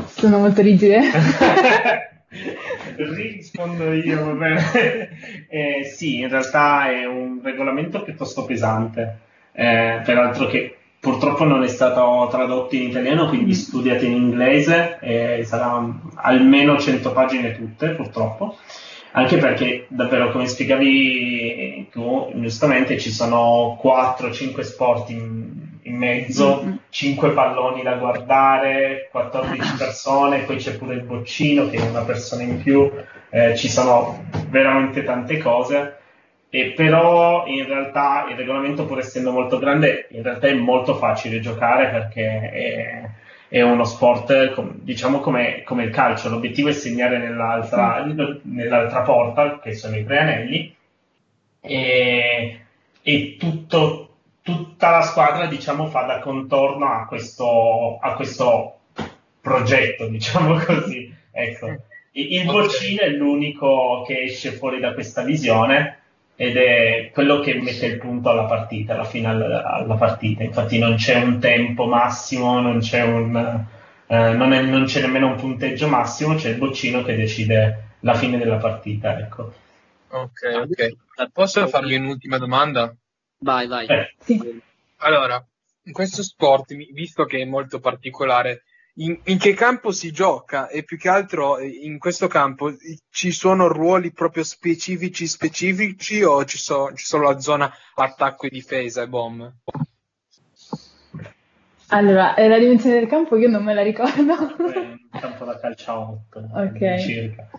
Sono 0.07 0.39
molto 0.39 0.61
rigide. 0.61 0.99
Rispondo 2.95 3.93
io, 3.93 4.25
va 4.25 4.31
bene. 4.33 5.09
Eh, 5.49 5.83
sì, 5.85 6.19
in 6.19 6.29
realtà 6.29 6.89
è 6.91 7.05
un 7.05 7.39
regolamento 7.41 8.03
piuttosto 8.03 8.45
pesante, 8.45 9.19
eh, 9.53 10.01
peraltro 10.03 10.47
che 10.47 10.77
purtroppo 10.99 11.45
non 11.45 11.63
è 11.63 11.67
stato 11.67 12.27
tradotto 12.29 12.75
in 12.75 12.89
italiano, 12.89 13.27
quindi 13.29 13.53
studiate 13.53 14.05
in 14.05 14.15
inglese, 14.15 14.99
e 15.01 15.43
sarà 15.45 15.81
almeno 16.15 16.77
100 16.77 17.11
pagine 17.13 17.55
tutte, 17.55 17.91
purtroppo. 17.91 18.57
Anche 19.11 19.37
perché 19.37 19.85
davvero, 19.89 20.31
come 20.31 20.47
spiegavi 20.47 21.87
tu, 21.91 22.31
giustamente 22.35 22.99
ci 22.99 23.09
sono 23.09 23.79
4-5 23.83 24.61
sport 24.61 25.09
in, 25.09 25.51
in 25.81 25.95
mezzo, 25.95 26.79
5 26.89 27.31
palloni 27.31 27.81
da 27.81 27.95
guardare, 27.95 29.07
14 29.11 29.77
persone, 29.77 30.41
poi 30.41 30.57
c'è 30.57 30.77
pure 30.77 30.95
il 30.95 31.03
boccino 31.03 31.69
che 31.69 31.77
è 31.77 31.89
una 31.89 32.03
persona 32.03 32.43
in 32.43 32.61
più, 32.61 32.91
eh, 33.31 33.55
ci 33.55 33.67
sono 33.67 34.25
veramente 34.49 35.03
tante 35.03 35.37
cose. 35.37 35.95
E 36.51 36.73
però 36.75 37.45
in 37.45 37.65
realtà 37.65 38.25
il 38.29 38.35
regolamento, 38.35 38.85
pur 38.85 38.99
essendo 38.99 39.31
molto 39.31 39.59
grande, 39.59 40.07
in 40.11 40.23
realtà 40.23 40.47
è 40.47 40.53
molto 40.53 40.95
facile 40.95 41.39
giocare 41.39 41.89
perché 41.89 42.49
è, 42.51 43.09
è 43.49 43.61
uno 43.61 43.83
sport, 43.83 44.61
diciamo 44.75 45.19
come, 45.19 45.63
come 45.63 45.83
il 45.83 45.89
calcio. 45.89 46.29
L'obiettivo 46.29 46.69
è 46.69 46.73
segnare 46.73 47.17
nell'altra, 47.17 48.05
nell'altra 48.43 49.01
porta, 49.01 49.59
che 49.59 49.73
sono 49.73 49.97
i 49.97 50.05
tre 50.05 50.19
anelli, 50.19 50.75
e, 51.59 52.61
e 53.01 53.35
tutto, 53.39 54.17
tutta 54.43 54.89
la 54.91 55.01
squadra 55.01 55.47
diciamo, 55.47 55.87
fa 55.87 56.03
da 56.03 56.19
contorno 56.19 56.85
a 56.85 57.07
questo, 57.07 57.97
a 57.99 58.13
questo 58.13 58.77
progetto, 59.41 60.07
diciamo 60.07 60.55
così. 60.63 61.11
Ecco. 61.31 61.75
Il 62.11 62.45
boccino 62.45 63.01
è 63.01 63.09
l'unico 63.09 64.03
che 64.05 64.21
esce 64.21 64.51
fuori 64.51 64.79
da 64.79 64.93
questa 64.93 65.23
visione 65.23 65.98
ed 66.41 66.55
è 66.55 67.09
quello 67.11 67.41
che 67.41 67.53
mette 67.55 67.85
il 67.85 67.97
punto 67.97 68.29
alla 68.29 68.45
partita, 68.45 68.93
alla 68.93 69.03
fine 69.03 69.27
alla, 69.27 69.61
alla 69.65 69.95
partita. 69.95 70.41
Infatti 70.41 70.79
non 70.79 70.95
c'è 70.95 71.21
un 71.21 71.37
tempo 71.37 71.85
massimo, 71.85 72.61
non 72.61 72.79
c'è, 72.79 73.01
un, 73.01 73.35
eh, 74.07 74.31
non 74.31 74.53
è- 74.53 74.61
non 74.61 74.85
c'è 74.85 75.01
nemmeno 75.01 75.27
un 75.27 75.35
punteggio 75.35 75.89
massimo, 75.89 76.35
c'è 76.35 76.51
il 76.51 76.57
boccino 76.57 77.03
che 77.03 77.17
decide 77.17 77.95
la 77.99 78.13
fine 78.13 78.37
della 78.37 78.55
partita. 78.55 79.19
Ecco. 79.19 79.53
Ok, 80.11 80.39
ok. 80.61 81.29
Posso 81.33 81.67
farvi 81.67 81.97
un'ultima 81.97 82.37
domanda? 82.37 82.95
Vai, 83.39 83.67
vai. 83.67 83.85
Allora, 84.99 85.45
in 85.83 85.91
questo 85.91 86.23
sport, 86.23 86.73
visto 86.73 87.25
che 87.25 87.39
è 87.39 87.45
molto 87.45 87.81
particolare, 87.81 88.63
in, 88.99 89.17
in 89.25 89.37
che 89.37 89.53
campo 89.53 89.91
si 89.91 90.11
gioca? 90.11 90.67
E 90.67 90.83
più 90.83 90.97
che 90.97 91.09
altro 91.09 91.57
eh, 91.57 91.67
in 91.67 91.99
questo 91.99 92.27
campo 92.27 92.73
ci 93.09 93.31
sono 93.31 93.67
ruoli 93.67 94.11
proprio 94.11 94.43
specifici 94.43 95.27
specifici 95.27 96.21
o 96.23 96.43
ci 96.45 96.57
so- 96.57 96.91
c'è 96.93 97.03
solo 97.03 97.31
la 97.31 97.39
zona 97.39 97.71
attacco 97.95 98.45
e 98.45 98.49
difesa 98.49 99.01
e 99.01 99.07
bomb? 99.07 99.51
Allora, 101.91 102.35
eh, 102.35 102.47
la 102.47 102.59
dimensione 102.59 102.99
del 102.99 103.07
campo 103.07 103.35
io 103.35 103.49
non 103.49 103.63
me 103.63 103.73
la 103.73 103.81
ricordo. 103.81 104.33
Un 104.33 105.09
campo 105.19 105.45
da 105.45 105.59
calcio 105.59 105.91
a 105.91 105.99
8 105.99 106.49
Ok. 106.53 106.99
circa. 106.99 107.49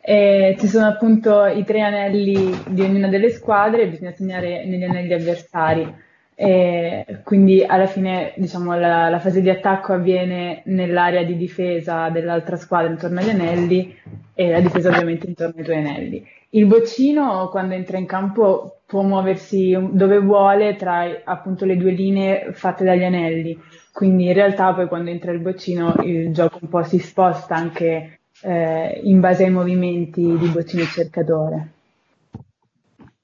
E 0.00 0.56
ci 0.58 0.68
sono 0.68 0.86
appunto 0.86 1.44
i 1.46 1.64
tre 1.64 1.80
anelli 1.80 2.62
di 2.68 2.80
ognuna 2.82 3.08
delle 3.08 3.30
squadre 3.30 3.82
e 3.82 3.88
bisogna 3.88 4.12
segnare 4.12 4.64
negli 4.64 4.84
anelli 4.84 5.12
avversari. 5.12 6.03
E 6.36 7.20
quindi 7.22 7.64
alla 7.64 7.86
fine, 7.86 8.32
diciamo, 8.36 8.76
la, 8.76 9.08
la 9.08 9.20
fase 9.20 9.40
di 9.40 9.50
attacco 9.50 9.92
avviene 9.92 10.62
nell'area 10.66 11.22
di 11.22 11.36
difesa 11.36 12.08
dell'altra 12.08 12.56
squadra 12.56 12.90
intorno 12.90 13.20
agli 13.20 13.30
anelli 13.30 13.96
e 14.34 14.50
la 14.50 14.60
difesa 14.60 14.88
ovviamente 14.88 15.26
intorno 15.28 15.54
ai 15.58 15.64
tuoi 15.64 15.76
anelli. 15.76 16.26
Il 16.50 16.66
boccino, 16.66 17.48
quando 17.50 17.74
entra 17.74 17.98
in 17.98 18.06
campo, 18.06 18.80
può 18.86 19.02
muoversi 19.02 19.76
dove 19.90 20.18
vuole 20.18 20.76
tra 20.76 21.22
appunto 21.24 21.64
le 21.64 21.76
due 21.76 21.92
linee 21.92 22.52
fatte 22.52 22.84
dagli 22.84 23.04
anelli. 23.04 23.58
Quindi 23.92 24.26
in 24.26 24.32
realtà 24.32 24.72
poi 24.74 24.88
quando 24.88 25.10
entra 25.10 25.32
il 25.32 25.40
boccino 25.40 25.94
il 26.02 26.32
gioco 26.32 26.58
un 26.60 26.68
po' 26.68 26.82
si 26.82 26.98
sposta 26.98 27.54
anche 27.54 28.18
eh, 28.42 29.00
in 29.02 29.20
base 29.20 29.44
ai 29.44 29.50
movimenti 29.50 30.36
di 30.36 30.48
boccino 30.48 30.82
e 30.82 30.86
cercatore. 30.86 31.68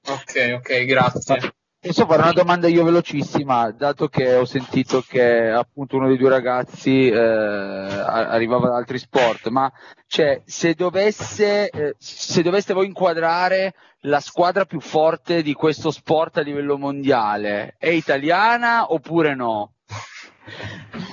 Ok, 0.07 0.55
ok, 0.57 0.85
grazie. 0.85 1.53
Posso 1.83 2.05
fare 2.05 2.21
una 2.21 2.31
domanda 2.31 2.67
io 2.67 2.83
velocissima, 2.83 3.71
dato 3.71 4.07
che 4.07 4.35
ho 4.35 4.45
sentito 4.45 5.01
che 5.01 5.49
appunto 5.49 5.95
uno 5.95 6.09
dei 6.09 6.17
due 6.17 6.29
ragazzi 6.29 7.07
eh, 7.07 7.17
arrivava 7.17 8.69
da 8.69 8.75
altri 8.75 8.99
sport, 8.99 9.47
ma 9.47 9.71
cioè, 10.05 10.43
se 10.45 10.75
dovesse, 10.75 11.71
eh, 11.71 11.95
se 11.97 12.43
doveste 12.43 12.75
voi 12.75 12.85
inquadrare 12.85 13.73
la 14.01 14.19
squadra 14.19 14.65
più 14.65 14.79
forte 14.79 15.41
di 15.41 15.53
questo 15.53 15.89
sport 15.89 16.37
a 16.37 16.41
livello 16.41 16.77
mondiale, 16.77 17.73
è 17.79 17.89
italiana 17.89 18.93
oppure 18.93 19.33
no? 19.33 19.71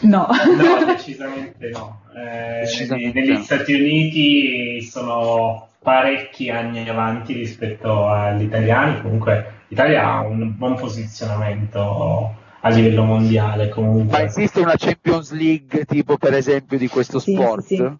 No. 0.03 0.29
No, 0.29 0.85
decisamente 0.85 1.71
no. 1.71 2.03
Eh, 2.14 2.61
Decisamente 2.61 3.21
negli 3.21 3.33
no. 3.33 3.43
Stati 3.43 3.73
Uniti 3.73 4.83
sono 4.83 5.71
parecchi 5.83 6.51
anni 6.51 6.87
avanti 6.87 7.33
rispetto 7.33 8.07
agli 8.07 8.43
italiani, 8.43 9.01
comunque 9.01 9.58
l'Italia 9.69 10.05
ha 10.05 10.21
un 10.27 10.57
buon 10.57 10.75
posizionamento 10.77 12.35
a 12.61 12.69
livello 12.71 13.05
mondiale 13.05 13.69
comunque. 13.69 14.19
Ma 14.19 14.25
esiste 14.25 14.61
una 14.61 14.75
Champions 14.77 15.33
League 15.33 15.85
tipo 15.85 16.16
per 16.16 16.35
esempio 16.35 16.77
di 16.79 16.89
questo 16.89 17.19
Sì, 17.19 17.33
sport? 17.35 17.62
sì, 17.64 17.77
sì. 17.77 17.97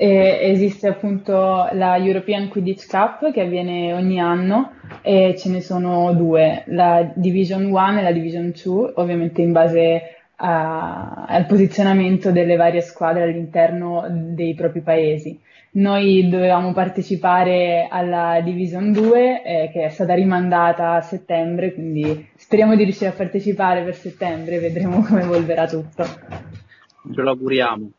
E 0.00 0.38
esiste 0.52 0.86
appunto 0.86 1.68
la 1.72 1.96
European 1.96 2.48
Quidditch 2.48 2.86
Cup 2.86 3.32
che 3.32 3.40
avviene 3.40 3.92
ogni 3.94 4.20
anno 4.20 4.74
e 5.02 5.34
ce 5.36 5.48
ne 5.50 5.60
sono 5.60 6.12
due, 6.14 6.62
la 6.66 7.10
Division 7.14 7.64
1 7.64 7.98
e 7.98 8.02
la 8.02 8.12
Division 8.12 8.52
2, 8.52 8.92
ovviamente 8.94 9.42
in 9.42 9.50
base 9.50 10.02
a- 10.36 11.24
al 11.26 11.46
posizionamento 11.46 12.30
delle 12.30 12.54
varie 12.54 12.80
squadre 12.80 13.24
all'interno 13.24 14.06
dei 14.08 14.54
propri 14.54 14.82
paesi. 14.82 15.36
Noi 15.78 16.28
dovevamo 16.28 16.72
partecipare 16.72 17.86
alla 17.88 18.40
Division 18.40 18.90
2 18.90 19.42
eh, 19.44 19.70
che 19.72 19.84
è 19.84 19.88
stata 19.90 20.14
rimandata 20.14 20.94
a 20.94 21.02
settembre, 21.02 21.72
quindi 21.72 22.30
speriamo 22.36 22.74
di 22.74 22.82
riuscire 22.82 23.10
a 23.10 23.12
partecipare 23.12 23.84
per 23.84 23.94
settembre, 23.94 24.58
vedremo 24.58 25.02
come 25.06 25.22
evolverà 25.22 25.68
tutto. 25.68 26.04
Ce 26.04 27.20
lo 27.22 27.30
auguriamo. 27.30 27.90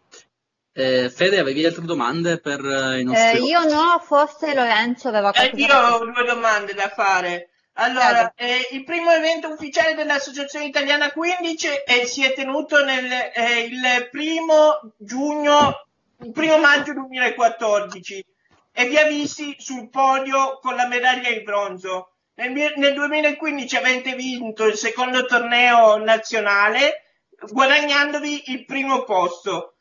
Eh, 0.73 1.09
Fede, 1.09 1.39
avevi 1.39 1.65
altre 1.65 1.85
domande 1.85 2.39
per 2.39 2.59
eh, 2.59 2.97
i 2.97 2.99
Eh, 2.99 3.03
nostri 3.03 3.43
io 3.43 3.63
no, 3.63 3.99
forse 4.01 4.53
Lorenzo 4.53 5.07
aveva 5.07 5.31
Eh, 5.31 5.45
Eh, 5.45 5.49
qualcosa 5.49 5.73
io 5.73 5.95
ho 5.95 5.99
due 5.99 6.25
domande 6.25 6.73
da 6.73 6.89
fare. 6.89 7.49
Allora, 7.73 8.33
eh, 8.35 8.67
il 8.71 8.83
primo 8.83 9.09
evento 9.11 9.47
ufficiale 9.47 9.95
dell'Associazione 9.95 10.65
Italiana 10.65 11.11
15 11.11 11.67
eh, 11.85 12.05
si 12.05 12.25
è 12.25 12.33
tenuto 12.33 12.83
nel, 12.83 13.09
eh, 13.33 13.61
il 13.61 14.09
primo 14.11 14.93
giugno, 14.97 15.87
il 16.21 16.31
primo 16.31 16.57
maggio 16.57 16.93
2014 16.93 18.25
e 18.71 18.87
vi 18.87 18.97
ha 18.97 19.05
visti 19.05 19.55
sul 19.57 19.89
podio 19.89 20.59
con 20.59 20.75
la 20.75 20.87
medaglia 20.87 21.29
di 21.29 21.41
bronzo. 21.41 22.15
Nel, 22.35 22.73
nel 22.75 22.93
2015 22.93 23.75
avete 23.75 24.15
vinto 24.15 24.65
il 24.65 24.75
secondo 24.75 25.25
torneo 25.25 25.97
nazionale 25.97 27.03
guadagnandovi 27.51 28.51
il 28.51 28.65
primo 28.65 29.03
posto. 29.03 29.75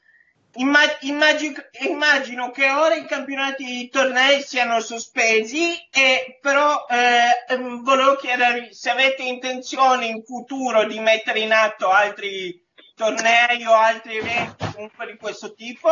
Imma- 0.55 0.99
immagi- 1.01 1.55
immagino 1.83 2.51
che 2.51 2.71
ora 2.71 2.95
i 2.95 3.07
campionati 3.07 3.81
i 3.81 3.89
tornei 3.91 4.43
siano 4.43 4.81
sospesi 4.81 5.77
e 5.91 6.39
però 6.41 6.87
eh, 6.89 7.53
ehm, 7.53 7.83
volevo 7.83 8.17
chiedervi 8.17 8.73
se 8.73 8.91
avete 8.91 9.23
intenzione 9.23 10.07
in 10.07 10.25
futuro 10.25 10.85
di 10.87 10.99
mettere 11.01 11.41
in 11.41 11.53
atto 11.53 11.91
altri 11.91 12.65
tornei 12.95 13.65
o 13.67 13.73
altri 13.73 14.17
eventi 14.17 14.67
comunque 14.73 15.07
di 15.07 15.17
questo 15.17 15.55
tipo. 15.55 15.91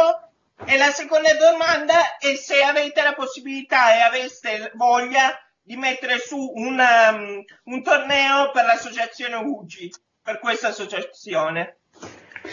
E 0.64 0.76
la 0.78 0.90
seconda 0.90 1.28
domanda 1.34 2.16
è 2.18 2.34
se 2.34 2.62
avete 2.62 3.02
la 3.02 3.12
possibilità 3.12 3.94
e 3.94 4.00
aveste 4.00 4.72
voglia 4.74 5.38
di 5.62 5.76
mettere 5.76 6.18
su 6.18 6.38
un, 6.38 6.78
um, 6.78 7.44
un 7.64 7.82
torneo 7.82 8.50
per 8.52 8.64
l'associazione 8.64 9.34
UGI, 9.34 9.92
per 10.22 10.38
questa 10.38 10.68
associazione. 10.68 11.78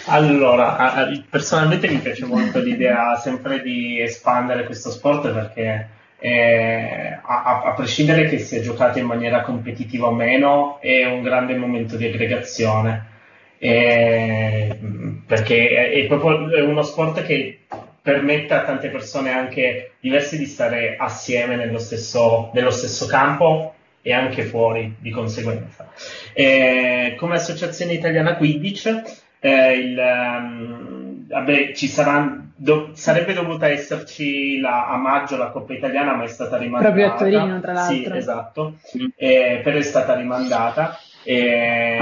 Allora, 0.08 1.08
personalmente 1.30 1.88
mi 1.88 2.00
piace 2.00 2.26
molto 2.26 2.60
l'idea 2.60 3.16
sempre 3.16 3.62
di 3.62 4.02
espandere 4.02 4.66
questo 4.66 4.90
sport 4.90 5.32
perché 5.32 5.90
eh, 6.18 7.20
a, 7.22 7.62
a, 7.64 7.74
prescindere 7.74 8.28
che 8.28 8.40
sia 8.40 8.62
giocata 8.62 8.98
in 8.98 9.06
maniera 9.06 9.42
competitiva 9.42 10.08
o 10.08 10.14
meno, 10.14 10.80
è 10.82 11.06
un 11.06 11.22
grande 11.22 11.56
momento 11.56 11.96
di 11.96 12.06
aggregazione. 12.06 13.12
Eh, 13.58 14.78
perché 15.26 15.90
è, 15.92 16.06
proprio 16.08 16.68
uno 16.68 16.82
sport 16.82 17.24
che 17.24 17.60
permette 18.04 18.54
a 18.54 18.66
tante 18.66 18.90
persone 18.90 19.32
anche 19.32 19.94
diverse 20.02 20.38
di 20.38 20.46
stare 20.46 20.98
assieme 21.00 21.56
nello 21.56 21.80
stesso, 21.80 22.52
nello 22.54 22.70
stesso 22.70 23.06
campo 23.06 23.76
e 24.02 24.12
anche 24.12 24.44
fuori 24.44 24.94
di 25.00 25.10
conseguenza. 25.10 25.90
Eh, 26.34 27.16
come 27.18 27.36
associazione 27.36 27.94
italiana 27.94 28.36
Quidditch, 28.36 29.02
eh, 29.40 29.72
il, 29.72 29.98
um, 29.98 31.28
vabbè, 31.30 31.72
ci 31.74 31.88
sarà, 31.88 32.44
do, 32.54 32.90
sarebbe 32.92 33.32
dovuta 33.32 33.70
esserci 33.70 34.60
la, 34.60 34.90
a 34.90 34.98
maggio 34.98 35.38
la 35.38 35.48
Coppa 35.48 35.74
Italiana, 35.74 36.14
ma 36.14 36.26
è 36.26 36.28
stata 36.28 36.58
rimandata. 36.58 36.94
Proprio 36.94 37.14
a 37.14 37.18
Torino, 37.18 37.62
tra 37.62 37.72
l'altro. 37.72 37.96
Sì, 37.96 38.18
esatto, 38.18 38.74
eh, 39.16 39.62
però 39.64 39.78
è 39.78 39.82
stata 39.82 40.14
rimandata 40.14 41.00
e, 41.24 42.00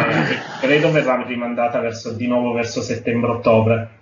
credo 0.59 0.89
verrà 0.89 1.23
rimandata 1.23 1.79
verso, 1.79 2.11
di 2.11 2.25
nuovo 2.25 2.53
verso 2.53 2.81
settembre-ottobre. 2.81 3.99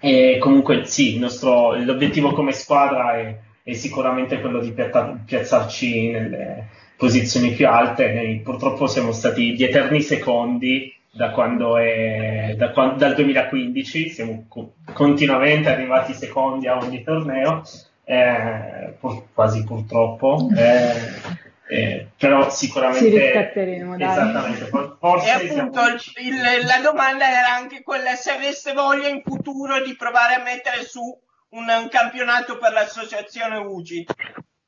E 0.00 0.38
comunque 0.38 0.86
sì, 0.86 1.18
nostro, 1.18 1.74
l'obiettivo 1.76 2.32
come 2.32 2.52
squadra 2.52 3.18
è, 3.18 3.36
è 3.62 3.72
sicuramente 3.74 4.40
quello 4.40 4.60
di 4.60 4.72
piazzarci 4.72 6.10
nelle 6.10 6.68
posizioni 6.96 7.50
più 7.52 7.68
alte. 7.68 8.12
Noi 8.12 8.40
purtroppo 8.40 8.86
siamo 8.86 9.12
stati 9.12 9.54
gli 9.54 9.62
eterni 9.62 10.00
secondi 10.00 10.92
da 11.12 11.30
quando 11.30 11.76
è, 11.76 12.54
da, 12.56 12.68
dal 12.96 13.14
2015, 13.14 14.08
siamo 14.08 14.44
co- 14.48 14.74
continuamente 14.92 15.68
arrivati 15.68 16.14
secondi 16.14 16.68
a 16.68 16.76
ogni 16.76 17.02
torneo, 17.02 17.62
eh, 18.04 18.94
pur, 18.98 19.24
quasi 19.34 19.64
purtroppo. 19.64 20.48
Eh, 20.56 21.49
eh, 21.70 22.08
però 22.16 22.50
sicuramente 22.50 23.10
ci 23.10 23.16
riscatteremo 23.16 23.96
dai. 23.96 24.10
esattamente 24.10 24.64
forse 24.98 25.26
e 25.26 25.30
appunto 25.30 25.80
siamo... 25.98 26.28
il, 26.28 26.66
la 26.66 26.80
domanda 26.82 27.28
era 27.28 27.54
anche 27.54 27.82
quella 27.82 28.14
se 28.16 28.32
avesse 28.32 28.72
voglia 28.72 29.06
in 29.06 29.22
futuro 29.24 29.80
di 29.80 29.94
provare 29.94 30.34
a 30.34 30.42
mettere 30.42 30.82
su 30.82 31.00
un, 31.00 31.64
un 31.68 31.88
campionato 31.88 32.58
per 32.58 32.72
l'associazione 32.72 33.58
UGI 33.58 34.06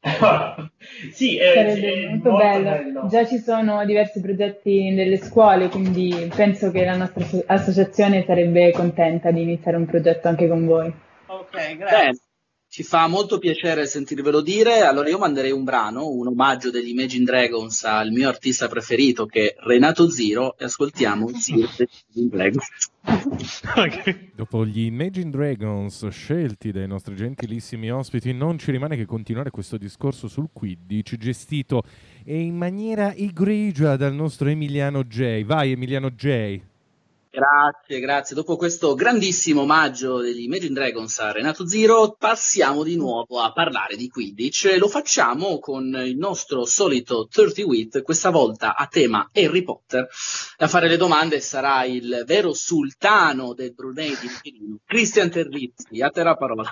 sì, 1.12 1.38
è, 1.38 1.52
sarebbe 1.54 2.08
molto, 2.08 2.30
molto 2.30 2.44
bello. 2.44 2.70
bello. 2.70 3.06
Già 3.06 3.24
ci 3.24 3.38
sono 3.38 3.84
diversi 3.84 4.20
progetti 4.20 4.90
nelle 4.90 5.16
scuole, 5.18 5.68
quindi 5.68 6.28
penso 6.34 6.72
che 6.72 6.84
la 6.84 6.96
nostra 6.96 7.24
associazione 7.46 8.24
sarebbe 8.24 8.72
contenta 8.72 9.30
di 9.30 9.42
iniziare 9.42 9.76
un 9.76 9.86
progetto 9.86 10.26
anche 10.26 10.48
con 10.48 10.66
voi. 10.66 10.92
Ok, 11.26 11.76
grazie. 11.76 12.21
Ci 12.74 12.84
fa 12.84 13.06
molto 13.06 13.36
piacere 13.36 13.84
sentirvelo 13.84 14.40
dire. 14.40 14.80
Allora 14.80 15.10
io 15.10 15.18
manderei 15.18 15.50
un 15.50 15.62
brano, 15.62 16.08
un 16.08 16.28
omaggio 16.28 16.70
degli 16.70 16.88
Imagine 16.88 17.24
Dragons 17.24 17.84
al 17.84 18.12
mio 18.12 18.30
artista 18.30 18.66
preferito 18.66 19.26
che 19.26 19.48
è 19.48 19.54
Renato 19.58 20.08
Zero 20.08 20.56
e 20.56 20.64
ascoltiamo 20.64 21.28
Zero 21.36 21.68
degli 21.76 21.90
Imagine 22.14 22.30
Dragons. 22.30 22.90
okay. 23.76 24.30
Dopo 24.34 24.64
gli 24.64 24.86
Imagine 24.86 25.28
Dragons 25.28 26.08
scelti 26.08 26.72
dai 26.72 26.86
nostri 26.86 27.14
gentilissimi 27.14 27.92
ospiti 27.92 28.32
non 28.32 28.56
ci 28.56 28.70
rimane 28.70 28.96
che 28.96 29.04
continuare 29.04 29.50
questo 29.50 29.76
discorso 29.76 30.26
sul 30.26 30.48
Quidditch 30.50 31.18
gestito 31.18 31.82
in 32.24 32.56
maniera 32.56 33.12
egregia 33.12 33.96
dal 33.96 34.14
nostro 34.14 34.48
Emiliano 34.48 35.04
J. 35.04 35.44
Vai 35.44 35.72
Emiliano 35.72 36.08
J. 36.08 36.70
Grazie, 37.34 37.98
grazie. 38.00 38.36
Dopo 38.36 38.56
questo 38.56 38.94
grandissimo 38.94 39.62
omaggio 39.62 40.18
degli 40.18 40.42
Imagine 40.42 40.74
Dragons 40.74 41.18
a 41.18 41.32
Renato 41.32 41.66
Zero, 41.66 42.14
passiamo 42.18 42.82
di 42.82 42.94
nuovo 42.94 43.40
a 43.40 43.52
parlare 43.52 43.96
di 43.96 44.10
Quidditch. 44.10 44.76
Lo 44.78 44.86
facciamo 44.86 45.58
con 45.58 45.98
il 46.04 46.18
nostro 46.18 46.66
solito 46.66 47.26
30 47.30 47.64
Wit, 47.64 48.02
questa 48.02 48.28
volta 48.28 48.76
a 48.76 48.86
tema 48.86 49.30
Harry 49.32 49.62
Potter. 49.62 50.06
A 50.58 50.68
fare 50.68 50.88
le 50.88 50.98
domande 50.98 51.40
sarà 51.40 51.84
il 51.84 52.22
vero 52.26 52.52
sultano 52.52 53.54
del 53.54 53.72
Brunei 53.72 54.14
di 54.20 54.26
Michelino, 54.26 54.80
Christian 54.84 55.30
Terrizzi. 55.30 56.02
A 56.02 56.10
te 56.10 56.22
la 56.22 56.36
parola. 56.36 56.70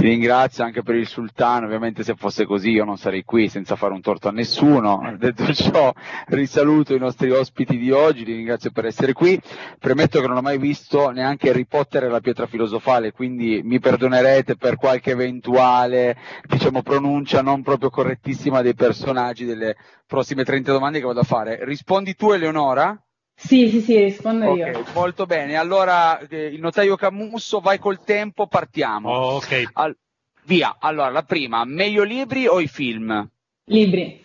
Ti 0.00 0.06
ringrazio 0.06 0.64
anche 0.64 0.82
per 0.82 0.94
il 0.94 1.06
sultano, 1.06 1.66
ovviamente 1.66 2.02
se 2.02 2.14
fosse 2.14 2.46
così 2.46 2.70
io 2.70 2.86
non 2.86 2.96
sarei 2.96 3.22
qui 3.22 3.50
senza 3.50 3.76
fare 3.76 3.92
un 3.92 4.00
torto 4.00 4.28
a 4.28 4.32
nessuno. 4.32 5.14
Detto 5.18 5.52
ciò, 5.52 5.92
risaluto 6.28 6.94
i 6.94 6.98
nostri 6.98 7.30
ospiti 7.30 7.76
di 7.76 7.90
oggi, 7.90 8.24
li 8.24 8.32
ringrazio 8.32 8.70
per 8.70 8.86
essere 8.86 9.12
qui. 9.12 9.38
Premetto 9.78 10.22
che 10.22 10.26
non 10.26 10.38
ho 10.38 10.40
mai 10.40 10.56
visto 10.56 11.10
neanche 11.10 11.50
Harry 11.50 11.66
Potter 11.66 12.04
e 12.04 12.08
la 12.08 12.20
pietra 12.20 12.46
filosofale, 12.46 13.12
quindi 13.12 13.60
mi 13.62 13.78
perdonerete 13.78 14.56
per 14.56 14.76
qualche 14.76 15.10
eventuale, 15.10 16.16
diciamo, 16.48 16.80
pronuncia 16.80 17.42
non 17.42 17.62
proprio 17.62 17.90
correttissima 17.90 18.62
dei 18.62 18.74
personaggi 18.74 19.44
delle 19.44 19.76
prossime 20.06 20.44
30 20.44 20.72
domande 20.72 21.00
che 21.00 21.04
vado 21.04 21.20
a 21.20 21.24
fare. 21.24 21.62
Rispondi 21.62 22.14
tu 22.14 22.30
Eleonora? 22.30 22.98
Sì, 23.42 23.70
sì, 23.70 23.80
sì, 23.80 23.98
rispondo 23.98 24.50
okay, 24.50 24.72
io. 24.72 24.84
Molto 24.92 25.24
bene, 25.24 25.56
allora 25.56 26.18
eh, 26.20 26.46
il 26.46 26.60
notaio 26.60 26.94
Camusso, 26.96 27.60
vai 27.60 27.78
col 27.78 28.04
tempo, 28.04 28.46
partiamo. 28.46 29.10
Oh, 29.10 29.36
ok. 29.36 29.70
Al- 29.72 29.96
via, 30.44 30.76
allora 30.78 31.08
la 31.08 31.22
prima, 31.22 31.64
meglio 31.64 32.02
libri 32.02 32.46
o 32.46 32.60
i 32.60 32.68
film? 32.68 33.28
Libri. 33.64 34.24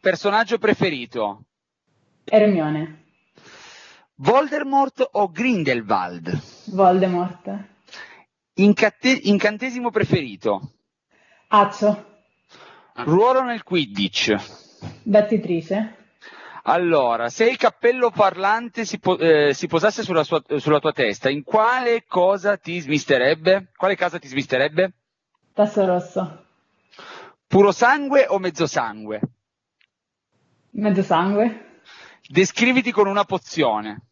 Personaggio 0.00 0.58
preferito? 0.58 1.42
Hermione. 2.24 3.04
Voldemort 4.14 5.08
o 5.12 5.28
Grindelwald? 5.30 6.40
Voldemort. 6.66 7.50
Incate- 8.54 9.20
incantesimo 9.24 9.90
preferito? 9.90 10.72
Accio. 11.48 12.06
Ruolo 12.94 13.42
nel 13.42 13.64
Quidditch? 13.64 14.34
Battitrice. 15.02 15.99
Allora, 16.64 17.30
se 17.30 17.48
il 17.48 17.56
cappello 17.56 18.10
parlante 18.10 18.84
si, 18.84 18.98
po- 18.98 19.18
eh, 19.18 19.54
si 19.54 19.66
posasse 19.66 20.02
sulla, 20.02 20.24
sua, 20.24 20.42
sulla, 20.58 20.78
tua 20.78 20.92
testa, 20.92 21.30
in 21.30 21.42
quale 21.42 22.04
cosa 22.06 22.56
ti 22.56 22.78
smisterebbe? 22.80 23.70
Quale 23.76 23.96
casa 23.96 24.18
ti 24.18 24.28
smisterebbe? 24.28 24.92
Tasso 25.54 25.84
rosso. 25.86 26.44
Puro 27.46 27.72
sangue 27.72 28.26
o 28.28 28.38
mezzo 28.38 28.66
sangue? 28.66 29.20
Mezzo 30.72 31.02
sangue. 31.02 31.80
Descriviti 32.28 32.92
con 32.92 33.06
una 33.06 33.24
pozione. 33.24 34.02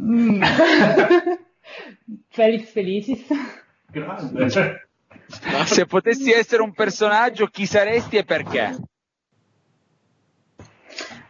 Mm. 0.00 0.42
Felix 2.28 2.70
Felicis. 2.70 3.26
Grande. 3.90 4.88
Se 5.64 5.86
potessi 5.86 6.30
essere 6.32 6.62
un 6.62 6.72
personaggio, 6.72 7.46
chi 7.46 7.66
saresti 7.66 8.16
e 8.16 8.24
perché? 8.24 8.76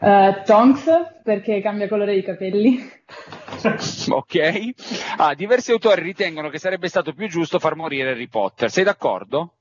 Uh, 0.05 0.43
Tonks 0.45 0.85
perché 1.23 1.63
cambia 1.63 1.89
colore 1.89 2.15
di 2.15 2.23
capelli. 2.23 2.79
ok. 4.11 4.69
Ah, 5.17 5.33
diversi 5.33 5.73
autori 5.73 6.03
ritengono 6.03 6.51
che 6.51 6.59
sarebbe 6.59 6.89
stato 6.89 7.15
più 7.15 7.27
giusto 7.27 7.59
far 7.59 7.75
morire 7.75 8.11
Harry 8.11 8.29
Potter. 8.29 8.71
Sei 8.71 8.85
d'accordo? 8.85 9.55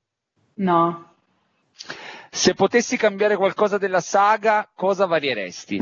No. 0.55 1.13
Se 2.29 2.53
potessi 2.55 2.97
cambiare 2.97 3.37
qualcosa 3.37 3.77
della 3.77 4.01
saga, 4.01 4.69
cosa 4.75 5.05
varieresti? 5.05 5.79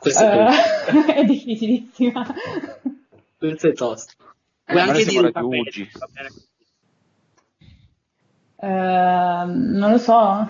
Questa 0.00 0.30
è, 0.30 0.92
uh, 0.92 1.06
è 1.16 1.24
difficilissima. 1.24 2.26
Questo 3.38 3.68
è 3.68 3.72
tosto. 3.72 4.12
Puoi 4.64 4.80
anche 4.80 5.04
dire 5.06 5.32
uh, 8.56 9.46
non 9.46 9.90
lo 9.92 9.98
so. 9.98 10.46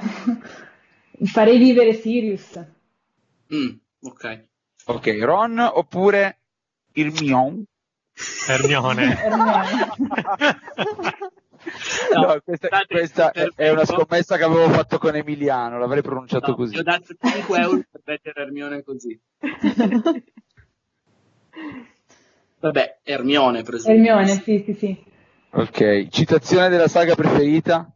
Farei 1.25 1.59
vivere 1.59 1.95
Sirius. 1.95 2.59
Mm, 3.55 3.75
ok. 4.03 4.47
Ok, 4.87 5.19
Ron 5.21 5.59
oppure 5.59 6.39
Hermione? 6.93 7.65
Hermione. 8.47 9.17
Hermione. 9.21 9.91
No, 12.15 12.21
no, 12.21 12.41
questa, 12.43 12.69
questa 12.87 13.33
è 13.33 13.69
una 13.71 13.85
scommessa 13.85 14.37
che 14.37 14.45
avevo 14.45 14.69
fatto 14.71 14.99
con 14.99 15.17
Emiliano, 15.17 15.79
l'avrei 15.79 16.03
pronunciato 16.03 16.51
no, 16.51 16.57
così. 16.57 16.79
Ho 16.79 16.83
dato 16.83 17.15
5 17.21 17.59
euro 17.59 17.83
per 17.91 18.01
mettere 18.05 18.43
Hermione 18.43 18.83
così. 18.83 19.21
Vabbè, 22.61 22.99
Hermione 23.03 23.63
presumo. 23.63 23.95
Hermione, 23.95 24.27
sì, 24.29 24.63
sì, 24.65 24.75
sì. 24.75 25.05
Ok, 25.51 26.09
citazione 26.09 26.69
della 26.69 26.89
saga 26.89 27.15
preferita? 27.15 27.91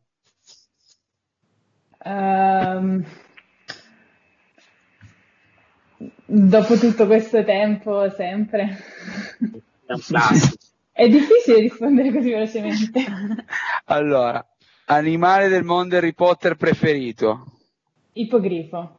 Um, 2.05 3.05
dopo 6.25 6.77
tutto 6.77 7.07
questo 7.07 7.45
tempo, 7.45 8.11
sempre. 8.11 8.77
È 10.91 11.09
difficile 11.09 11.61
rispondere 11.61 12.13
così 12.13 12.31
velocemente. 12.31 13.05
Allora, 13.87 14.45
animale 14.87 15.49
del 15.49 15.65
mondo 15.65 15.97
Harry 15.97 16.13
Potter 16.13 16.57
preferito? 16.57 17.59
Ippogrifo. 18.15 18.99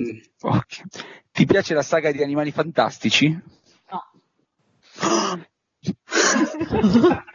Mm, 0.00 0.18
okay. 0.40 0.84
Ti 1.32 1.46
piace 1.46 1.74
la 1.74 1.82
saga 1.82 2.10
di 2.10 2.22
Animali 2.22 2.50
Fantastici? 2.50 3.28
No. 3.90 4.10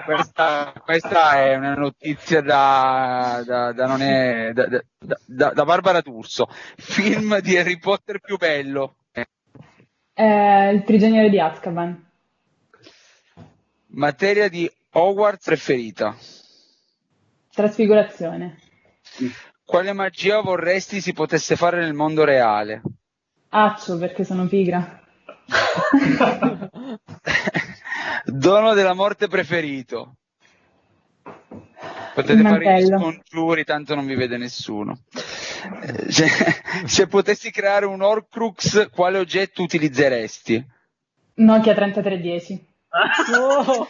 questa, 0.06 0.74
questa, 0.84 1.42
è 1.42 1.56
una 1.56 1.74
notizia 1.74 2.42
da, 2.42 3.42
da, 3.46 3.72
da, 3.72 3.88
non 3.88 4.02
è, 4.02 4.52
da, 4.54 5.52
da 5.52 5.66
Barbara 5.66 6.02
D'Urso. 6.02 6.48
Film 6.76 7.40
di 7.40 7.58
Harry 7.58 7.80
Potter 7.80 8.20
più 8.20 8.38
bello. 8.38 8.98
Eh, 10.14 10.72
il 10.72 10.84
prigioniero 10.84 11.28
di 11.28 11.40
Azkaban. 11.40 12.04
Materia 13.88 14.48
di 14.48 14.70
Hogwarts 14.92 15.46
preferita. 15.46 16.16
Trasfigurazione. 17.52 18.60
Quale 19.66 19.94
magia 19.94 20.42
vorresti 20.42 21.02
si 21.02 21.14
potesse 21.14 21.56
fare 21.56 21.80
nel 21.80 21.94
mondo 21.94 22.24
reale? 22.24 22.84
Accio 23.50 23.98
perché 23.98 24.24
sono 24.24 24.48
pigra. 24.48 25.02
Dono 28.26 28.74
della 28.74 28.94
morte 28.94 29.28
preferito. 29.28 30.16
Potete 32.16 32.42
fare 32.42 32.82
gli 32.82 32.86
scongiuri, 32.86 33.64
tanto 33.64 33.94
non 33.94 34.06
vi 34.06 34.16
vede 34.16 34.38
nessuno. 34.38 35.00
Eh, 35.82 36.12
se, 36.12 36.28
se, 36.88 37.08
potessi 37.08 37.52
creare 37.52 37.86
un 37.86 38.02
Horcrux, 38.02 38.90
quale 38.90 39.20
oggetto 39.20 39.62
utilizzeresti? 39.62 40.66
Nokia 41.36 41.74
3310. 41.74 42.66
Oh. 43.38 43.88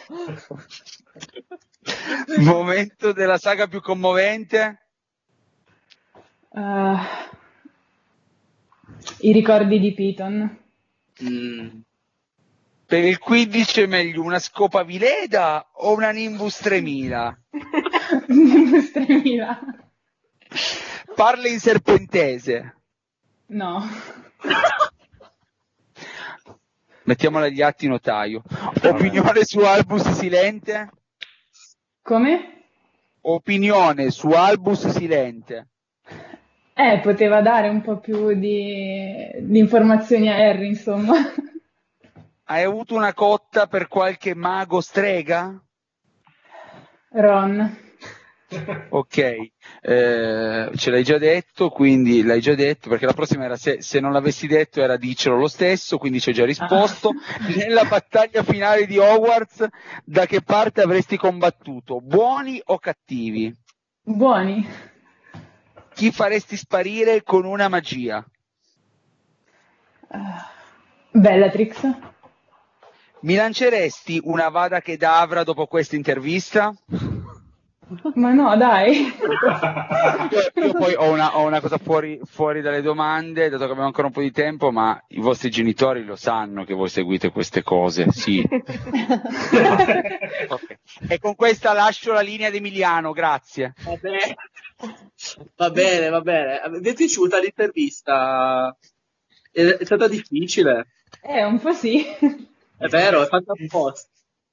Momento 2.42 3.12
della 3.12 3.38
saga 3.38 3.68
più 3.68 3.80
commovente? 3.80 4.80
Uh, 6.48 6.96
I 9.20 9.32
ricordi 9.32 9.78
di 9.78 9.94
Piton. 9.94 10.58
Mm. 11.22 11.80
Per 12.86 13.04
il 13.04 13.18
15 13.18 13.80
è 13.80 13.86
meglio 13.86 14.22
una 14.22 14.38
scopa 14.38 14.84
Vileda 14.84 15.70
o 15.72 15.92
una 15.92 16.12
Nimbus 16.12 16.58
3000? 16.58 17.38
Nimbus 18.28 18.92
3000. 18.92 19.60
Parla 21.16 21.48
in 21.48 21.58
serpentese. 21.58 22.76
No. 23.46 23.82
Mettiamola 27.02 27.46
agli 27.46 27.60
atti 27.60 27.88
notaio. 27.88 28.44
Opinione 28.84 29.42
su 29.42 29.58
Albus 29.60 30.08
Silente? 30.12 30.90
Come? 32.02 32.66
Opinione 33.22 34.12
su 34.12 34.28
Albus 34.28 34.86
Silente. 34.90 35.66
Eh, 36.72 37.00
poteva 37.02 37.40
dare 37.40 37.68
un 37.68 37.80
po' 37.80 37.98
più 37.98 38.32
di, 38.34 39.28
di 39.40 39.58
informazioni 39.58 40.28
a 40.28 40.36
Harry, 40.36 40.68
insomma. 40.68 41.14
Hai 42.48 42.62
avuto 42.62 42.94
una 42.94 43.12
cotta 43.12 43.66
per 43.66 43.88
qualche 43.88 44.32
mago 44.36 44.80
strega? 44.80 45.60
Ron. 47.10 47.76
Ok, 48.90 49.16
eh, 49.18 50.70
ce 50.76 50.90
l'hai 50.90 51.02
già 51.02 51.18
detto, 51.18 51.70
quindi 51.70 52.22
l'hai 52.22 52.40
già 52.40 52.54
detto, 52.54 52.88
perché 52.88 53.04
la 53.04 53.14
prossima 53.14 53.46
era 53.46 53.56
se, 53.56 53.82
se 53.82 53.98
non 53.98 54.12
l'avessi 54.12 54.46
detto 54.46 54.80
era 54.80 54.96
dicelo 54.96 55.36
lo 55.36 55.48
stesso, 55.48 55.98
quindi 55.98 56.20
ci 56.20 56.28
hai 56.28 56.36
già 56.36 56.44
risposto. 56.44 57.08
Ah. 57.08 57.48
Nella 57.52 57.82
battaglia 57.82 58.44
finale 58.44 58.86
di 58.86 58.98
Hogwarts, 58.98 59.66
da 60.04 60.26
che 60.26 60.40
parte 60.40 60.82
avresti 60.82 61.16
combattuto? 61.16 62.00
Buoni 62.00 62.62
o 62.66 62.78
cattivi? 62.78 63.52
Buoni. 64.02 64.64
Chi 65.94 66.12
faresti 66.12 66.56
sparire 66.56 67.24
con 67.24 67.44
una 67.44 67.66
magia? 67.66 68.24
Uh, 70.06 70.18
Bellatrix. 71.10 72.14
Mi 73.26 73.34
lanceresti 73.34 74.20
una 74.22 74.48
Vada 74.50 74.80
Kedavra 74.80 75.42
dopo 75.42 75.66
questa 75.66 75.96
intervista? 75.96 76.72
Ma 78.14 78.32
no, 78.32 78.56
dai. 78.56 79.12
Io 80.54 80.72
poi 80.72 80.94
ho 80.94 81.10
una, 81.10 81.36
ho 81.36 81.44
una 81.44 81.60
cosa 81.60 81.76
fuori, 81.76 82.20
fuori, 82.22 82.60
dalle 82.60 82.82
domande, 82.82 83.48
dato 83.48 83.64
che 83.64 83.70
abbiamo 83.70 83.88
ancora 83.88 84.06
un 84.06 84.12
po' 84.12 84.20
di 84.20 84.30
tempo, 84.30 84.70
ma 84.70 85.02
i 85.08 85.18
vostri 85.18 85.50
genitori 85.50 86.04
lo 86.04 86.14
sanno 86.14 86.62
che 86.62 86.74
voi 86.74 86.88
seguite 86.88 87.32
queste 87.32 87.64
cose, 87.64 88.12
sì. 88.12 88.46
okay. 90.48 90.78
E 91.08 91.18
con 91.18 91.34
questa 91.34 91.72
lascio 91.72 92.12
la 92.12 92.20
linea 92.20 92.50
di 92.50 92.58
Emiliano, 92.58 93.10
grazie. 93.10 93.74
Vabbè. 93.82 94.36
Va 95.56 95.70
bene, 95.70 96.08
va 96.10 96.20
bene. 96.20 96.60
Vi 96.78 96.90
è 96.90 96.94
piaciuta 96.94 97.40
l'intervista? 97.40 98.76
È, 99.50 99.78
stata 99.80 100.06
difficile. 100.06 100.86
Eh, 101.22 101.42
un 101.42 101.58
po' 101.58 101.72
sì. 101.72 102.54
È 102.78 102.86
vero, 102.88 103.22
è 103.22 103.26
fatta 103.26 103.52
apposta. 103.52 104.08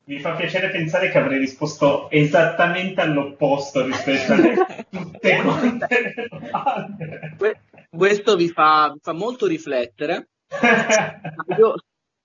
Mi 0.06 0.20
fa 0.20 0.36
piacere 0.36 0.70
pensare 0.70 1.10
che 1.10 1.18
avrei 1.18 1.40
risposto 1.40 2.10
esattamente 2.10 3.00
all'opposto 3.00 3.86
rispetto 3.86 4.34
a 4.34 4.86
tutte 4.90 5.36
quante 5.42 6.14
le 6.16 6.28
domande. 6.30 7.36
Questo 7.90 8.36
vi 8.36 8.50
fa, 8.50 8.92
vi 8.94 9.00
fa 9.02 9.14
molto 9.14 9.48
riflettere. 9.48 10.30
Io 11.58 11.76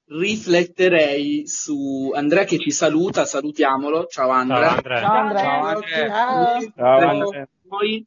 rifletterei 0.07 1.47
su 1.47 2.11
Andrea 2.15 2.45
che 2.45 2.59
ci 2.59 2.71
saluta, 2.71 3.25
salutiamolo. 3.25 4.07
Ciao 4.07 4.31
Andrea. 4.31 4.81
Ciao 4.81 5.13
Andrea. 5.13 5.43
Ciao 5.43 5.65
Andrea. 5.65 6.09
Ciao 6.09 6.47
Andrea. 6.47 6.71
Ciao. 6.75 6.99
Ciao 6.99 7.09
Andrea. 7.09 7.49
Poi, 7.69 8.05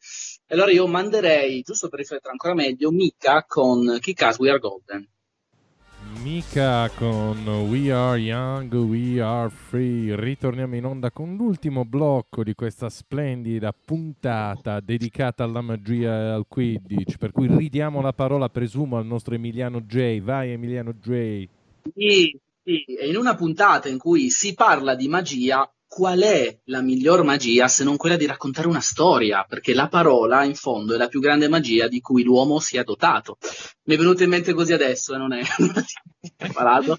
allora 0.48 0.72
io 0.72 0.88
manderei, 0.88 1.62
giusto 1.62 1.88
per 1.88 2.00
riflettere 2.00 2.32
ancora 2.32 2.56
meglio, 2.56 2.90
Mika 2.92 3.46
con 3.48 3.98
Kick 4.00 4.22
Ass 4.24 4.40
We 4.40 4.50
Are 4.50 4.60
Golden. 4.60 5.08
Mika 6.20 6.90
con 6.90 7.48
We 7.70 7.92
Are 7.92 8.20
Young, 8.20 8.74
We 8.74 9.22
Are 9.22 9.50
Free. 9.50 10.16
Ritorniamo 10.16 10.76
in 10.76 10.86
onda 10.86 11.10
con 11.10 11.36
l'ultimo 11.36 11.86
blocco 11.86 12.44
di 12.44 12.54
questa 12.54 12.90
splendida 12.90 13.74
puntata 13.74 14.80
dedicata 14.82 15.44
alla 15.44 15.62
magia 15.62 16.12
e 16.12 16.30
al 16.30 16.46
Quidditch. 16.48 17.18
Per 17.18 17.32
cui 17.32 17.48
ridiamo 17.48 18.02
la 18.02 18.14
parola, 18.14 18.50
presumo, 18.50 18.98
al 18.98 19.06
nostro 19.06 19.34
Emiliano 19.34 19.82
J. 19.82 20.20
Vai, 20.22 20.52
Emiliano 20.52 20.94
J. 20.94 21.48
Sì, 21.96 22.38
sì, 22.64 22.84
in 23.08 23.16
una 23.16 23.36
puntata 23.36 23.90
in 23.90 23.98
cui 23.98 24.30
si 24.30 24.54
parla 24.54 24.96
di 24.96 25.08
magia 25.08 25.68
qual 25.94 26.22
è 26.22 26.58
la 26.68 26.80
miglior 26.80 27.22
magia 27.26 27.68
se 27.68 27.84
non 27.84 27.98
quella 27.98 28.16
di 28.16 28.26
raccontare 28.26 28.66
una 28.66 28.80
storia? 28.80 29.44
Perché 29.44 29.74
la 29.74 29.90
parola, 29.90 30.46
in 30.46 30.56
fondo, 30.56 30.94
è 30.94 30.98
la 30.98 31.10
più 31.10 31.20
grande 31.20 31.50
magia 31.50 31.90
di 31.90 32.00
cui 32.00 32.24
l'uomo 32.24 32.60
si 32.60 32.78
è 32.78 32.84
dotato. 32.86 33.38
Mi 33.84 33.96
è 33.96 33.98
venuto 33.98 34.24
in 34.24 34.30
mente 34.30 34.54
così 34.54 34.72
adesso, 34.72 35.12
e 35.12 35.16
eh, 35.16 35.20
non 35.20 35.34
è 35.34 35.42
preparato. 36.38 36.98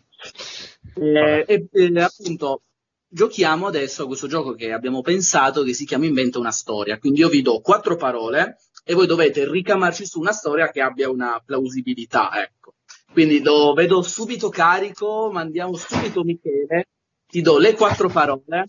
e, 0.94 1.44
e, 1.48 1.68
e, 1.72 2.00
appunto, 2.02 2.64
giochiamo 3.08 3.66
adesso 3.66 4.02
a 4.02 4.06
questo 4.06 4.26
gioco 4.26 4.52
che 4.52 4.72
abbiamo 4.72 5.00
pensato 5.00 5.62
che 5.62 5.72
si 5.72 5.86
chiama 5.86 6.04
Inventa 6.04 6.38
una 6.38 6.52
storia. 6.52 6.98
Quindi 6.98 7.20
io 7.20 7.30
vi 7.30 7.40
do 7.40 7.62
quattro 7.62 7.96
parole 7.96 8.58
e 8.84 8.92
voi 8.92 9.06
dovete 9.06 9.50
ricamarci 9.50 10.04
su 10.04 10.20
una 10.20 10.32
storia 10.32 10.70
che 10.70 10.82
abbia 10.82 11.08
una 11.08 11.42
plausibilità, 11.42 12.28
ecco. 12.42 12.74
Quindi 13.10 13.42
lo 13.42 13.72
vedo 13.72 14.02
subito 14.02 14.50
carico, 14.50 15.30
mandiamo 15.32 15.76
subito 15.76 16.22
Michele 16.24 16.88
ti 17.32 17.40
do 17.40 17.56
le 17.56 17.72
quattro 17.72 18.10
parole, 18.10 18.66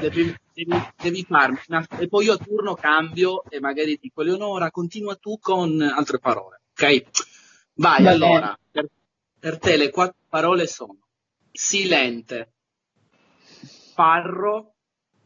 devi, 0.00 0.34
devi, 0.54 0.92
devi 0.96 1.26
farmi 1.28 1.58
una, 1.68 1.86
e 1.98 2.08
poi 2.08 2.24
io 2.24 2.32
a 2.32 2.38
turno 2.38 2.74
cambio 2.74 3.44
e 3.50 3.60
magari 3.60 3.98
dico 4.00 4.22
Eleonora 4.22 4.70
continua 4.70 5.14
tu 5.16 5.38
con 5.38 5.82
altre 5.82 6.18
parole, 6.18 6.62
ok? 6.72 7.02
Vai, 7.74 8.02
Va 8.02 8.10
allora, 8.10 8.58
per, 8.70 8.88
per, 9.38 9.58
te 9.58 9.76
le 9.76 9.90
quattro 9.90 10.16
parole 10.26 10.66
sono 10.66 10.96
silente, 11.52 12.54
farro, 13.92 14.72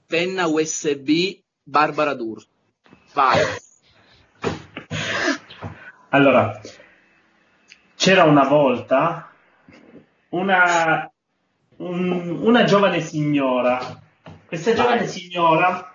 penna 0.08 0.48
USB, 0.48 1.38
Barbara 1.62 2.14
D'Urso. 2.14 2.48
Vai. 3.12 3.38
Allora, 6.08 6.60
c'era 7.94 8.24
una 8.24 8.48
volta 8.48 9.32
una 10.30 11.09
un, 11.80 12.38
una 12.42 12.64
giovane 12.64 13.00
signora. 13.00 14.00
Questa 14.46 14.74
giovane 14.74 15.06
signora 15.06 15.94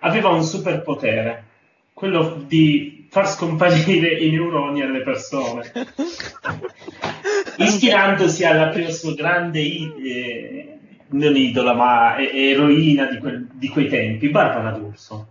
aveva 0.00 0.28
un 0.28 0.42
superpotere, 0.42 1.44
quello 1.92 2.42
di 2.46 3.06
far 3.10 3.28
scomparire 3.28 4.12
i 4.18 4.30
neuroni 4.30 4.82
alle 4.82 5.02
persone, 5.02 5.72
ispirandosi 7.58 8.44
alla 8.44 8.72
sua 8.90 9.14
grande, 9.14 9.60
eh, 9.60 10.78
non 11.08 11.36
idola, 11.36 11.74
ma 11.74 12.16
eroina 12.18 13.06
di, 13.06 13.18
quel, 13.18 13.48
di 13.52 13.68
quei 13.68 13.88
tempi, 13.88 14.28
Barbara 14.28 14.76
D'Urso. 14.76 15.28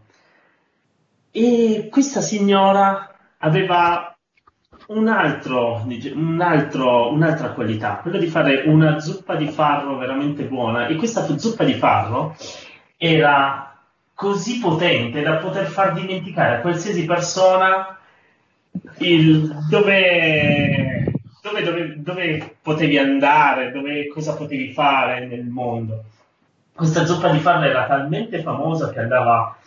E 1.32 1.88
questa 1.89 2.20
signora 2.20 3.16
aveva 3.38 4.16
un 4.88 5.07
altro, 5.07 5.85
un 6.13 6.39
altro, 6.41 7.11
un'altra 7.11 7.51
qualità, 7.51 7.99
quella 8.01 8.17
di 8.17 8.27
fare 8.27 8.63
una 8.65 8.99
zuppa 8.99 9.35
di 9.35 9.47
farro 9.47 9.97
veramente 9.97 10.43
buona. 10.43 10.88
E 10.88 10.95
questa 10.95 11.25
zuppa 11.38 11.63
di 11.63 11.73
farro 11.73 12.35
era 12.95 13.75
così 14.13 14.59
potente 14.59 15.21
da 15.21 15.38
poter 15.38 15.65
far 15.65 15.93
dimenticare 15.93 16.55
a 16.55 16.61
qualsiasi 16.61 17.05
persona 17.05 17.97
il, 18.99 19.55
dove, 19.69 21.13
dove, 21.41 21.63
dove, 21.63 21.95
dove 21.97 22.55
potevi 22.61 22.97
andare, 22.97 23.71
dove, 23.71 24.07
cosa 24.07 24.35
potevi 24.35 24.71
fare 24.71 25.25
nel 25.25 25.45
mondo. 25.45 26.03
Questa 26.73 27.05
zuppa 27.05 27.29
di 27.29 27.39
farla 27.39 27.67
era 27.67 27.88
talmente 27.88 28.41
famosa 28.41 28.91
che 28.91 28.99
andava 28.99 29.57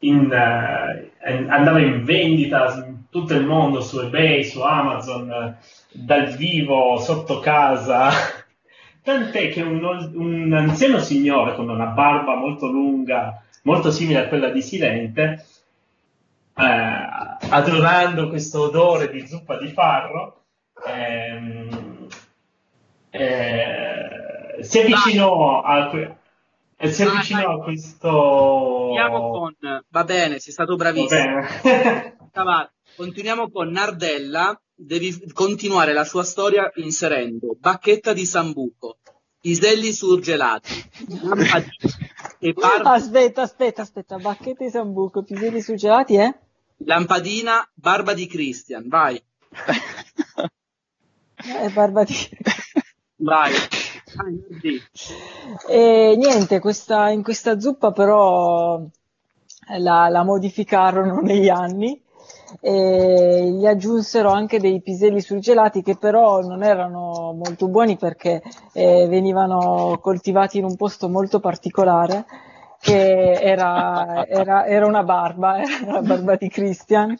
in, 0.00 0.26
uh, 0.30 1.48
andava 1.48 1.80
in 1.80 2.04
vendita 2.04 2.95
tutto 3.20 3.32
il 3.32 3.46
mondo, 3.46 3.80
su 3.80 3.98
eBay, 3.98 4.44
su 4.44 4.60
Amazon, 4.60 5.56
dal 5.90 6.36
vivo, 6.36 6.98
sotto 6.98 7.40
casa. 7.40 8.10
Tant'è 9.02 9.50
che 9.50 9.62
un, 9.62 9.82
un 10.14 10.52
anziano 10.52 10.98
signore 10.98 11.54
con 11.54 11.68
una 11.70 11.86
barba 11.86 12.34
molto 12.34 12.66
lunga, 12.66 13.42
molto 13.62 13.90
simile 13.90 14.24
a 14.24 14.28
quella 14.28 14.50
di 14.50 14.60
Silente, 14.60 15.46
eh, 16.54 17.48
adorando 17.48 18.28
questo 18.28 18.64
odore 18.64 19.10
di 19.10 19.26
zuppa 19.26 19.56
di 19.58 19.68
farro, 19.68 20.42
ehm, 20.86 22.08
eh, 23.10 24.58
si 24.60 24.80
avvicinò 24.80 25.62
a, 25.62 25.90
e 26.76 26.88
si 26.90 27.02
avvicinò 27.02 27.60
a 27.60 27.62
questo. 27.62 28.10
Continuiamo 28.10 29.30
con. 29.30 29.56
Va 29.88 30.04
bene, 30.04 30.38
sei 30.38 30.52
stato 30.52 30.76
bravissimo. 30.76 31.40
Continuiamo 32.96 33.50
con 33.50 33.68
Nardella. 33.70 34.58
Devi 34.74 35.32
continuare 35.32 35.92
la 35.92 36.04
sua 36.04 36.22
storia 36.22 36.70
inserendo 36.76 37.56
bacchetta 37.58 38.12
di 38.12 38.24
sambuco, 38.26 38.98
piselli 39.40 39.92
surgelati, 39.92 40.72
e 42.38 42.52
bar... 42.52 42.82
Aspetta, 42.84 43.42
aspetta, 43.42 43.82
aspetta. 43.82 44.18
Bacchetta 44.18 44.64
di 44.64 44.70
sambuco, 44.70 45.22
piselli 45.22 45.60
surgelati, 45.62 46.16
eh? 46.16 46.38
Lampadina, 46.78 47.66
barba 47.74 48.12
di 48.12 48.26
Christian, 48.26 48.88
vai. 48.88 49.22
eh, 51.62 51.70
barba 51.70 52.04
di... 52.04 52.14
Vai. 53.16 53.52
E 55.68 56.14
niente, 56.16 56.60
questa, 56.60 57.08
in 57.10 57.22
questa 57.22 57.58
zuppa 57.58 57.92
però 57.92 58.82
la, 59.78 60.08
la 60.08 60.22
modificarono 60.22 61.20
negli 61.20 61.48
anni 61.48 62.04
e 62.68 63.48
gli 63.52 63.64
aggiunsero 63.64 64.28
anche 64.30 64.58
dei 64.58 64.82
piselli 64.82 65.20
surgelati 65.20 65.82
che 65.82 65.96
però 65.96 66.40
non 66.40 66.64
erano 66.64 67.32
molto 67.32 67.68
buoni 67.68 67.96
perché 67.96 68.42
eh, 68.72 69.06
venivano 69.06 70.00
coltivati 70.02 70.58
in 70.58 70.64
un 70.64 70.74
posto 70.74 71.08
molto 71.08 71.38
particolare 71.38 72.24
che 72.80 73.34
era, 73.34 74.26
era, 74.26 74.66
era 74.66 74.84
una 74.84 75.04
barba, 75.04 75.58
era 75.62 75.92
la 75.92 76.00
barba 76.00 76.34
di 76.34 76.48
Christian, 76.48 77.16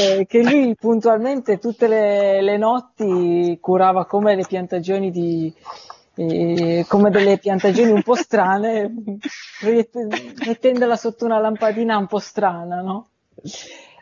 eh, 0.00 0.26
che 0.26 0.42
lui 0.42 0.74
puntualmente 0.74 1.58
tutte 1.58 1.86
le, 1.86 2.42
le, 2.42 2.56
notti 2.56 3.56
curava 3.60 4.04
come 4.04 4.34
le 4.34 4.46
piantagioni 4.48 5.12
di, 5.12 5.54
eh, 6.16 6.84
come 6.88 7.10
delle 7.10 7.38
piantagioni 7.38 7.92
un 7.92 8.02
po' 8.02 8.16
strane, 8.16 8.92
mettendola 10.44 10.96
sotto 10.96 11.24
una 11.24 11.38
lampadina 11.38 11.96
un 11.96 12.08
po' 12.08 12.18
strana, 12.18 12.80
no? 12.80 13.10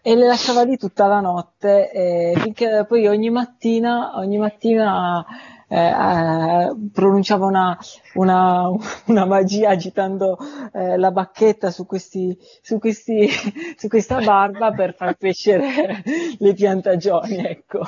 E 0.07 0.15
le 0.17 0.27
lasciava 0.27 0.65
lì 0.65 0.77
tutta 0.77 1.07
la 1.07 1.21
notte, 1.21 1.91
eh, 1.91 2.35
finché 2.37 2.85
poi 2.87 3.07
ogni 3.07 3.31
mattina, 3.31 4.19
ogni 4.19 4.37
mattina 4.37 5.25
eh, 5.67 5.79
eh, 5.79 6.75
pronunciava 6.93 7.47
una, 7.47 7.79
una, 8.13 8.69
una, 9.07 9.25
magia 9.25 9.71
agitando 9.71 10.37
eh, 10.75 10.99
la 10.99 11.11
bacchetta 11.11 11.71
su, 11.71 11.87
questi, 11.87 12.37
su, 12.61 12.79
questi, 12.79 13.31
su 13.79 13.89
questa 13.89 14.21
barba 14.21 14.73
per 14.73 14.95
far 14.95 15.17
crescere 15.17 16.03
le 16.39 16.53
piantagioni, 16.53 17.39
ecco. 17.39 17.81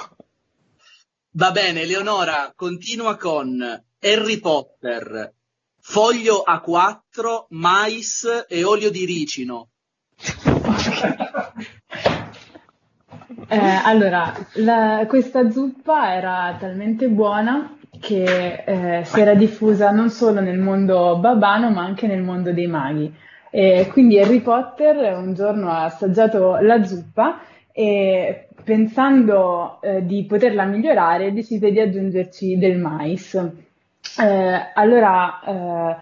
Va 1.32 1.50
bene, 1.50 1.84
Leonora, 1.84 2.50
continua 2.56 3.16
con 3.16 3.60
Harry 4.00 4.38
Potter, 4.38 5.34
foglio 5.78 6.44
A4, 6.48 7.44
mais 7.50 8.46
e 8.48 8.64
olio 8.64 8.90
di 8.90 9.04
ricino. 9.04 9.68
Eh, 13.48 13.80
allora, 13.84 14.32
la, 14.54 15.04
questa 15.08 15.50
zuppa 15.50 16.14
era 16.14 16.56
talmente 16.58 17.08
buona 17.08 17.76
che 18.00 18.62
eh, 18.64 19.04
si 19.04 19.20
era 19.20 19.34
diffusa 19.34 19.90
non 19.90 20.10
solo 20.10 20.40
nel 20.40 20.58
mondo 20.58 21.18
babano 21.18 21.70
ma 21.70 21.82
anche 21.82 22.06
nel 22.06 22.22
mondo 22.22 22.52
dei 22.52 22.66
maghi. 22.66 23.12
E 23.50 23.88
quindi 23.90 24.20
Harry 24.20 24.40
Potter 24.40 25.16
un 25.16 25.34
giorno 25.34 25.70
ha 25.70 25.84
assaggiato 25.84 26.56
la 26.56 26.84
zuppa 26.84 27.40
e 27.72 28.48
pensando 28.62 29.80
eh, 29.80 30.04
di 30.04 30.24
poterla 30.24 30.64
migliorare 30.64 31.32
decise 31.32 31.70
di 31.70 31.80
aggiungerci 31.80 32.58
del 32.58 32.78
mais. 32.78 33.34
Eh, 33.34 34.70
allora 34.74 35.40
eh, 35.44 35.96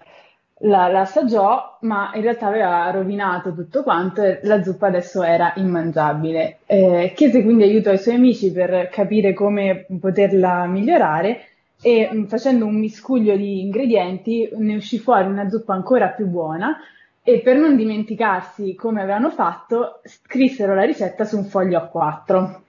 la, 0.59 0.87
la, 0.87 1.01
assaggiò, 1.01 1.77
ma 1.81 2.11
in 2.13 2.21
realtà 2.21 2.47
aveva 2.47 2.89
rovinato 2.89 3.53
tutto 3.53 3.83
quanto 3.83 4.23
e 4.23 4.39
la 4.43 4.63
zuppa 4.63 4.87
adesso 4.87 5.21
era 5.21 5.53
immangiabile. 5.57 6.59
Eh, 6.65 7.13
chiese 7.15 7.43
quindi 7.43 7.63
aiuto 7.63 7.89
ai 7.89 7.97
suoi 7.97 8.15
amici 8.15 8.51
per 8.51 8.89
capire 8.89 9.33
come 9.33 9.85
poterla 9.99 10.65
migliorare 10.65 11.47
e 11.81 12.09
mh, 12.11 12.27
facendo 12.27 12.65
un 12.65 12.79
miscuglio 12.79 13.35
di 13.35 13.61
ingredienti 13.61 14.49
ne 14.55 14.75
uscì 14.75 14.97
fuori 14.97 15.27
una 15.27 15.49
zuppa 15.49 15.73
ancora 15.73 16.07
più 16.09 16.25
buona 16.25 16.77
e 17.21 17.41
per 17.41 17.57
non 17.57 17.75
dimenticarsi 17.75 18.75
come 18.75 19.01
avevano 19.01 19.31
fatto, 19.31 20.01
scrissero 20.03 20.75
la 20.75 20.83
ricetta 20.83 21.25
su 21.25 21.37
un 21.37 21.45
foglio 21.45 21.79
a 21.79 21.87
quattro. 21.87 22.63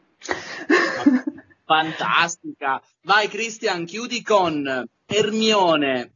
Fantastica! 1.65 2.81
Vai 3.03 3.29
Cristian, 3.29 3.85
chiudi 3.85 4.23
con 4.23 4.87
Ermione, 5.05 6.16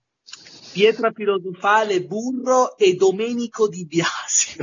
Pietra 0.72 1.10
Filosofale, 1.12 2.02
Burro 2.02 2.76
e 2.76 2.94
Domenico 2.94 3.68
Di 3.68 3.86
Biasio. 3.86 4.62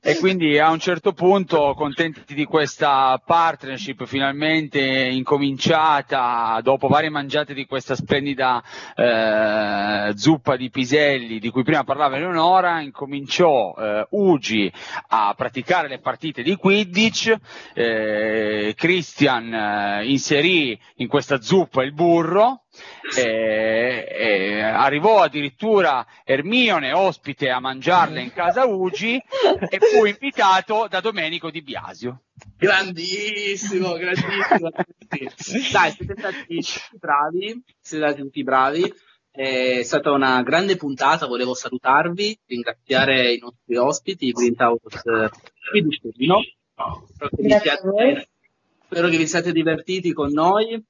e 0.00 0.16
quindi 0.16 0.58
a 0.58 0.70
un 0.70 0.78
certo 0.78 1.12
punto, 1.12 1.74
contenti 1.76 2.34
di 2.34 2.44
questa 2.44 3.20
partnership 3.24 4.06
finalmente 4.06 4.80
incominciata, 4.80 6.60
dopo 6.62 6.88
varie 6.88 7.10
mangiate 7.10 7.52
di 7.52 7.66
questa 7.66 7.94
splendida 7.94 8.62
eh, 8.94 10.12
zuppa 10.16 10.56
di 10.56 10.70
piselli 10.70 11.38
di 11.38 11.50
cui 11.50 11.62
prima 11.62 11.84
parlava 11.84 12.16
Eleonora, 12.16 12.80
incominciò 12.80 13.74
eh, 13.76 14.06
Ugi 14.10 14.72
a 15.08 15.34
praticare 15.36 15.88
le 15.88 15.98
partite 15.98 16.42
di 16.42 16.56
Quidditch, 16.56 17.34
eh, 17.74 18.74
Christian 18.76 19.52
eh, 19.52 20.06
inserì 20.06 20.78
in 20.96 21.08
questa 21.08 21.40
zuppa 21.40 21.82
il 21.82 21.92
burro, 21.92 22.62
eh, 23.16 24.06
eh, 24.08 24.60
arrivò 24.60 25.22
addirittura 25.22 26.06
Ermione 26.24 26.92
ospite 26.92 27.50
a 27.50 27.60
mangiarle 27.60 28.20
in 28.20 28.32
casa 28.32 28.64
Ugi 28.64 29.14
e 29.14 29.78
fu 29.78 30.04
invitato 30.04 30.86
da 30.88 31.00
Domenico 31.00 31.50
Di 31.50 31.62
Biasio. 31.62 32.22
Grandissimo, 32.56 33.94
grandissimo. 33.94 34.70
Dai, 35.72 35.90
siete 35.92 36.14
stati 36.16 36.36
tutti 36.46 36.96
bravi, 36.98 37.62
siete 37.80 38.06
stati 38.06 38.22
tutti 38.22 38.42
bravi. 38.42 38.94
È 39.30 39.82
stata 39.82 40.10
una 40.10 40.42
grande 40.42 40.76
puntata, 40.76 41.26
volevo 41.26 41.54
salutarvi, 41.54 42.40
ringraziare 42.46 43.32
i 43.34 43.38
nostri 43.38 43.76
ospiti, 43.76 44.32
Green 44.32 44.54
House 44.58 45.00
qui 45.70 45.82
di 45.82 46.00
Torino. 46.00 46.40
Spero 47.06 47.30
che, 47.30 47.42
vi 47.42 47.48
siate, 47.50 48.28
spero 48.84 49.08
che 49.08 49.16
vi 49.16 49.26
siate 49.26 49.52
divertiti 49.52 50.12
con 50.12 50.32
noi. 50.32 50.82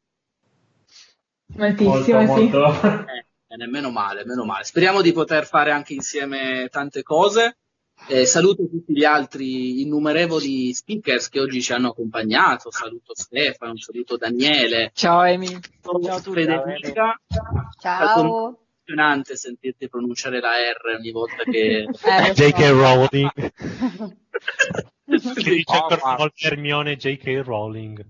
Moltissimo, 1.56 2.22
molto, 2.22 2.34
sì. 2.34 2.48
Molto. 2.48 3.06
Eh, 3.50 3.66
meno 3.66 3.90
male, 3.90 4.24
meno 4.24 4.44
male. 4.44 4.64
Speriamo 4.64 5.00
di 5.00 5.12
poter 5.12 5.46
fare 5.46 5.70
anche 5.70 5.94
insieme 5.94 6.68
tante 6.70 7.02
cose. 7.02 7.56
Eh, 8.06 8.26
saluto 8.26 8.68
tutti 8.68 8.92
gli 8.92 9.04
altri 9.04 9.82
innumerevoli 9.82 10.72
speakers 10.72 11.28
che 11.28 11.40
oggi 11.40 11.60
ci 11.60 11.72
hanno 11.72 11.88
accompagnato. 11.88 12.70
Saluto 12.70 13.14
Stefano, 13.14 13.76
saluto 13.76 14.16
Daniele. 14.16 14.90
Ciao 14.94 15.22
Emi. 15.22 15.48
Ciao 15.48 16.14
a 16.16 16.20
tutti. 16.20 16.44
Federica. 16.44 17.20
Ciao. 17.80 18.14
È 18.14 18.20
emozionante 18.88 19.36
sentirti 19.36 19.88
pronunciare 19.88 20.40
la 20.40 20.50
R 20.52 20.96
ogni 20.96 21.10
volta 21.10 21.42
che... 21.44 21.82
eh, 21.82 22.32
J.K. 22.32 22.68
Rowling. 22.70 23.52
che 25.34 25.50
dice 25.50 25.72
ancora 25.72 26.00
una 26.04 26.16
volta 26.16 26.46
Hermione 26.46 26.96
J.K. 26.96 27.42
Rowling. 27.44 28.04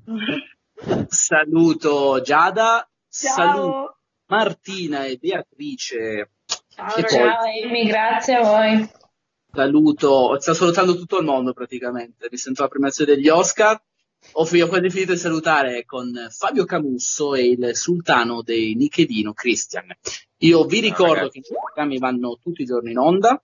Saluto 1.08 2.20
Giada. 2.20 2.88
Ciao. 3.20 3.34
Saluto 3.34 3.96
Martina 4.26 5.04
e 5.06 5.16
Beatrice. 5.16 6.30
Ciao, 6.68 6.94
e 6.94 7.02
poi... 7.02 7.86
grazie 7.86 8.34
a 8.34 8.42
voi. 8.42 8.88
Saluto, 9.50 10.38
sta 10.38 10.54
salutando 10.54 10.96
tutto 10.96 11.18
il 11.18 11.24
mondo 11.24 11.52
praticamente. 11.52 12.28
Mi 12.30 12.36
sento 12.36 12.62
la 12.62 12.68
premiazione 12.68 13.14
degli 13.14 13.28
Oscar. 13.28 13.80
Ho, 14.32 14.42
ho 14.42 14.66
quasi 14.68 14.90
finito 14.90 15.12
di 15.12 15.18
salutare 15.18 15.84
con 15.84 16.12
Fabio 16.30 16.64
Camusso 16.64 17.34
e 17.34 17.48
il 17.48 17.74
sultano 17.74 18.42
dei 18.42 18.74
Nichedino, 18.74 19.32
Christian. 19.32 19.86
Io 20.38 20.64
vi 20.64 20.80
ricordo 20.80 21.26
ah, 21.26 21.28
che 21.28 21.38
i 21.38 21.42
programmi 21.42 21.98
vanno 21.98 22.38
tutti 22.40 22.62
i 22.62 22.66
giorni 22.66 22.92
in 22.92 22.98
onda 22.98 23.42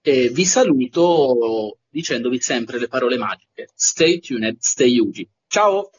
e 0.00 0.28
vi 0.28 0.44
saluto 0.44 1.78
dicendovi 1.88 2.40
sempre 2.40 2.78
le 2.78 2.86
parole 2.86 3.16
magiche. 3.16 3.70
Stay 3.74 4.20
tuned, 4.20 4.58
stay 4.60 4.92
Yugi. 4.92 5.28
Ciao! 5.48 5.90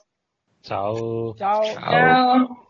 Ciao. 0.61 1.33
Ciao. 1.35 1.63
Ciao. 1.63 2.61